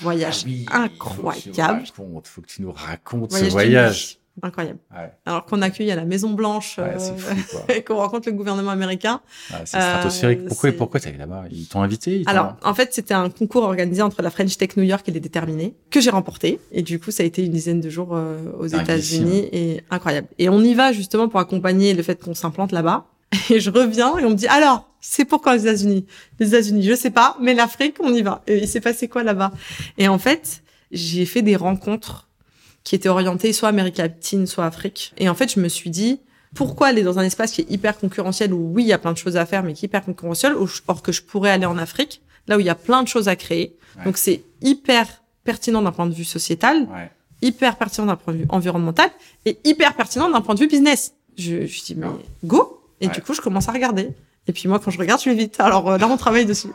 Voyage 0.00 0.44
ah 0.70 0.82
incroyable. 0.82 1.42
Faut 1.44 1.50
que, 1.50 1.50
tu 1.50 1.60
racontes, 1.60 2.28
faut 2.28 2.40
que 2.42 2.46
tu 2.46 2.62
nous 2.62 2.72
racontes 2.72 3.32
ce 3.32 3.44
voyage. 3.46 4.18
Incroyable. 4.42 4.78
Alors 5.26 5.44
qu'on 5.44 5.62
accueille 5.62 5.90
à 5.90 5.96
la 5.96 6.04
Maison 6.04 6.30
Blanche 6.30 6.76
euh, 6.78 6.96
et 7.74 7.82
qu'on 7.82 7.96
rencontre 7.96 8.28
le 8.28 8.34
gouvernement 8.34 8.70
américain. 8.70 9.20
c'est 9.64 9.80
stratosphérique. 9.80 10.46
pourquoi, 10.46 10.72
pourquoi 10.72 11.00
t'es 11.00 11.08
allé 11.08 11.18
là-bas? 11.18 11.44
Ils 11.50 11.66
t'ont 11.66 11.82
invité? 11.82 12.22
Alors, 12.26 12.56
en 12.62 12.74
fait, 12.74 12.92
c'était 12.92 13.14
un 13.14 13.30
concours 13.30 13.62
organisé 13.62 14.02
entre 14.02 14.22
la 14.22 14.30
French 14.30 14.56
Tech 14.56 14.76
New 14.76 14.82
York 14.82 15.08
et 15.08 15.12
les 15.12 15.20
Déterminés 15.20 15.74
que 15.90 16.00
j'ai 16.00 16.10
remporté. 16.10 16.60
Et 16.72 16.82
du 16.82 16.98
coup, 16.98 17.10
ça 17.10 17.22
a 17.22 17.26
été 17.26 17.44
une 17.44 17.52
dizaine 17.52 17.80
de 17.80 17.90
jours 17.90 18.18
aux 18.58 18.66
États-Unis 18.66 19.48
et 19.52 19.82
incroyable. 19.90 20.28
Et 20.38 20.48
on 20.48 20.60
y 20.60 20.74
va 20.74 20.92
justement 20.92 21.28
pour 21.28 21.40
accompagner 21.40 21.94
le 21.94 22.02
fait 22.02 22.22
qu'on 22.22 22.34
s'implante 22.34 22.72
là-bas. 22.72 23.06
Et 23.50 23.60
je 23.60 23.70
reviens 23.70 24.18
et 24.18 24.24
on 24.24 24.30
me 24.30 24.34
dit 24.34 24.46
alors, 24.46 24.88
c'est 25.00 25.24
pourquoi 25.24 25.56
les 25.56 25.62
États-Unis? 25.62 26.06
Les 26.38 26.48
États-Unis, 26.48 26.82
je 26.82 26.94
sais 26.94 27.10
pas, 27.10 27.36
mais 27.40 27.54
l'Afrique, 27.54 27.96
on 28.00 28.12
y 28.14 28.22
va. 28.22 28.42
Et 28.46 28.58
il 28.58 28.68
s'est 28.68 28.80
passé 28.80 29.08
quoi 29.08 29.22
là-bas? 29.22 29.52
Et 29.98 30.08
en 30.08 30.18
fait, 30.18 30.62
j'ai 30.90 31.26
fait 31.26 31.42
des 31.42 31.56
rencontres 31.56 32.28
qui 32.84 32.94
étaient 32.94 33.08
orientées 33.08 33.52
soit 33.52 33.70
Amérique 33.70 33.96
latine, 33.96 34.46
soit 34.46 34.66
Afrique. 34.66 35.12
Et 35.16 35.28
en 35.28 35.34
fait, 35.34 35.52
je 35.52 35.60
me 35.60 35.68
suis 35.68 35.90
dit 35.90 36.20
pourquoi 36.54 36.86
aller 36.86 37.02
dans 37.02 37.18
un 37.18 37.24
espace 37.24 37.52
qui 37.52 37.62
est 37.62 37.70
hyper 37.70 37.98
concurrentiel 37.98 38.52
où 38.52 38.72
oui, 38.72 38.84
il 38.84 38.88
y 38.88 38.92
a 38.92 38.98
plein 38.98 39.12
de 39.12 39.18
choses 39.18 39.36
à 39.36 39.44
faire, 39.44 39.64
mais 39.64 39.74
qui 39.74 39.84
est 39.84 39.88
hyper 39.88 40.04
concurrentiel, 40.04 40.54
or 40.86 41.02
que 41.02 41.10
je 41.10 41.22
pourrais 41.22 41.50
aller 41.50 41.66
en 41.66 41.78
Afrique, 41.78 42.22
là 42.46 42.56
où 42.56 42.60
il 42.60 42.66
y 42.66 42.70
a 42.70 42.76
plein 42.76 43.02
de 43.02 43.08
choses 43.08 43.28
à 43.28 43.36
créer. 43.36 43.76
Donc 44.04 44.16
c'est 44.16 44.42
hyper 44.60 45.22
pertinent 45.42 45.82
d'un 45.82 45.92
point 45.92 46.06
de 46.06 46.14
vue 46.14 46.24
sociétal, 46.24 46.86
hyper 47.42 47.76
pertinent 47.76 48.06
d'un 48.06 48.16
point 48.16 48.32
de 48.34 48.38
vue 48.38 48.46
environnemental 48.48 49.10
et 49.44 49.58
hyper 49.64 49.94
pertinent 49.94 50.30
d'un 50.30 50.40
point 50.40 50.54
de 50.54 50.60
vue 50.60 50.68
business. 50.68 51.14
Je, 51.36 51.66
je 51.66 51.84
dis 51.84 51.94
mais 51.96 52.06
go 52.44 52.80
et 53.00 53.08
du 53.08 53.20
coup, 53.20 53.34
je 53.34 53.40
commence 53.40 53.68
à 53.68 53.72
regarder. 53.72 54.10
Et 54.46 54.52
puis 54.52 54.68
moi, 54.68 54.78
quand 54.78 54.90
je 54.90 54.98
regarde, 54.98 55.20
je 55.22 55.30
vais 55.30 55.36
vite. 55.36 55.56
Alors 55.58 55.90
euh, 55.90 55.98
là, 55.98 56.06
on 56.08 56.16
travaille 56.16 56.46
dessus. 56.46 56.68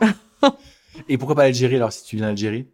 et 1.08 1.18
pourquoi 1.18 1.36
pas 1.36 1.44
l'Algérie 1.44 1.76
alors 1.76 1.92
si 1.92 2.04
tu 2.04 2.16
viens 2.16 2.26
d'Algérie? 2.26 2.66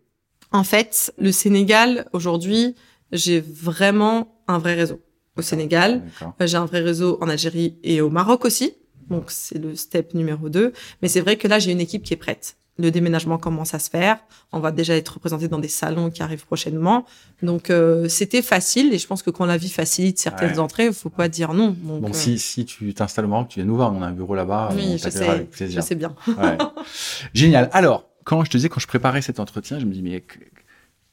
En 0.52 0.64
fait, 0.64 1.12
le 1.18 1.32
Sénégal 1.32 2.06
aujourd'hui, 2.12 2.74
j'ai 3.12 3.40
vraiment 3.40 4.40
un 4.48 4.58
vrai 4.58 4.74
réseau 4.74 5.00
au 5.36 5.42
Sénégal. 5.42 6.02
Euh, 6.40 6.46
j'ai 6.46 6.56
un 6.56 6.66
vrai 6.66 6.80
réseau 6.80 7.18
en 7.20 7.28
Algérie 7.28 7.76
et 7.82 8.00
au 8.00 8.10
Maroc 8.10 8.44
aussi. 8.44 8.74
Donc 9.10 9.24
c'est 9.28 9.58
le 9.58 9.76
step 9.76 10.14
numéro 10.14 10.48
2. 10.48 10.72
Mais 11.02 11.08
c'est 11.08 11.20
vrai 11.20 11.36
que 11.36 11.46
là, 11.46 11.58
j'ai 11.58 11.72
une 11.72 11.80
équipe 11.80 12.02
qui 12.02 12.14
est 12.14 12.18
prête 12.18 12.56
le 12.78 12.90
déménagement 12.90 13.38
commence 13.38 13.74
à 13.74 13.78
se 13.78 13.88
faire. 13.88 14.18
On 14.52 14.60
va 14.60 14.70
déjà 14.70 14.96
être 14.96 15.14
représenté 15.14 15.48
dans 15.48 15.58
des 15.58 15.68
salons 15.68 16.10
qui 16.10 16.22
arrivent 16.22 16.44
prochainement. 16.44 17.04
Donc 17.42 17.70
euh, 17.70 18.08
c'était 18.08 18.42
facile 18.42 18.92
et 18.92 18.98
je 18.98 19.06
pense 19.06 19.22
que 19.22 19.30
quand 19.30 19.46
la 19.46 19.56
vie 19.56 19.70
facilite 19.70 20.18
certaines 20.18 20.58
entrées, 20.58 20.86
il 20.86 20.92
faut 20.92 21.10
pas 21.10 21.28
dire 21.28 21.54
non. 21.54 21.74
Donc, 21.82 22.04
euh, 22.04 22.12
si, 22.12 22.38
si 22.38 22.64
tu 22.64 22.92
t'installes 22.94 23.24
au 23.24 23.28
Maroc, 23.28 23.48
tu 23.48 23.60
viens 23.60 23.66
nous 23.66 23.76
voir, 23.76 23.92
on 23.92 24.02
a 24.02 24.06
un 24.06 24.12
bureau 24.12 24.34
là-bas. 24.34 24.70
Oui, 24.74 24.98
je 25.02 25.08
sais, 25.08 25.48
je 25.52 25.80
sais 25.80 25.94
bien. 25.94 26.14
Génial. 27.34 27.70
Alors, 27.72 28.08
quand 28.24 28.44
je 28.44 28.50
te 28.50 28.56
disais, 28.56 28.68
quand 28.68 28.80
je 28.80 28.86
préparais 28.86 29.22
cet 29.22 29.40
entretien, 29.40 29.78
je 29.78 29.86
me 29.86 29.92
dis 29.92 30.02
mais 30.02 30.22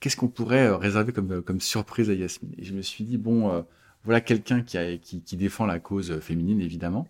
qu'est-ce 0.04 0.18
qu'on 0.18 0.28
pourrait 0.28 0.68
euh, 0.68 0.76
réserver 0.76 1.14
comme, 1.14 1.42
comme 1.42 1.62
surprise 1.62 2.10
à 2.10 2.14
Yasmine? 2.14 2.54
Et 2.58 2.66
je 2.66 2.74
me 2.74 2.82
suis 2.82 3.06
dit 3.06 3.18
bon, 3.18 3.66
voilà 4.04 4.20
quelqu'un 4.22 4.62
qui, 4.62 5.00
qui, 5.00 5.38
défend 5.38 5.66
la 5.66 5.80
cause 5.80 6.20
féminine 6.20 6.60
évidemment. 6.60 7.08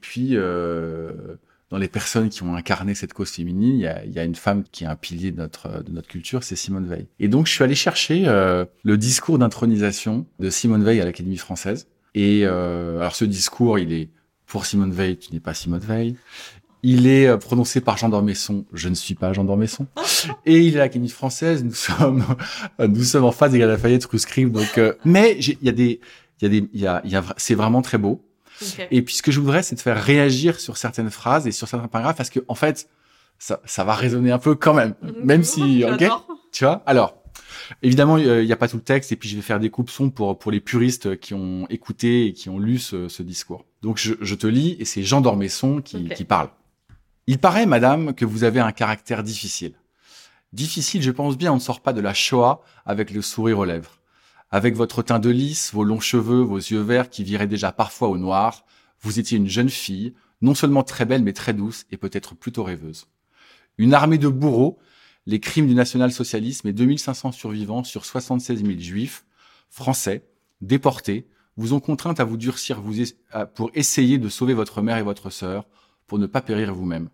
Puis 0.00 0.36
dans 1.70 1.78
les 1.78 1.88
personnes 1.88 2.28
qui 2.28 2.42
ont 2.42 2.54
incarné 2.54 2.94
cette 2.94 3.12
cause 3.12 3.30
féminine, 3.30 3.76
il 3.76 4.12
y 4.12 4.18
a, 4.18 4.24
une 4.24 4.36
femme 4.36 4.62
qui 4.70 4.84
est 4.84 4.86
un 4.86 4.94
pilier 4.94 5.32
de 5.32 5.38
notre, 5.38 6.06
culture, 6.06 6.44
c'est 6.44 6.56
Simone 6.56 6.86
Veil. 6.86 7.06
Et 7.18 7.28
donc, 7.28 7.46
je 7.46 7.52
suis 7.52 7.64
allé 7.64 7.74
chercher 7.74 8.24
euh, 8.26 8.64
le 8.84 8.96
discours 8.96 9.38
d'intronisation 9.38 10.26
de 10.38 10.48
Simone 10.48 10.84
Veil 10.84 11.00
à 11.00 11.04
l'Académie 11.04 11.36
française. 11.36 11.88
Et 12.14 12.42
euh, 12.44 13.00
alors, 13.00 13.16
ce 13.16 13.24
discours, 13.24 13.78
il 13.78 13.92
est 13.92 14.10
pour 14.46 14.64
Simone 14.64 14.92
Veil, 14.92 15.18
tu 15.18 15.32
n'es 15.32 15.40
pas 15.40 15.54
Simone 15.54 15.80
Veil. 15.80 16.16
Il 16.82 17.06
est 17.06 17.26
euh, 17.26 17.36
prononcé 17.36 17.80
par 17.80 17.96
Jean 17.96 18.08
d'Ormesson. 18.08 18.64
Je 18.72 18.88
ne 18.88 18.94
suis 18.94 19.14
pas 19.14 19.32
Jean 19.32 19.44
d'Ormesson. 19.44 19.86
Et 20.46 20.60
il 20.60 20.74
est 20.74 20.80
à 20.80 20.82
l'Académie 20.82 21.08
française. 21.08 21.64
Nous 21.64 21.74
sommes, 21.74 22.24
nous 22.78 23.02
sommes 23.02 23.24
en 23.24 23.32
face 23.32 23.52
des 23.52 23.58
Lafayette, 23.58 24.04
rue 24.04 24.18
Scribe. 24.18 24.52
Donc, 24.52 24.78
euh, 24.78 24.94
mais 25.04 25.36
il 25.38 25.58
y 25.62 25.68
a 25.68 25.72
des, 25.72 26.00
il 26.40 26.44
y 26.44 26.46
a 26.46 26.48
des, 26.48 26.68
il 26.72 26.80
y 26.80 26.86
a, 26.86 27.00
il 27.04 27.10
y 27.10 27.16
a, 27.16 27.24
c'est 27.36 27.54
vraiment 27.54 27.82
très 27.82 27.98
beau. 27.98 28.22
Et 28.90 29.02
puis 29.02 29.14
ce 29.14 29.22
que 29.22 29.30
je 29.30 29.40
voudrais, 29.40 29.62
c'est 29.62 29.74
de 29.74 29.80
faire 29.80 30.02
réagir 30.02 30.60
sur 30.60 30.76
certaines 30.76 31.10
phrases 31.10 31.46
et 31.46 31.52
sur 31.52 31.68
certains 31.68 31.88
paragraphes 31.88 32.16
parce 32.16 32.30
que 32.30 32.40
en 32.48 32.54
fait, 32.54 32.88
ça, 33.38 33.60
ça 33.64 33.84
va 33.84 33.94
résonner 33.94 34.32
un 34.32 34.38
peu 34.38 34.54
quand 34.54 34.74
même, 34.74 34.94
mhm. 35.02 35.14
même 35.22 35.44
si, 35.44 35.84
ok, 35.84 36.04
tu 36.52 36.64
vois. 36.64 36.82
Alors, 36.86 37.16
évidemment, 37.82 38.16
il 38.16 38.44
n'y 38.44 38.52
a 38.52 38.56
pas 38.56 38.68
tout 38.68 38.76
le 38.76 38.82
texte 38.82 39.12
et 39.12 39.16
puis 39.16 39.28
je 39.28 39.36
vais 39.36 39.42
faire 39.42 39.60
des 39.60 39.68
coupes 39.70 39.90
sons 39.90 40.10
pour 40.10 40.38
pour 40.38 40.50
les 40.50 40.60
puristes 40.60 41.18
qui 41.20 41.34
ont 41.34 41.66
écouté 41.68 42.26
et 42.26 42.32
qui 42.32 42.48
ont 42.48 42.58
lu 42.58 42.78
ce, 42.78 43.08
ce 43.08 43.22
discours. 43.22 43.66
Donc 43.82 43.98
je, 43.98 44.14
je, 44.20 44.34
te 44.34 44.46
lis 44.46 44.76
et 44.78 44.84
c'est 44.84 45.02
Jean 45.02 45.20
Dormesson 45.20 45.82
qui, 45.82 46.08
qui 46.08 46.24
parle. 46.24 46.48
Il 47.28 47.38
paraît, 47.38 47.66
madame, 47.66 48.14
que 48.14 48.24
vous 48.24 48.44
avez 48.44 48.60
un 48.60 48.70
caractère 48.70 49.24
difficile. 49.24 49.74
Difficile, 50.52 51.02
je 51.02 51.10
pense 51.10 51.36
bien, 51.36 51.52
on 51.52 51.56
ne 51.56 51.60
sort 51.60 51.80
pas 51.80 51.92
de 51.92 52.00
la 52.00 52.14
Shoah 52.14 52.62
avec 52.84 53.10
le 53.10 53.20
sourire 53.20 53.58
aux 53.58 53.64
lèvres. 53.64 53.98
Avec 54.52 54.76
votre 54.76 55.02
teint 55.02 55.18
de 55.18 55.30
lys, 55.30 55.72
vos 55.72 55.82
longs 55.82 55.98
cheveux, 55.98 56.40
vos 56.40 56.58
yeux 56.58 56.80
verts 56.80 57.10
qui 57.10 57.24
viraient 57.24 57.48
déjà 57.48 57.72
parfois 57.72 58.08
au 58.08 58.16
noir, 58.16 58.64
vous 59.00 59.18
étiez 59.18 59.38
une 59.38 59.48
jeune 59.48 59.70
fille, 59.70 60.14
non 60.40 60.54
seulement 60.54 60.84
très 60.84 61.04
belle 61.04 61.24
mais 61.24 61.32
très 61.32 61.52
douce 61.52 61.84
et 61.90 61.96
peut-être 61.96 62.36
plutôt 62.36 62.62
rêveuse. 62.62 63.08
Une 63.76 63.92
armée 63.92 64.18
de 64.18 64.28
bourreaux, 64.28 64.78
les 65.26 65.40
crimes 65.40 65.66
du 65.66 65.74
national-socialisme 65.74 66.68
et 66.68 66.72
2500 66.72 67.32
survivants 67.32 67.82
sur 67.82 68.04
76 68.04 68.64
000 68.64 68.78
juifs, 68.78 69.24
français, 69.68 70.24
déportés, 70.60 71.26
vous 71.56 71.72
ont 71.72 71.80
contrainte 71.80 72.20
à 72.20 72.24
vous 72.24 72.36
durcir 72.36 72.80
pour 73.56 73.72
essayer 73.74 74.18
de 74.18 74.28
sauver 74.28 74.54
votre 74.54 74.80
mère 74.80 74.98
et 74.98 75.02
votre 75.02 75.30
sœur, 75.30 75.66
pour 76.06 76.18
ne 76.18 76.26
pas 76.26 76.40
périr 76.40 76.74
vous-même. 76.74 77.08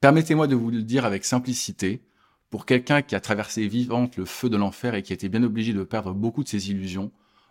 Permettez-moi 0.00 0.46
de 0.46 0.54
vous 0.54 0.70
le 0.70 0.82
dire 0.82 1.04
avec 1.04 1.24
simplicité, 1.24 2.02
pour 2.50 2.66
quelqu'un 2.66 3.02
qui 3.02 3.14
a 3.14 3.20
traversé 3.20 3.66
vivante 3.66 4.16
le 4.16 4.24
feu 4.24 4.50
de 4.50 4.56
l'enfer 4.56 4.94
et 4.94 5.02
qui 5.02 5.12
a 5.12 5.14
été 5.14 5.28
bien 5.28 5.42
obligé 5.42 5.72
de 5.72 5.82
perdre 5.84 6.12
beaucoup 6.12 6.42
de 6.42 6.48
ses 6.48 6.70
illusions, 6.70 7.10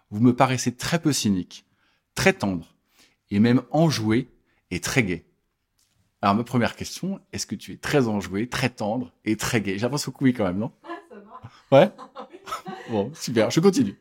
vous 0.10 0.22
me 0.22 0.36
paraissez 0.36 0.76
très 0.76 1.00
peu 1.00 1.14
cynique, 1.14 1.66
très 2.14 2.34
tendre, 2.34 2.76
et 3.32 3.40
même 3.40 3.62
enjoué 3.72 4.30
et 4.70 4.80
très 4.80 5.04
gai. 5.04 5.26
Alors 6.22 6.36
ma 6.36 6.44
première 6.44 6.76
question, 6.76 7.20
est-ce 7.34 7.48
que 7.48 7.56
tu 7.56 7.74
es 7.74 7.78
très 7.78 8.08
enjoué, 8.08 8.48
très 8.48 8.70
tendre 8.70 9.12
et 9.26 9.38
très 9.38 9.62
gai? 9.62 9.78
L'impression 9.78 10.12
que 10.12 10.24
oui 10.24 10.34
quand 10.34 10.46
même, 10.46 10.60
non? 10.60 10.72
Ouais, 10.84 10.96
ça 11.10 11.16
va. 11.70 11.80
Ouais? 11.80 11.92
Bon, 12.90 13.12
super, 13.16 13.50
je 13.52 13.60
continue. 13.60 14.00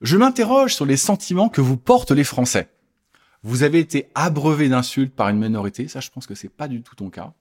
Je 0.00 0.16
m'interroge 0.16 0.74
sur 0.74 0.86
les 0.86 0.96
sentiments 0.96 1.48
que 1.48 1.60
vous 1.60 1.76
portent 1.76 2.10
les 2.10 2.24
Français. 2.24 2.70
Vous 3.42 3.62
avez 3.62 3.78
été 3.78 4.08
abreuvé 4.14 4.68
d'insultes 4.68 5.14
par 5.14 5.28
une 5.28 5.38
minorité, 5.38 5.88
ça 5.88 6.00
je 6.00 6.10
pense 6.10 6.26
que 6.26 6.34
c'est 6.34 6.48
pas 6.50 6.68
du 6.68 6.82
tout 6.82 6.94
ton 6.94 7.10
cas 7.10 7.32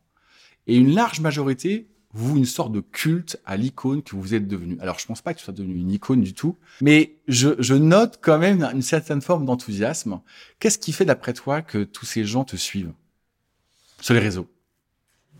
et 0.70 0.76
une 0.76 0.94
large 0.94 1.20
majorité 1.20 1.88
vous 2.14 2.38
une 2.38 2.46
sorte 2.46 2.72
de 2.72 2.80
culte 2.80 3.40
à 3.46 3.56
l'icône 3.56 4.02
que 4.02 4.16
vous 4.16 4.34
êtes 4.34 4.48
devenu. 4.48 4.78
Alors 4.80 4.98
je 4.98 5.06
pense 5.06 5.22
pas 5.22 5.34
que 5.34 5.40
tu 5.40 5.46
sois 5.46 5.54
devenu 5.54 5.76
une 5.76 5.92
icône 5.92 6.22
du 6.22 6.34
tout, 6.34 6.58
mais 6.82 7.18
je, 7.28 7.50
je 7.60 7.76
note 7.76 8.18
quand 8.22 8.40
même 8.40 8.64
une 8.64 8.82
certaine 8.82 9.22
forme 9.22 9.46
d'enthousiasme. 9.46 10.20
Qu'est-ce 10.60 10.80
qui 10.80 10.92
fait 10.92 11.06
d'après 11.06 11.34
toi 11.34 11.62
que 11.62 11.84
tous 11.84 12.06
ces 12.06 12.24
gens 12.24 12.46
te 12.46 12.56
suivent 12.56 12.94
sur 14.02 14.16
les 14.16 14.20
réseaux? 14.20 14.48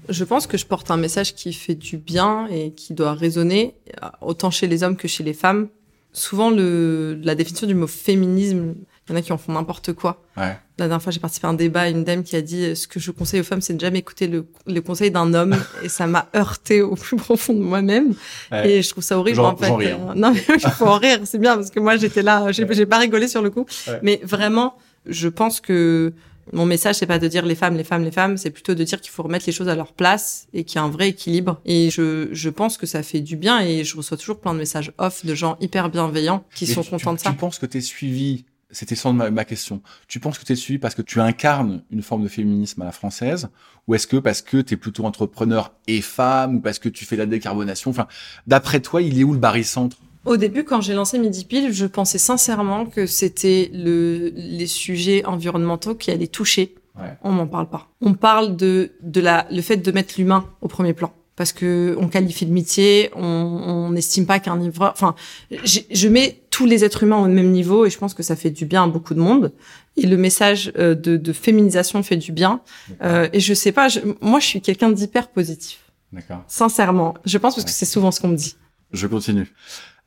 Je 0.10 0.24
pense 0.24 0.46
que 0.46 0.58
je 0.58 0.66
porte 0.66 0.92
un 0.92 0.98
message 0.98 1.34
qui 1.34 1.54
fait 1.54 1.76
du 1.76 1.98
bien 1.98 2.48
et 2.48 2.72
qui 2.72 2.94
doit 2.94 3.14
résonner 3.14 3.76
autant 4.22 4.52
chez 4.52 4.68
les 4.68 4.84
hommes 4.84 4.96
que 4.96 5.08
chez 5.08 5.24
les 5.24 5.34
femmes. 5.34 5.70
Souvent, 6.12 6.50
le, 6.50 7.20
la 7.24 7.36
définition 7.36 7.68
du 7.68 7.76
mot 7.76 7.88
féminisme 7.88 8.76
il 9.10 9.14
y 9.14 9.16
en 9.16 9.20
a 9.20 9.22
qui 9.22 9.34
en 9.34 9.38
font 9.38 9.54
n'importe 9.54 9.94
quoi. 9.94 10.24
Ouais. 10.38 10.58
La 10.78 10.88
dernière 10.88 11.02
fois, 11.02 11.12
j'ai 11.12 11.20
participé 11.20 11.48
à 11.48 11.50
un 11.50 11.54
débat, 11.54 11.90
une 11.90 12.04
dame 12.04 12.24
qui 12.24 12.36
a 12.36 12.42
dit 12.42 12.76
ce 12.76 12.88
que 12.88 13.00
je 13.00 13.12
conseille 13.12 13.42
aux 13.42 13.44
femmes, 13.44 13.62
c'est 13.62 13.74
de 13.74 13.80
jamais 13.80 14.00
écouter 14.00 14.28
le, 14.28 14.48
le 14.68 14.82
conseil 14.82 15.12
d'un 15.12 15.34
homme, 15.34 15.56
et 15.84 15.90
ça 15.90 16.08
m'a 16.08 16.30
heurté 16.36 16.82
au 16.82 16.96
plus 16.96 17.18
profond 17.18 17.54
de 17.54 17.60
moi-même. 17.60 18.14
Ouais. 18.52 18.70
Et 18.70 18.82
je 18.82 18.90
trouve 18.90 19.04
ça 19.04 19.18
horrible 19.18 19.40
en 19.40 19.56
fait. 19.56 19.72
Rire. 19.72 19.98
Euh, 20.10 20.14
non, 20.16 20.32
mais 20.34 20.44
il 20.56 20.70
faut 20.70 20.86
en 20.86 20.98
rire, 20.98 21.20
c'est 21.26 21.40
bien 21.40 21.56
parce 21.56 21.70
que 21.70 21.80
moi 21.80 21.98
j'étais 21.98 22.22
là, 22.22 22.52
j'ai 22.52 22.64
ouais. 22.64 22.86
pas 22.86 23.00
rigolé 23.00 23.28
sur 23.28 23.42
le 23.42 23.50
coup. 23.50 23.66
Mais 24.04 24.22
vraiment, 24.24 24.76
je 25.06 25.28
pense 25.28 25.60
que 25.60 26.14
mon 26.54 26.66
message, 26.66 26.96
c'est 26.96 27.06
pas 27.06 27.20
de 27.20 27.28
dire 27.28 27.46
les 27.46 27.56
femmes, 27.56 27.76
les 27.76 27.84
femmes, 27.84 28.04
les 28.04 28.12
femmes, 28.12 28.38
c'est 28.38 28.50
plutôt 28.50 28.74
de 28.74 28.84
dire 28.84 29.00
qu'il 29.02 29.12
faut 29.12 29.24
remettre 29.24 29.46
les 29.46 29.52
choses 29.52 29.70
à 29.70 29.76
leur 29.76 29.94
place 29.94 30.48
et 30.54 30.64
qu'il 30.64 30.78
y 30.78 30.80
a 30.80 30.84
un 30.84 30.90
vrai 30.90 31.10
équilibre. 31.10 31.62
Et 31.66 31.90
je, 31.90 32.30
je 32.32 32.50
pense 32.50 32.78
que 32.78 32.86
ça 32.86 33.04
fait 33.04 33.20
du 33.20 33.36
bien 33.36 33.60
et 33.60 33.84
je 33.84 33.96
reçois 33.96 34.18
toujours 34.18 34.40
plein 34.40 34.54
de 34.54 34.60
messages 34.60 34.92
off 34.98 35.26
de 35.26 35.36
gens 35.36 35.58
hyper 35.62 35.90
bienveillants 35.90 36.44
qui 36.56 36.66
sont 36.66 36.84
contents 36.84 37.14
de 37.14 37.20
ça. 37.20 37.30
Tu 37.32 37.36
penses 37.36 37.60
que 37.60 37.66
t'es 37.66 37.82
suivi 37.82 38.46
c'était 38.72 38.96
sans 38.96 39.14
ma, 39.14 39.30
ma, 39.32 39.46
question. 39.46 39.82
Tu 40.08 40.20
penses 40.20 40.38
que 40.38 40.46
tu 40.46 40.54
es 40.54 40.56
suivi 40.56 40.80
parce 40.80 40.96
que 40.96 41.02
tu 41.02 41.20
incarnes 41.20 41.84
une 41.92 42.02
forme 42.02 42.24
de 42.24 42.28
féminisme 42.28 42.82
à 42.82 42.86
la 42.86 42.92
française 42.92 43.50
ou 43.88 43.96
est-ce 43.96 44.08
que 44.08 44.18
parce 44.18 44.42
que 44.42 44.58
tu 44.58 44.76
es 44.76 44.78
plutôt 44.78 45.06
entrepreneur 45.06 45.74
et 45.88 46.02
femme 46.02 46.58
ou 46.58 46.60
parce 46.62 46.80
que 46.80 46.90
tu 46.90 47.06
fais 47.06 47.16
la 47.16 47.26
décarbonation? 47.26 47.92
Enfin, 47.92 48.08
d'après 48.48 48.80
toi, 48.80 49.02
il 49.02 49.20
est 49.20 49.24
où 49.24 49.34
le 49.34 49.40
barycentre? 49.40 49.98
Au 50.26 50.38
début, 50.38 50.64
quand 50.64 50.82
j'ai 50.82 50.94
lancé 50.94 51.18
Midi 51.18 51.46
Pile, 51.46 51.74
je 51.74 51.86
pensais 51.86 52.18
sincèrement 52.18 52.86
que 52.86 53.06
c'était 53.06 53.72
le, 53.74 54.32
les 54.36 54.68
sujets 54.68 55.26
environnementaux 55.26 55.96
qui 55.96 56.12
allaient 56.12 56.28
toucher. 56.28 56.76
Ouais. 57.00 57.18
On 57.24 57.32
m'en 57.32 57.48
parle 57.48 57.70
pas. 57.70 57.88
On 58.02 58.14
parle 58.14 58.56
de, 58.56 58.92
de 59.02 59.22
la, 59.22 59.48
le 59.50 59.62
fait 59.62 59.78
de 59.78 59.92
mettre 59.92 60.16
l'humain 60.18 60.46
au 60.62 60.68
premier 60.68 60.94
plan 60.94 61.14
parce 61.40 61.54
que 61.54 61.96
on 61.98 62.10
qualifie 62.10 62.46
le 62.46 62.52
métier, 62.52 63.12
on 63.16 63.92
n'estime 63.92 64.26
pas 64.26 64.42
qu'un 64.42 64.58
livreur. 64.58 64.92
Enfin, 64.92 65.16
je 65.50 66.08
mets 66.10 66.42
tous 66.50 66.66
les 66.66 66.84
êtres 66.84 67.04
humains 67.04 67.16
au 67.16 67.28
même 67.28 67.52
niveau 67.52 67.86
et 67.86 67.90
je 67.90 67.98
pense 67.98 68.14
que 68.14 68.24
ça 68.24 68.36
fait 68.36 68.50
du 68.50 68.66
bien 68.66 68.84
à 68.84 68.88
beaucoup 68.88 69.14
de 69.14 69.22
monde. 69.22 69.54
Et 69.96 70.06
le 70.06 70.18
message 70.18 70.74
euh, 70.78 70.96
de, 70.96 71.16
de 71.16 71.32
féminisation 71.32 72.04
fait 72.04 72.18
du 72.18 72.34
bien. 72.34 72.60
Euh, 73.04 73.30
et 73.32 73.40
je 73.40 73.54
sais 73.54 73.72
pas, 73.72 73.88
je, 73.88 74.02
moi 74.20 74.42
je 74.42 74.48
suis 74.48 74.60
quelqu'un 74.60 74.92
d'hyper 74.92 75.30
positif. 75.30 75.80
D'accord. 76.12 76.44
Sincèrement, 76.50 77.14
je 77.24 77.38
pense 77.38 77.56
parce 77.56 77.64
que 77.64 77.72
c'est 77.72 77.86
souvent 77.86 78.12
ce 78.12 78.20
qu'on 78.20 78.28
me 78.28 78.36
dit. 78.36 78.58
Je 78.92 79.08
continue. 79.08 79.54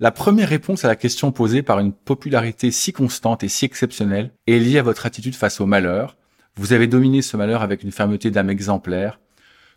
La 0.00 0.10
première 0.10 0.50
réponse 0.50 0.84
à 0.84 0.88
la 0.88 0.96
question 0.96 1.32
posée 1.32 1.62
par 1.62 1.78
une 1.78 1.94
popularité 1.94 2.70
si 2.70 2.92
constante 2.92 3.42
et 3.42 3.48
si 3.48 3.64
exceptionnelle 3.64 4.32
est 4.46 4.58
liée 4.58 4.76
à 4.76 4.82
votre 4.82 5.06
attitude 5.06 5.34
face 5.34 5.62
au 5.62 5.66
malheur. 5.66 6.14
Vous 6.56 6.74
avez 6.74 6.88
dominé 6.88 7.22
ce 7.22 7.38
malheur 7.38 7.62
avec 7.62 7.84
une 7.84 7.90
fermeté 7.90 8.30
d'âme 8.30 8.50
exemplaire. 8.50 9.18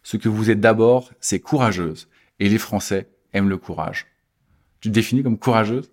Ce 0.06 0.18
que 0.18 0.30
vous 0.30 0.52
êtes 0.52 0.60
d'abord, 0.60 1.12
c'est 1.20 1.40
courageuse. 1.40 2.08
Et 2.40 2.48
les 2.48 2.60
Français 2.60 3.10
aiment 3.34 3.50
le 3.50 3.58
courage. 3.58 4.06
Tu 4.80 4.90
te 4.90 4.94
définis 4.94 5.24
comme 5.24 5.40
courageuse? 5.40 5.90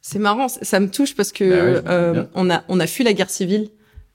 C'est 0.00 0.18
marrant, 0.18 0.48
ça 0.48 0.80
me 0.80 0.90
touche 0.90 1.14
parce 1.14 1.30
que 1.30 1.80
bah 1.80 1.90
euh, 1.92 2.24
on 2.34 2.50
a 2.50 2.64
on 2.68 2.80
a 2.80 2.88
fui 2.88 3.04
la 3.04 3.12
guerre 3.12 3.30
civile 3.30 3.70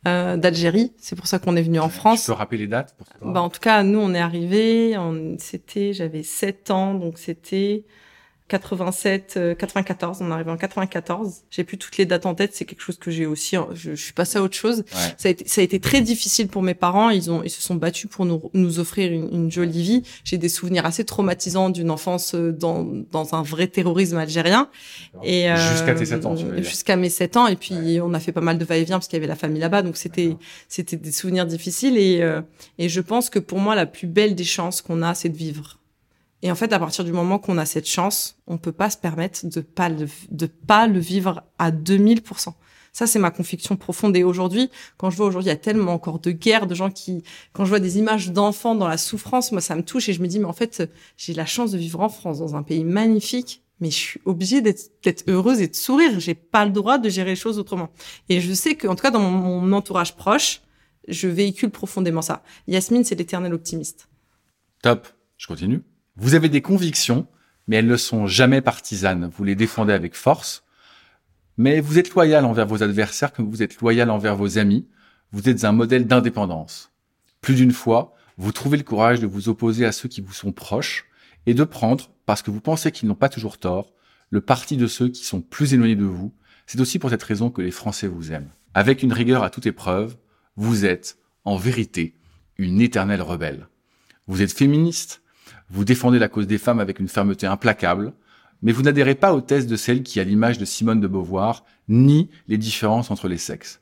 euh, 0.05 0.35
d'Algérie. 0.35 0.91
C'est 0.97 1.15
pour 1.15 1.27
ça 1.27 1.39
qu'on 1.39 1.55
est 1.55 1.61
venu 1.61 1.79
en 1.79 1.87
France. 1.87 2.23
Tu 2.23 2.25
peux 2.27 2.33
rappeler 2.33 2.57
les 2.57 2.67
dates 2.67 2.93
pour 2.97 3.07
bah, 3.31 3.41
En 3.41 3.49
tout 3.49 3.61
cas, 3.61 3.83
nous, 3.83 3.99
on 3.99 4.13
est 4.13 4.19
arrivés, 4.19 4.97
c'était, 5.37 5.93
j'avais 5.93 6.23
7 6.23 6.69
ans, 6.69 6.93
donc 6.93 7.17
c'était 7.17 7.85
87, 8.51 9.39
94, 9.57 10.21
euh, 10.21 10.25
on 10.25 10.29
est 10.29 10.33
arrivé 10.33 10.51
en 10.51 10.57
94. 10.57 11.43
J'ai 11.49 11.63
plus 11.63 11.77
toutes 11.77 11.95
les 11.95 12.05
dates 12.05 12.25
en 12.25 12.35
tête, 12.35 12.51
c'est 12.53 12.65
quelque 12.65 12.81
chose 12.81 12.97
que 12.97 13.09
j'ai 13.09 13.25
aussi. 13.25 13.55
Hein, 13.55 13.69
je, 13.73 13.91
je, 13.91 14.03
suis 14.03 14.11
passée 14.11 14.39
à 14.39 14.41
autre 14.41 14.57
chose. 14.57 14.83
Ça, 15.17 15.29
a 15.29 15.31
été, 15.31 15.47
ça 15.47 15.61
a 15.61 15.63
été 15.63 15.79
très 15.79 16.01
difficile 16.01 16.49
pour 16.49 16.61
mes 16.61 16.73
parents. 16.73 17.09
Ils 17.09 17.31
ont, 17.31 17.43
ils 17.43 17.49
se 17.49 17.61
sont 17.61 17.75
battus 17.75 18.09
pour 18.09 18.25
nous, 18.25 18.51
nous 18.53 18.79
offrir 18.79 19.11
une, 19.11 19.29
une 19.31 19.51
jolie 19.51 19.81
vie. 19.81 20.03
J'ai 20.25 20.37
des 20.37 20.49
souvenirs 20.49 20.85
assez 20.85 21.05
traumatisants 21.05 21.69
d'une 21.69 21.89
enfance 21.89 22.35
euh, 22.35 22.51
dans, 22.51 22.85
dans 23.11 23.35
un 23.35 23.41
vrai 23.41 23.67
terrorisme 23.67 24.17
algérien. 24.17 24.69
Et 25.23 25.49
euh, 25.49 25.55
jusqu'à 25.55 25.95
tes 25.95 26.05
7 26.05 26.25
ans. 26.25 26.35
Jusqu'à 26.57 26.97
mes 26.97 27.09
7 27.09 27.37
ans. 27.37 27.47
Et 27.47 27.55
puis 27.55 28.01
on 28.03 28.13
a 28.13 28.19
fait 28.19 28.33
pas 28.33 28.41
mal 28.41 28.57
de 28.57 28.65
va-et-vient 28.65 28.97
parce 28.97 29.07
qu'il 29.07 29.15
y 29.15 29.21
avait 29.21 29.27
la 29.27 29.35
famille 29.35 29.61
là-bas, 29.61 29.81
donc 29.81 29.95
c'était, 29.95 30.35
c'était 30.67 30.97
des 30.97 31.11
souvenirs 31.13 31.45
difficiles. 31.45 31.97
Et, 31.97 32.21
et 32.77 32.89
je 32.89 33.01
pense 33.01 33.29
que 33.29 33.39
pour 33.39 33.59
moi, 33.59 33.75
la 33.75 33.85
plus 33.85 34.07
belle 34.07 34.35
des 34.35 34.43
chances 34.43 34.81
qu'on 34.81 35.01
a, 35.01 35.13
c'est 35.15 35.29
de 35.29 35.37
vivre 35.37 35.80
et 36.43 36.51
en 36.51 36.55
fait, 36.55 36.73
à 36.73 36.79
partir 36.79 37.03
du 37.03 37.11
moment 37.11 37.37
qu'on 37.39 37.57
a 37.57 37.65
cette 37.65 37.87
chance, 37.87 38.37
on 38.47 38.57
peut 38.57 38.71
pas 38.71 38.89
se 38.89 38.97
permettre 38.97 39.45
de 39.45 39.61
pas 39.61 39.89
le, 39.89 40.07
de 40.31 40.47
pas 40.47 40.87
le 40.87 40.99
vivre 40.99 41.43
à 41.59 41.71
2000%. 41.71 42.53
Ça, 42.93 43.07
c'est 43.07 43.19
ma 43.19 43.31
conviction 43.31 43.77
profonde. 43.77 44.17
Et 44.17 44.23
aujourd'hui, 44.23 44.69
quand 44.97 45.09
je 45.09 45.17
vois 45.17 45.27
aujourd'hui, 45.27 45.47
il 45.49 45.53
y 45.53 45.55
a 45.55 45.59
tellement 45.59 45.93
encore 45.93 46.19
de 46.19 46.31
guerres, 46.31 46.67
de 46.67 46.75
gens 46.75 46.89
qui, 46.89 47.23
quand 47.53 47.63
je 47.63 47.69
vois 47.69 47.79
des 47.79 47.99
images 47.99 48.31
d'enfants 48.31 48.75
dans 48.75 48.87
la 48.87 48.97
souffrance, 48.97 49.51
moi, 49.51 49.61
ça 49.61 49.75
me 49.75 49.83
touche 49.83 50.09
et 50.09 50.13
je 50.13 50.21
me 50.21 50.27
dis, 50.27 50.39
mais 50.39 50.45
en 50.45 50.53
fait, 50.53 50.89
j'ai 51.15 51.33
la 51.33 51.45
chance 51.45 51.71
de 51.71 51.77
vivre 51.77 52.01
en 52.01 52.09
France, 52.09 52.39
dans 52.39 52.55
un 52.55 52.63
pays 52.63 52.83
magnifique, 52.83 53.63
mais 53.79 53.91
je 53.91 53.95
suis 53.95 54.21
obligée 54.25 54.61
d'être 54.61 55.23
heureuse 55.27 55.61
et 55.61 55.67
de 55.67 55.75
sourire. 55.75 56.19
J'ai 56.19 56.35
pas 56.35 56.65
le 56.65 56.71
droit 56.71 56.97
de 56.97 57.07
gérer 57.07 57.31
les 57.31 57.35
choses 57.35 57.59
autrement. 57.59 57.91
Et 58.29 58.41
je 58.41 58.51
sais 58.53 58.75
que, 58.75 58.87
en 58.87 58.95
tout 58.95 59.03
cas, 59.03 59.11
dans 59.11 59.21
mon, 59.21 59.61
mon 59.61 59.75
entourage 59.75 60.15
proche, 60.15 60.61
je 61.07 61.27
véhicule 61.27 61.69
profondément 61.69 62.21
ça. 62.21 62.43
Yasmine, 62.67 63.03
c'est 63.03 63.15
l'éternel 63.15 63.53
optimiste. 63.53 64.09
Top. 64.83 65.07
Je 65.37 65.47
continue. 65.47 65.81
Vous 66.17 66.35
avez 66.35 66.49
des 66.49 66.61
convictions, 66.61 67.27
mais 67.67 67.77
elles 67.77 67.87
ne 67.87 67.97
sont 67.97 68.27
jamais 68.27 68.61
partisanes. 68.61 69.29
Vous 69.33 69.43
les 69.43 69.55
défendez 69.55 69.93
avec 69.93 70.15
force, 70.15 70.63
mais 71.57 71.79
vous 71.79 71.99
êtes 71.99 72.11
loyal 72.11 72.45
envers 72.45 72.67
vos 72.67 72.83
adversaires 72.83 73.33
comme 73.33 73.49
vous 73.49 73.63
êtes 73.63 73.79
loyal 73.79 74.09
envers 74.09 74.35
vos 74.35 74.57
amis. 74.57 74.87
Vous 75.31 75.47
êtes 75.47 75.63
un 75.63 75.71
modèle 75.71 76.07
d'indépendance. 76.07 76.91
Plus 77.39 77.55
d'une 77.55 77.71
fois, 77.71 78.13
vous 78.37 78.51
trouvez 78.51 78.77
le 78.77 78.83
courage 78.83 79.19
de 79.19 79.27
vous 79.27 79.49
opposer 79.49 79.85
à 79.85 79.91
ceux 79.91 80.09
qui 80.09 80.21
vous 80.21 80.33
sont 80.33 80.51
proches 80.51 81.05
et 81.45 81.53
de 81.53 81.63
prendre, 81.63 82.11
parce 82.25 82.41
que 82.41 82.51
vous 82.51 82.61
pensez 82.61 82.91
qu'ils 82.91 83.07
n'ont 83.07 83.15
pas 83.15 83.29
toujours 83.29 83.57
tort, 83.57 83.93
le 84.29 84.41
parti 84.41 84.77
de 84.77 84.87
ceux 84.87 85.09
qui 85.09 85.23
sont 85.23 85.41
plus 85.41 85.73
éloignés 85.73 85.95
de 85.95 86.03
vous. 86.03 86.33
C'est 86.67 86.79
aussi 86.79 86.99
pour 86.99 87.09
cette 87.09 87.23
raison 87.23 87.49
que 87.49 87.61
les 87.61 87.71
Français 87.71 88.07
vous 88.07 88.31
aiment. 88.31 88.49
Avec 88.73 89.03
une 89.03 89.13
rigueur 89.13 89.43
à 89.43 89.49
toute 89.49 89.65
épreuve, 89.65 90.17
vous 90.55 90.85
êtes, 90.85 91.17
en 91.43 91.57
vérité, 91.57 92.15
une 92.57 92.81
éternelle 92.81 93.21
rebelle. 93.21 93.67
Vous 94.27 94.41
êtes 94.41 94.53
féministe, 94.53 95.21
vous 95.71 95.85
défendez 95.85 96.19
la 96.19 96.27
cause 96.27 96.47
des 96.47 96.57
femmes 96.57 96.81
avec 96.81 96.99
une 96.99 97.07
fermeté 97.07 97.47
implacable, 97.47 98.13
mais 98.61 98.73
vous 98.73 98.81
n'adhérez 98.81 99.15
pas 99.15 99.33
aux 99.33 99.39
thèses 99.41 99.67
de 99.67 99.77
celles 99.77 100.03
qui, 100.03 100.19
à 100.19 100.23
l'image 100.23 100.57
de 100.57 100.65
Simone 100.65 100.99
de 100.99 101.07
Beauvoir, 101.07 101.63
nient 101.87 102.29
les 102.49 102.57
différences 102.57 103.09
entre 103.09 103.29
les 103.29 103.37
sexes. 103.37 103.81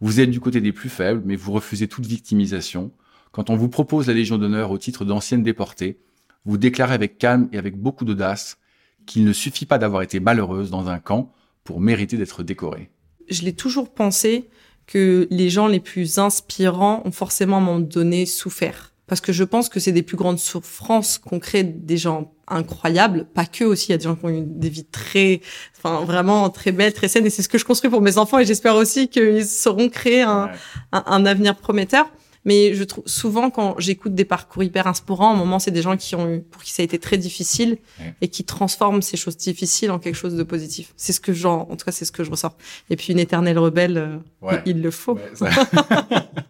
Vous 0.00 0.18
êtes 0.18 0.30
du 0.30 0.40
côté 0.40 0.62
des 0.62 0.72
plus 0.72 0.88
faibles, 0.88 1.22
mais 1.26 1.36
vous 1.36 1.52
refusez 1.52 1.88
toute 1.88 2.06
victimisation. 2.06 2.90
Quand 3.32 3.50
on 3.50 3.56
vous 3.56 3.68
propose 3.68 4.08
la 4.08 4.14
Légion 4.14 4.38
d'honneur 4.38 4.70
au 4.70 4.78
titre 4.78 5.04
d'ancienne 5.04 5.42
déportée, 5.42 5.98
vous 6.46 6.56
déclarez 6.56 6.94
avec 6.94 7.18
calme 7.18 7.48
et 7.52 7.58
avec 7.58 7.76
beaucoup 7.76 8.06
d'audace 8.06 8.56
qu'il 9.04 9.24
ne 9.24 9.32
suffit 9.32 9.66
pas 9.66 9.78
d'avoir 9.78 10.02
été 10.02 10.20
malheureuse 10.20 10.70
dans 10.70 10.88
un 10.88 10.98
camp 10.98 11.32
pour 11.64 11.80
mériter 11.80 12.16
d'être 12.16 12.42
décorée. 12.42 12.90
Je 13.28 13.42
l'ai 13.42 13.52
toujours 13.52 13.92
pensé 13.92 14.48
que 14.86 15.28
les 15.30 15.50
gens 15.50 15.66
les 15.66 15.80
plus 15.80 16.18
inspirants 16.18 17.02
ont 17.04 17.12
forcément 17.12 17.58
à 17.58 17.80
donné 17.80 18.24
souffert 18.24 18.94
parce 19.06 19.20
que 19.20 19.32
je 19.32 19.44
pense 19.44 19.68
que 19.68 19.80
c'est 19.80 19.92
des 19.92 20.02
plus 20.02 20.16
grandes 20.16 20.38
souffrances 20.38 21.18
qu'on 21.18 21.38
crée 21.38 21.62
des 21.62 21.96
gens 21.96 22.32
incroyables, 22.48 23.26
pas 23.34 23.46
que 23.46 23.64
aussi, 23.64 23.88
il 23.88 23.90
y 23.92 23.94
a 23.94 23.98
des 23.98 24.04
gens 24.04 24.16
qui 24.16 24.24
ont 24.24 24.30
eu 24.30 24.42
des 24.44 24.68
vies 24.68 24.84
très, 24.84 25.40
enfin 25.76 26.04
vraiment 26.04 26.48
très 26.50 26.72
belles, 26.72 26.92
très 26.92 27.08
saines, 27.08 27.26
et 27.26 27.30
c'est 27.30 27.42
ce 27.42 27.48
que 27.48 27.58
je 27.58 27.64
construis 27.64 27.90
pour 27.90 28.00
mes 28.00 28.18
enfants, 28.18 28.38
et 28.38 28.44
j'espère 28.44 28.76
aussi 28.76 29.08
qu'ils 29.08 29.44
sauront 29.44 29.88
créer 29.88 30.22
un, 30.22 30.50
un, 30.92 31.26
avenir 31.26 31.56
prometteur. 31.56 32.10
Mais 32.44 32.74
je 32.74 32.84
trouve 32.84 33.02
souvent 33.06 33.50
quand 33.50 33.74
j'écoute 33.80 34.14
des 34.14 34.24
parcours 34.24 34.62
hyper 34.62 34.86
inspirants, 34.86 35.34
au 35.34 35.36
moment 35.36 35.58
c'est 35.58 35.72
des 35.72 35.82
gens 35.82 35.96
qui 35.96 36.14
ont 36.14 36.32
eu, 36.32 36.42
pour 36.42 36.62
qui 36.62 36.72
ça 36.72 36.82
a 36.82 36.84
été 36.84 36.96
très 36.96 37.18
difficile 37.18 37.78
et 38.20 38.28
qui 38.28 38.44
transforment 38.44 39.02
ces 39.02 39.16
choses 39.16 39.36
difficiles 39.36 39.90
en 39.90 39.98
quelque 39.98 40.14
chose 40.14 40.36
de 40.36 40.44
positif. 40.44 40.94
C'est 40.96 41.12
ce 41.12 41.18
que 41.18 41.32
j'en, 41.32 41.62
en 41.62 41.74
tout 41.74 41.84
cas 41.84 41.90
c'est 41.90 42.04
ce 42.04 42.12
que 42.12 42.22
je 42.22 42.30
ressens. 42.30 42.52
Et 42.88 42.94
puis 42.94 43.12
une 43.12 43.18
éternelle 43.18 43.58
rebelle, 43.58 44.22
euh, 44.44 44.58
il 44.64 44.80
le 44.80 44.92
faut. 44.92 45.18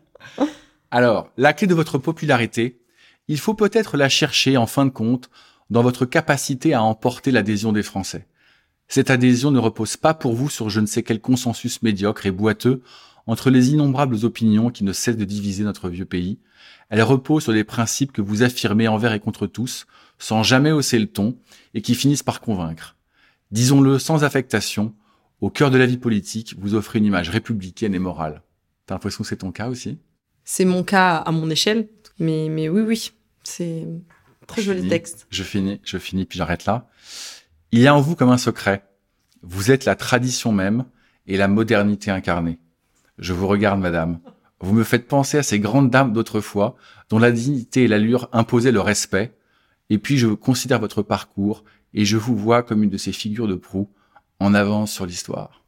Alors, 0.91 1.31
la 1.37 1.53
clé 1.53 1.67
de 1.67 1.75
votre 1.75 1.99
popularité, 1.99 2.81
il 3.29 3.39
faut 3.39 3.55
peut-être 3.55 3.97
la 3.97 4.09
chercher 4.09 4.57
en 4.57 4.67
fin 4.67 4.85
de 4.85 4.91
compte 4.91 5.31
dans 5.69 5.83
votre 5.83 6.07
capacité 6.07 6.75
à 6.75 6.83
emporter 6.83 7.33
l'adhésion 7.33 7.73
des 7.73 7.83
Français. 7.83 8.29
Cette 8.89 9.11
adhésion 9.11 9.51
ne 9.51 9.59
repose 9.59 9.97
pas 9.97 10.15
pour 10.15 10.35
vous 10.35 10.49
sur 10.49 10.71
je 10.71 10.81
ne 10.81 10.87
sais 10.87 11.03
quel 11.03 11.21
consensus 11.21 11.83
médiocre 11.83 12.27
et 12.27 12.31
boiteux 12.31 12.83
entre 13.27 13.51
les 13.51 13.71
innombrables 13.71 14.25
opinions 14.25 14.71
qui 14.71 14.85
ne 14.85 14.93
cessent 14.93 15.17
de 15.17 15.25
diviser 15.25 15.65
notre 15.65 15.89
vieux 15.89 16.05
pays. 16.05 16.39
Elle 16.89 17.03
repose 17.03 17.43
sur 17.43 17.53
des 17.53 17.65
principes 17.65 18.13
que 18.13 18.23
vous 18.23 18.45
affirmez 18.45 18.87
envers 18.87 19.13
et 19.13 19.19
contre 19.19 19.49
tous, 19.49 19.87
sans 20.19 20.45
jamais 20.45 20.71
hausser 20.71 21.01
le 21.01 21.09
ton, 21.09 21.37
et 21.75 21.83
qui 21.83 21.97
finissent 21.97 22.23
par 22.23 22.41
convaincre. 22.41 22.97
Disons-le 23.51 23.99
sans 23.99 24.23
affectation, 24.23 24.95
au 25.41 25.51
cœur 25.51 25.73
de 25.73 25.79
la 25.79 25.87
vie 25.87 25.99
politique, 25.99 26.55
vous 26.59 26.75
offrez 26.75 27.01
une 27.01 27.05
image 27.05 27.29
républicaine 27.29 27.95
et 27.95 27.99
morale. 27.99 28.43
T'as 28.87 28.95
l'impression 28.95 29.23
que 29.23 29.29
c'est 29.29 29.39
ton 29.39 29.51
cas 29.51 29.69
aussi? 29.69 29.99
C'est 30.47 30.65
mon 30.65 30.85
cas 30.85 31.17
à 31.17 31.33
mon 31.33 31.51
échelle, 31.51 31.89
mais, 32.19 32.49
mais 32.49 32.69
oui, 32.71 32.81
oui, 32.83 33.13
c'est 33.43 33.85
très 34.47 34.63
joli 34.63 34.89
texte. 34.89 35.27
Je 35.29 35.43
finis, 35.43 35.81
je 35.85 35.99
finis, 35.99 36.25
puis 36.25 36.39
j'arrête 36.39 36.65
là. 36.65 36.89
Il 37.73 37.81
y 37.81 37.89
a 37.89 37.95
en 37.95 38.01
vous 38.01 38.15
comme 38.15 38.31
un 38.31 38.39
secret. 38.39 38.85
Vous 39.43 39.73
êtes 39.73 39.85
la 39.85 39.97
tradition 39.97 40.53
même 40.53 40.87
et 41.27 41.37
la 41.37 41.49
modernité 41.49 42.13
incarnée. 42.13 42.61
Je 43.19 43.33
vous 43.33 43.49
regarde, 43.49 43.81
madame. 43.81 44.21
Vous 44.61 44.73
me 44.73 44.85
faites 44.85 45.09
penser 45.09 45.37
à 45.37 45.43
ces 45.43 45.59
grandes 45.59 45.91
dames 45.91 46.13
d'autrefois, 46.13 46.77
dont 47.11 47.19
la 47.19 47.33
dignité 47.33 47.83
et 47.83 47.89
l'allure 47.89 48.29
imposaient 48.33 48.73
le 48.73 48.81
respect. 48.81 49.37
Et 49.91 49.99
puis 49.99 50.17
je 50.17 50.29
considère 50.29 50.79
votre 50.79 51.03
parcours 51.03 51.65
et 51.93 52.05
je 52.05 52.17
vous 52.17 52.37
vois 52.37 52.63
comme 52.63 52.85
une 52.85 52.91
de 52.91 52.97
ces 52.97 53.13
figures 53.13 53.49
de 53.49 53.57
proue 53.57 53.91
en 54.39 54.55
avance 54.55 54.93
sur 54.93 55.07
l'histoire. 55.07 55.65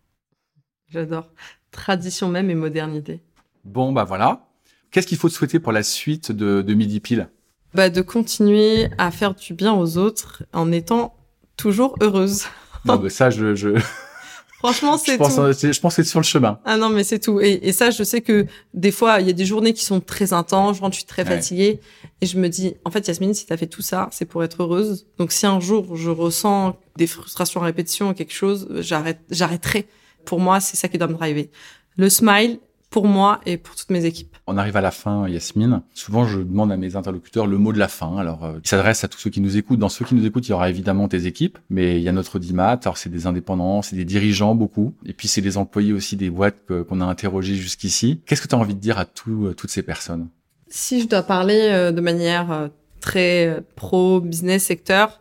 J'adore. 0.89 1.33
Tradition 1.73 2.29
même 2.29 2.49
et 2.49 2.55
modernité. 2.55 3.23
Bon, 3.65 3.93
bah 3.93 4.05
voilà. 4.05 4.48
Qu'est-ce 4.91 5.07
qu'il 5.07 5.19
faut 5.19 5.29
te 5.29 5.35
souhaiter 5.35 5.59
pour 5.59 5.73
la 5.73 5.83
suite 5.83 6.33
de, 6.33 6.63
de 6.63 6.75
Midi 6.75 7.01
Pile? 7.01 7.29
Bah, 7.75 7.91
De 7.91 8.01
continuer 8.01 8.89
à 8.99 9.11
faire 9.11 9.35
du 9.35 9.55
bien 9.55 9.75
aux 9.75 9.99
autres 9.99 10.45
en 10.53 10.73
étant 10.73 11.15
toujours 11.57 11.95
heureuse. 12.01 12.45
non, 12.85 12.99
mais 12.99 13.11
ça, 13.11 13.31
je... 13.31 13.55
je... 13.55 13.71
Franchement, 14.59 14.99
c'est 14.99 15.19
tout. 15.19 15.25
je 15.25 15.81
pense 15.81 15.95
que 15.95 16.03
c'est 16.03 16.09
sur 16.09 16.19
le 16.19 16.25
chemin. 16.25 16.59
Ah 16.65 16.77
non, 16.77 16.89
mais 16.89 17.05
c'est 17.05 17.21
tout. 17.21 17.41
Et, 17.41 17.61
et, 17.63 17.73
ça, 17.73 17.91
je 17.91 18.03
sais 18.03 18.21
que 18.21 18.45
des 18.75 18.91
fois, 18.91 19.21
il 19.21 19.27
y 19.29 19.31
a 19.31 19.33
des 19.33 19.45
journées 19.45 19.73
qui 19.73 19.85
sont 19.85 20.01
très 20.01 20.33
intenses. 20.33 20.79
Je 20.79 20.81
rentre, 20.81 20.95
je 20.95 20.99
suis 20.99 21.07
très 21.07 21.25
fatiguée. 21.25 21.81
Et 22.21 22.27
je 22.27 22.39
me 22.39 22.49
dis, 22.49 22.75
en 22.85 22.91
fait, 22.91 23.07
Yasmine, 23.07 23.35
si 23.35 23.47
tu 23.47 23.53
as 23.53 23.57
fait 23.57 23.69
tout 23.69 23.83
ça, 23.83 24.09
c'est 24.11 24.25
pour 24.25 24.43
être 24.43 24.65
heureuse. 24.65 25.07
Donc, 25.17 25.31
si 25.31 25.47
un 25.47 25.61
jour, 25.61 25.95
je 25.95 26.11
ressens 26.11 26.77
des 26.97 27.07
frustrations 27.07 27.63
à 27.63 27.67
répétition 27.67 28.11
ou 28.11 28.15
quelque 28.15 28.33
chose, 28.33 28.67
j'arrête, 28.81 29.21
j'arrêterai. 29.31 29.87
Pour 30.25 30.41
moi, 30.41 30.59
c'est 30.59 30.77
ça 30.77 30.89
qui 30.89 30.99
doit 30.99 31.07
me 31.07 31.15
driver. 31.15 31.49
Le 31.97 32.11
smile, 32.11 32.59
pour 32.91 33.07
moi 33.07 33.41
et 33.45 33.59
pour 33.59 33.75
toutes 33.77 33.91
mes 33.91 34.05
équipes. 34.05 34.37
On 34.47 34.57
arrive 34.57 34.77
à 34.77 34.81
la 34.81 34.91
fin, 34.91 35.29
Yasmine. 35.29 35.83
Souvent, 35.95 36.27
je 36.27 36.39
demande 36.39 36.73
à 36.73 36.77
mes 36.77 36.97
interlocuteurs 36.97 37.47
le 37.47 37.59
mot 37.59 37.73
de 37.73 37.79
la 37.79 37.89
fin. 37.89 38.17
Alors, 38.17 38.45
euh, 38.45 38.59
il 38.63 38.69
s'adresse 38.69 39.05
à 39.05 39.09
tous 39.09 39.19
ceux 39.19 39.31
qui 39.31 39.41
nous 39.41 39.57
écoutent. 39.57 39.79
Dans 39.79 39.89
ceux 39.89 40.05
qui 40.05 40.15
nous 40.15 40.25
écoutent, 40.25 40.47
il 40.49 40.53
y 40.53 40.55
aura 40.55 40.71
évidemment 40.71 41.09
tes 41.09 41.27
équipes, 41.27 41.59
mais 41.69 41.97
il 41.97 42.03
y 42.03 42.09
a 42.09 42.13
notre 42.13 42.39
DIMAT. 42.39 42.81
Alors, 42.83 42.97
c'est 42.97 43.11
des 43.11 43.27
indépendants, 43.27 43.83
c'est 43.83 43.97
des 43.97 44.07
dirigeants 44.07 44.55
beaucoup, 44.55 44.95
et 45.05 45.13
puis 45.13 45.29
c'est 45.29 45.43
des 45.43 45.59
employés 45.59 45.93
aussi 45.93 46.17
des 46.17 46.31
boîtes 46.31 46.57
qu'on 46.89 47.01
a 47.01 47.05
interrogés 47.05 47.57
jusqu'ici. 47.57 48.23
Qu'est-ce 48.27 48.43
que 48.43 48.49
tu 48.49 48.55
as 48.55 48.59
envie 48.59 48.75
de 48.75 48.81
dire 48.81 48.99
à 48.99 49.05
tout, 49.05 49.47
euh, 49.47 49.55
toutes 49.55 49.71
ces 49.71 49.83
personnes? 49.83 50.29
Si 50.69 51.01
je 51.01 51.09
dois 51.09 51.23
parler 51.23 51.69
euh, 51.71 51.93
de 51.93 52.01
manière 52.01 52.71
très 53.01 53.63
pro 53.77 54.21
business 54.21 54.65
secteur 54.65 55.21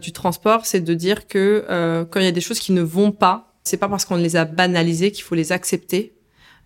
du 0.00 0.12
transport, 0.12 0.66
c'est 0.66 0.80
de 0.80 0.94
dire 0.94 1.26
que 1.26 1.64
quand 2.10 2.20
il 2.20 2.24
y 2.24 2.28
a 2.28 2.32
des 2.32 2.40
choses 2.40 2.58
qui 2.58 2.72
ne 2.72 2.82
vont 2.82 3.12
pas, 3.12 3.54
c'est 3.64 3.78
pas 3.78 3.88
parce 3.88 4.04
qu'on 4.04 4.16
les 4.16 4.36
a 4.36 4.44
banalisées 4.44 5.10
qu'il 5.10 5.24
faut 5.24 5.34
les 5.34 5.52
accepter 5.52 6.12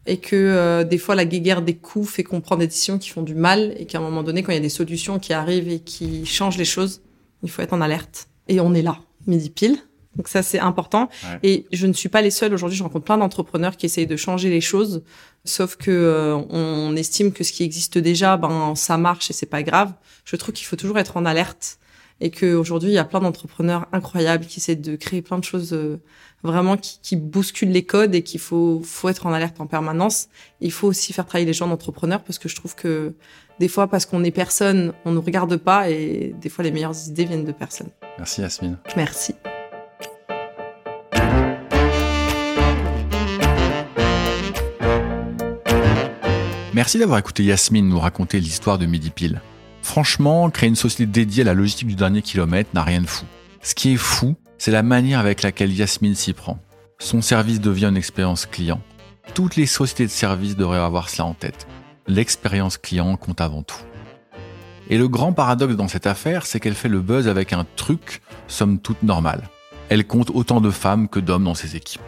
et 0.07 0.19
que 0.19 0.37
euh, 0.37 0.85
des 0.85 0.99
fois 0.99 1.15
la 1.15 1.25
guéguerre 1.25 1.63
des 1.63 1.77
coups 1.77 2.11
fait 2.11 2.25
qu'on 2.25 2.41
prend 2.41 2.57
des 2.57 2.67
décisions 2.67 2.99
qui 2.99 3.11
font 3.11 3.23
du 3.23 3.35
mal 3.35 3.75
et 3.79 3.87
qu'à 3.87 3.99
un 3.99 4.03
moment 4.03 4.23
donné, 4.23 4.43
quand 4.43 4.53
il 4.53 4.57
y 4.57 4.59
a 4.59 4.63
des 4.63 4.69
solutions 4.69 5.19
qui 5.19 5.33
arrivent 5.33 5.69
et 5.69 5.81
qui 5.81 6.27
changent 6.27 6.59
les 6.59 6.65
choses, 6.65 7.03
il 7.43 7.51
faut 7.51 7.63
être 7.63 7.73
en 7.73 7.81
alerte. 7.81 8.29
Et 8.49 8.61
on 8.61 8.75
est 8.75 8.83
là, 8.83 8.99
midi 9.27 9.51
pile. 9.51 9.79
Donc 10.17 10.29
ça, 10.29 10.43
c'est 10.43 10.61
important. 10.61 11.09
Et 11.43 11.67
je 11.73 11.87
ne 11.87 11.93
suis 11.93 12.09
pas 12.09 12.23
les 12.23 12.31
seuls. 12.31 12.55
Aujourd'hui, 12.55 12.79
je 12.79 12.85
rencontre 12.85 13.05
plein 13.05 13.19
d'entrepreneurs 13.19 13.77
qui 13.77 13.87
essayent 13.87 14.07
de 14.07 14.17
changer 14.17 14.49
les 14.49 14.61
choses. 14.61 15.03
Sauf 15.45 15.77
que 15.77 15.91
euh, 15.91 16.37
on 16.51 16.95
estime 16.95 17.33
que 17.33 17.43
ce 17.43 17.53
qui 17.53 17.65
existe 17.65 17.99
déjà, 17.99 18.37
ben 18.37 18.75
ça 18.77 18.97
marche 18.97 19.31
et 19.31 19.33
c'est 19.33 19.47
pas 19.47 19.65
grave. 19.65 19.93
Je 20.25 20.37
trouve 20.37 20.55
qu'il 20.55 20.67
faut 20.67 20.77
toujours 20.77 20.99
être 20.99 21.17
en 21.17 21.25
alerte 21.25 21.79
et 22.21 22.31
qu'aujourd'hui, 22.31 22.91
il 22.91 22.95
y 22.95 22.99
a 22.99 23.05
plein 23.05 23.21
d'entrepreneurs 23.21 23.87
incroyables 23.93 24.47
qui 24.47 24.61
essaient 24.61 24.77
de 24.77 24.97
créer 24.97 25.21
plein 25.21 25.39
de 25.39 25.45
choses 25.45 25.73
euh, 25.73 26.01
vraiment 26.43 26.77
qui, 26.77 26.99
qui, 27.03 27.17
bousculent 27.17 27.71
les 27.73 27.85
codes 27.85 28.15
et 28.15 28.23
qu'il 28.23 28.41
faut, 28.41 28.81
faut 28.85 29.09
être 29.09 29.27
en 29.27 29.33
alerte 29.33 29.61
en 29.61 29.67
permanence. 29.67 30.29
Il 30.61 30.73
faut 30.73 30.89
aussi 30.89 31.13
faire 31.13 31.27
travailler 31.27 31.47
les 31.47 31.53
gens 31.53 31.67
d'entrepreneurs 31.67 32.23
parce 32.23 32.39
que 32.39 32.49
je 32.49 32.55
trouve 32.55 32.75
que 32.75 33.15
des 33.61 33.69
fois, 33.69 33.89
parce 33.89 34.07
qu'on 34.07 34.25
est 34.25 34.31
personne, 34.31 34.93
on 35.05 35.13
ne 35.13 35.19
regarde 35.19 35.57
pas 35.57 35.91
et 35.91 36.35
des 36.41 36.49
fois, 36.49 36.65
les 36.65 36.71
meilleures 36.71 37.09
idées 37.09 37.25
viennent 37.25 37.45
de 37.45 37.53
personne. 37.53 37.89
Merci 38.19 38.41
Yasmine. 38.43 38.79
Merci. 38.97 39.35
Merci 46.75 46.99
d'avoir 46.99 47.21
écouté 47.21 47.45
Yasmine 47.45 47.89
nous 47.89 48.01
raconter 48.01 48.41
l'histoire 48.41 48.79
de 48.79 48.87
Midi 48.87 49.11
Pile. 49.11 49.41
Franchement, 49.85 50.49
créer 50.49 50.71
une 50.71 50.77
société 50.77 51.05
dédiée 51.05 51.43
à 51.43 51.45
la 51.45 51.55
logistique 51.55 51.87
du 51.87 51.95
dernier 51.95 52.23
kilomètre 52.23 52.71
n'a 52.73 52.83
rien 52.83 53.03
de 53.03 53.07
fou. 53.07 53.27
Ce 53.61 53.75
qui 53.75 53.93
est 53.93 53.99
fou, 53.99 54.35
c'est 54.57 54.71
la 54.71 54.83
manière 54.83 55.21
avec 55.21 55.43
laquelle 55.43 55.71
Yasmine 55.71 56.15
s'y 56.15 56.33
prend. 56.33 56.59
Son 56.99 57.21
service 57.21 57.61
devient 57.61 57.91
une 57.91 57.99
expérience 57.99 58.47
client. 58.47 58.81
Toutes 59.35 59.57
les 59.57 59.67
sociétés 59.67 60.07
de 60.07 60.11
services 60.11 60.57
devraient 60.57 60.79
avoir 60.79 61.11
cela 61.11 61.27
en 61.27 61.35
tête. 61.35 61.67
L'expérience 62.09 62.79
client 62.79 63.15
compte 63.19 63.43
avant 63.43 63.63
tout. 63.63 63.79
Et 64.89 64.97
le 64.97 65.07
grand 65.07 65.35
paradoxe 65.35 65.77
dans 65.77 65.87
cette 65.87 66.07
affaire, 66.07 66.47
c'est 66.47 66.61
qu'elle 66.61 66.75
fait 66.75 66.89
le 66.89 67.03
buzz 67.03 67.29
avec 67.29 67.53
un 67.53 67.67
truc, 67.77 68.23
somme 68.49 68.79
toute 68.79 69.03
normal. 69.03 69.51
Elle 69.91 70.07
compte 70.07 70.31
autant 70.31 70.63
de 70.63 70.71
femmes 70.71 71.09
que 71.09 71.21
d'hommes 71.21 71.45
dans 71.45 71.55
ses 71.55 71.77
équipes. 71.77 72.01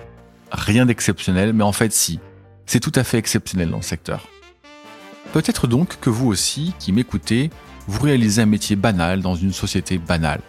Rien 0.51 0.87
d'exceptionnel, 0.87 1.53
mais 1.53 1.63
en 1.63 1.73
fait 1.73 1.93
si. 1.93 2.21
C'est 2.65 2.81
tout 2.81 2.93
à 2.95 3.05
fait 3.05 3.19
exceptionnel 3.19 3.69
dans 3.69 3.77
le 3.77 3.83
secteur. 3.83 4.27
Peut-être 5.35 5.67
donc 5.67 6.01
que 6.01 6.09
vous 6.09 6.27
aussi, 6.27 6.73
qui 6.79 6.93
m'écoutez, 6.93 7.51
vous 7.89 8.03
réalisez 8.03 8.43
un 8.43 8.47
métier 8.47 8.77
banal 8.77 9.21
dans 9.21 9.35
une 9.35 9.53
société 9.53 9.99
banale. 9.99 10.41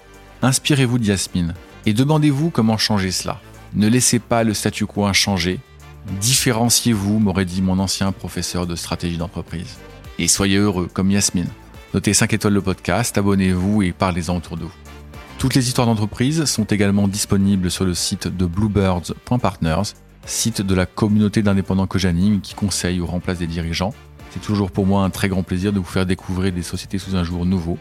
Inspirez-vous 0.41 0.99
de 0.99 1.05
Yasmine 1.05 1.53
et 1.85 1.93
demandez-vous 1.93 2.49
comment 2.49 2.77
changer 2.77 3.11
cela. 3.11 3.39
Ne 3.73 3.87
laissez 3.87 4.19
pas 4.19 4.43
le 4.43 4.53
statu 4.53 4.85
quo 4.85 5.05
inchangé. 5.05 5.59
Différenciez-vous, 6.21 7.19
m'aurait 7.19 7.45
dit 7.45 7.61
mon 7.61 7.79
ancien 7.79 8.11
professeur 8.11 8.65
de 8.65 8.75
stratégie 8.75 9.17
d'entreprise. 9.17 9.77
Et 10.19 10.27
soyez 10.27 10.57
heureux, 10.57 10.89
comme 10.91 11.11
Yasmine. 11.11 11.49
Notez 11.93 12.13
5 12.13 12.33
étoiles 12.33 12.53
le 12.53 12.61
podcast, 12.61 13.17
abonnez-vous 13.17 13.83
et 13.83 13.91
parlez-en 13.91 14.37
autour 14.37 14.57
de 14.57 14.63
vous. 14.63 14.73
Toutes 15.37 15.53
les 15.53 15.67
histoires 15.67 15.85
d'entreprise 15.85 16.45
sont 16.45 16.63
également 16.63 17.07
disponibles 17.07 17.69
sur 17.69 17.85
le 17.85 17.93
site 17.93 18.27
de 18.27 18.45
bluebirds.partners, 18.45 19.93
site 20.25 20.61
de 20.61 20.75
la 20.75 20.85
communauté 20.85 21.43
d'indépendants 21.43 21.87
que 21.87 21.99
j'anime 21.99 22.41
qui 22.41 22.55
conseille 22.55 22.99
ou 22.99 23.05
remplace 23.05 23.37
des 23.37 23.47
dirigeants. 23.47 23.93
C'est 24.37 24.45
toujours 24.45 24.69
pour 24.69 24.85
moi 24.85 25.03
un 25.03 25.09
très 25.09 25.29
grand 25.29 25.41
plaisir 25.41 25.73
de 25.73 25.79
vous 25.79 25.83
faire 25.83 26.05
découvrir 26.05 26.53
des 26.53 26.61
sociétés 26.61 26.99
sous 26.99 27.15
un 27.15 27.23
jour 27.23 27.43
nouveau. 27.43 27.79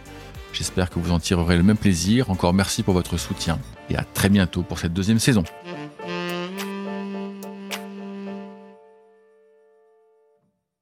J'espère 0.54 0.88
que 0.88 0.98
vous 0.98 1.12
en 1.12 1.18
tirerez 1.18 1.58
le 1.58 1.62
même 1.62 1.76
plaisir. 1.76 2.30
Encore 2.30 2.54
merci 2.54 2.82
pour 2.82 2.94
votre 2.94 3.18
soutien 3.18 3.58
et 3.90 3.96
à 3.96 4.04
très 4.04 4.30
bientôt 4.30 4.62
pour 4.62 4.78
cette 4.78 4.94
deuxième 4.94 5.18
saison. 5.18 5.44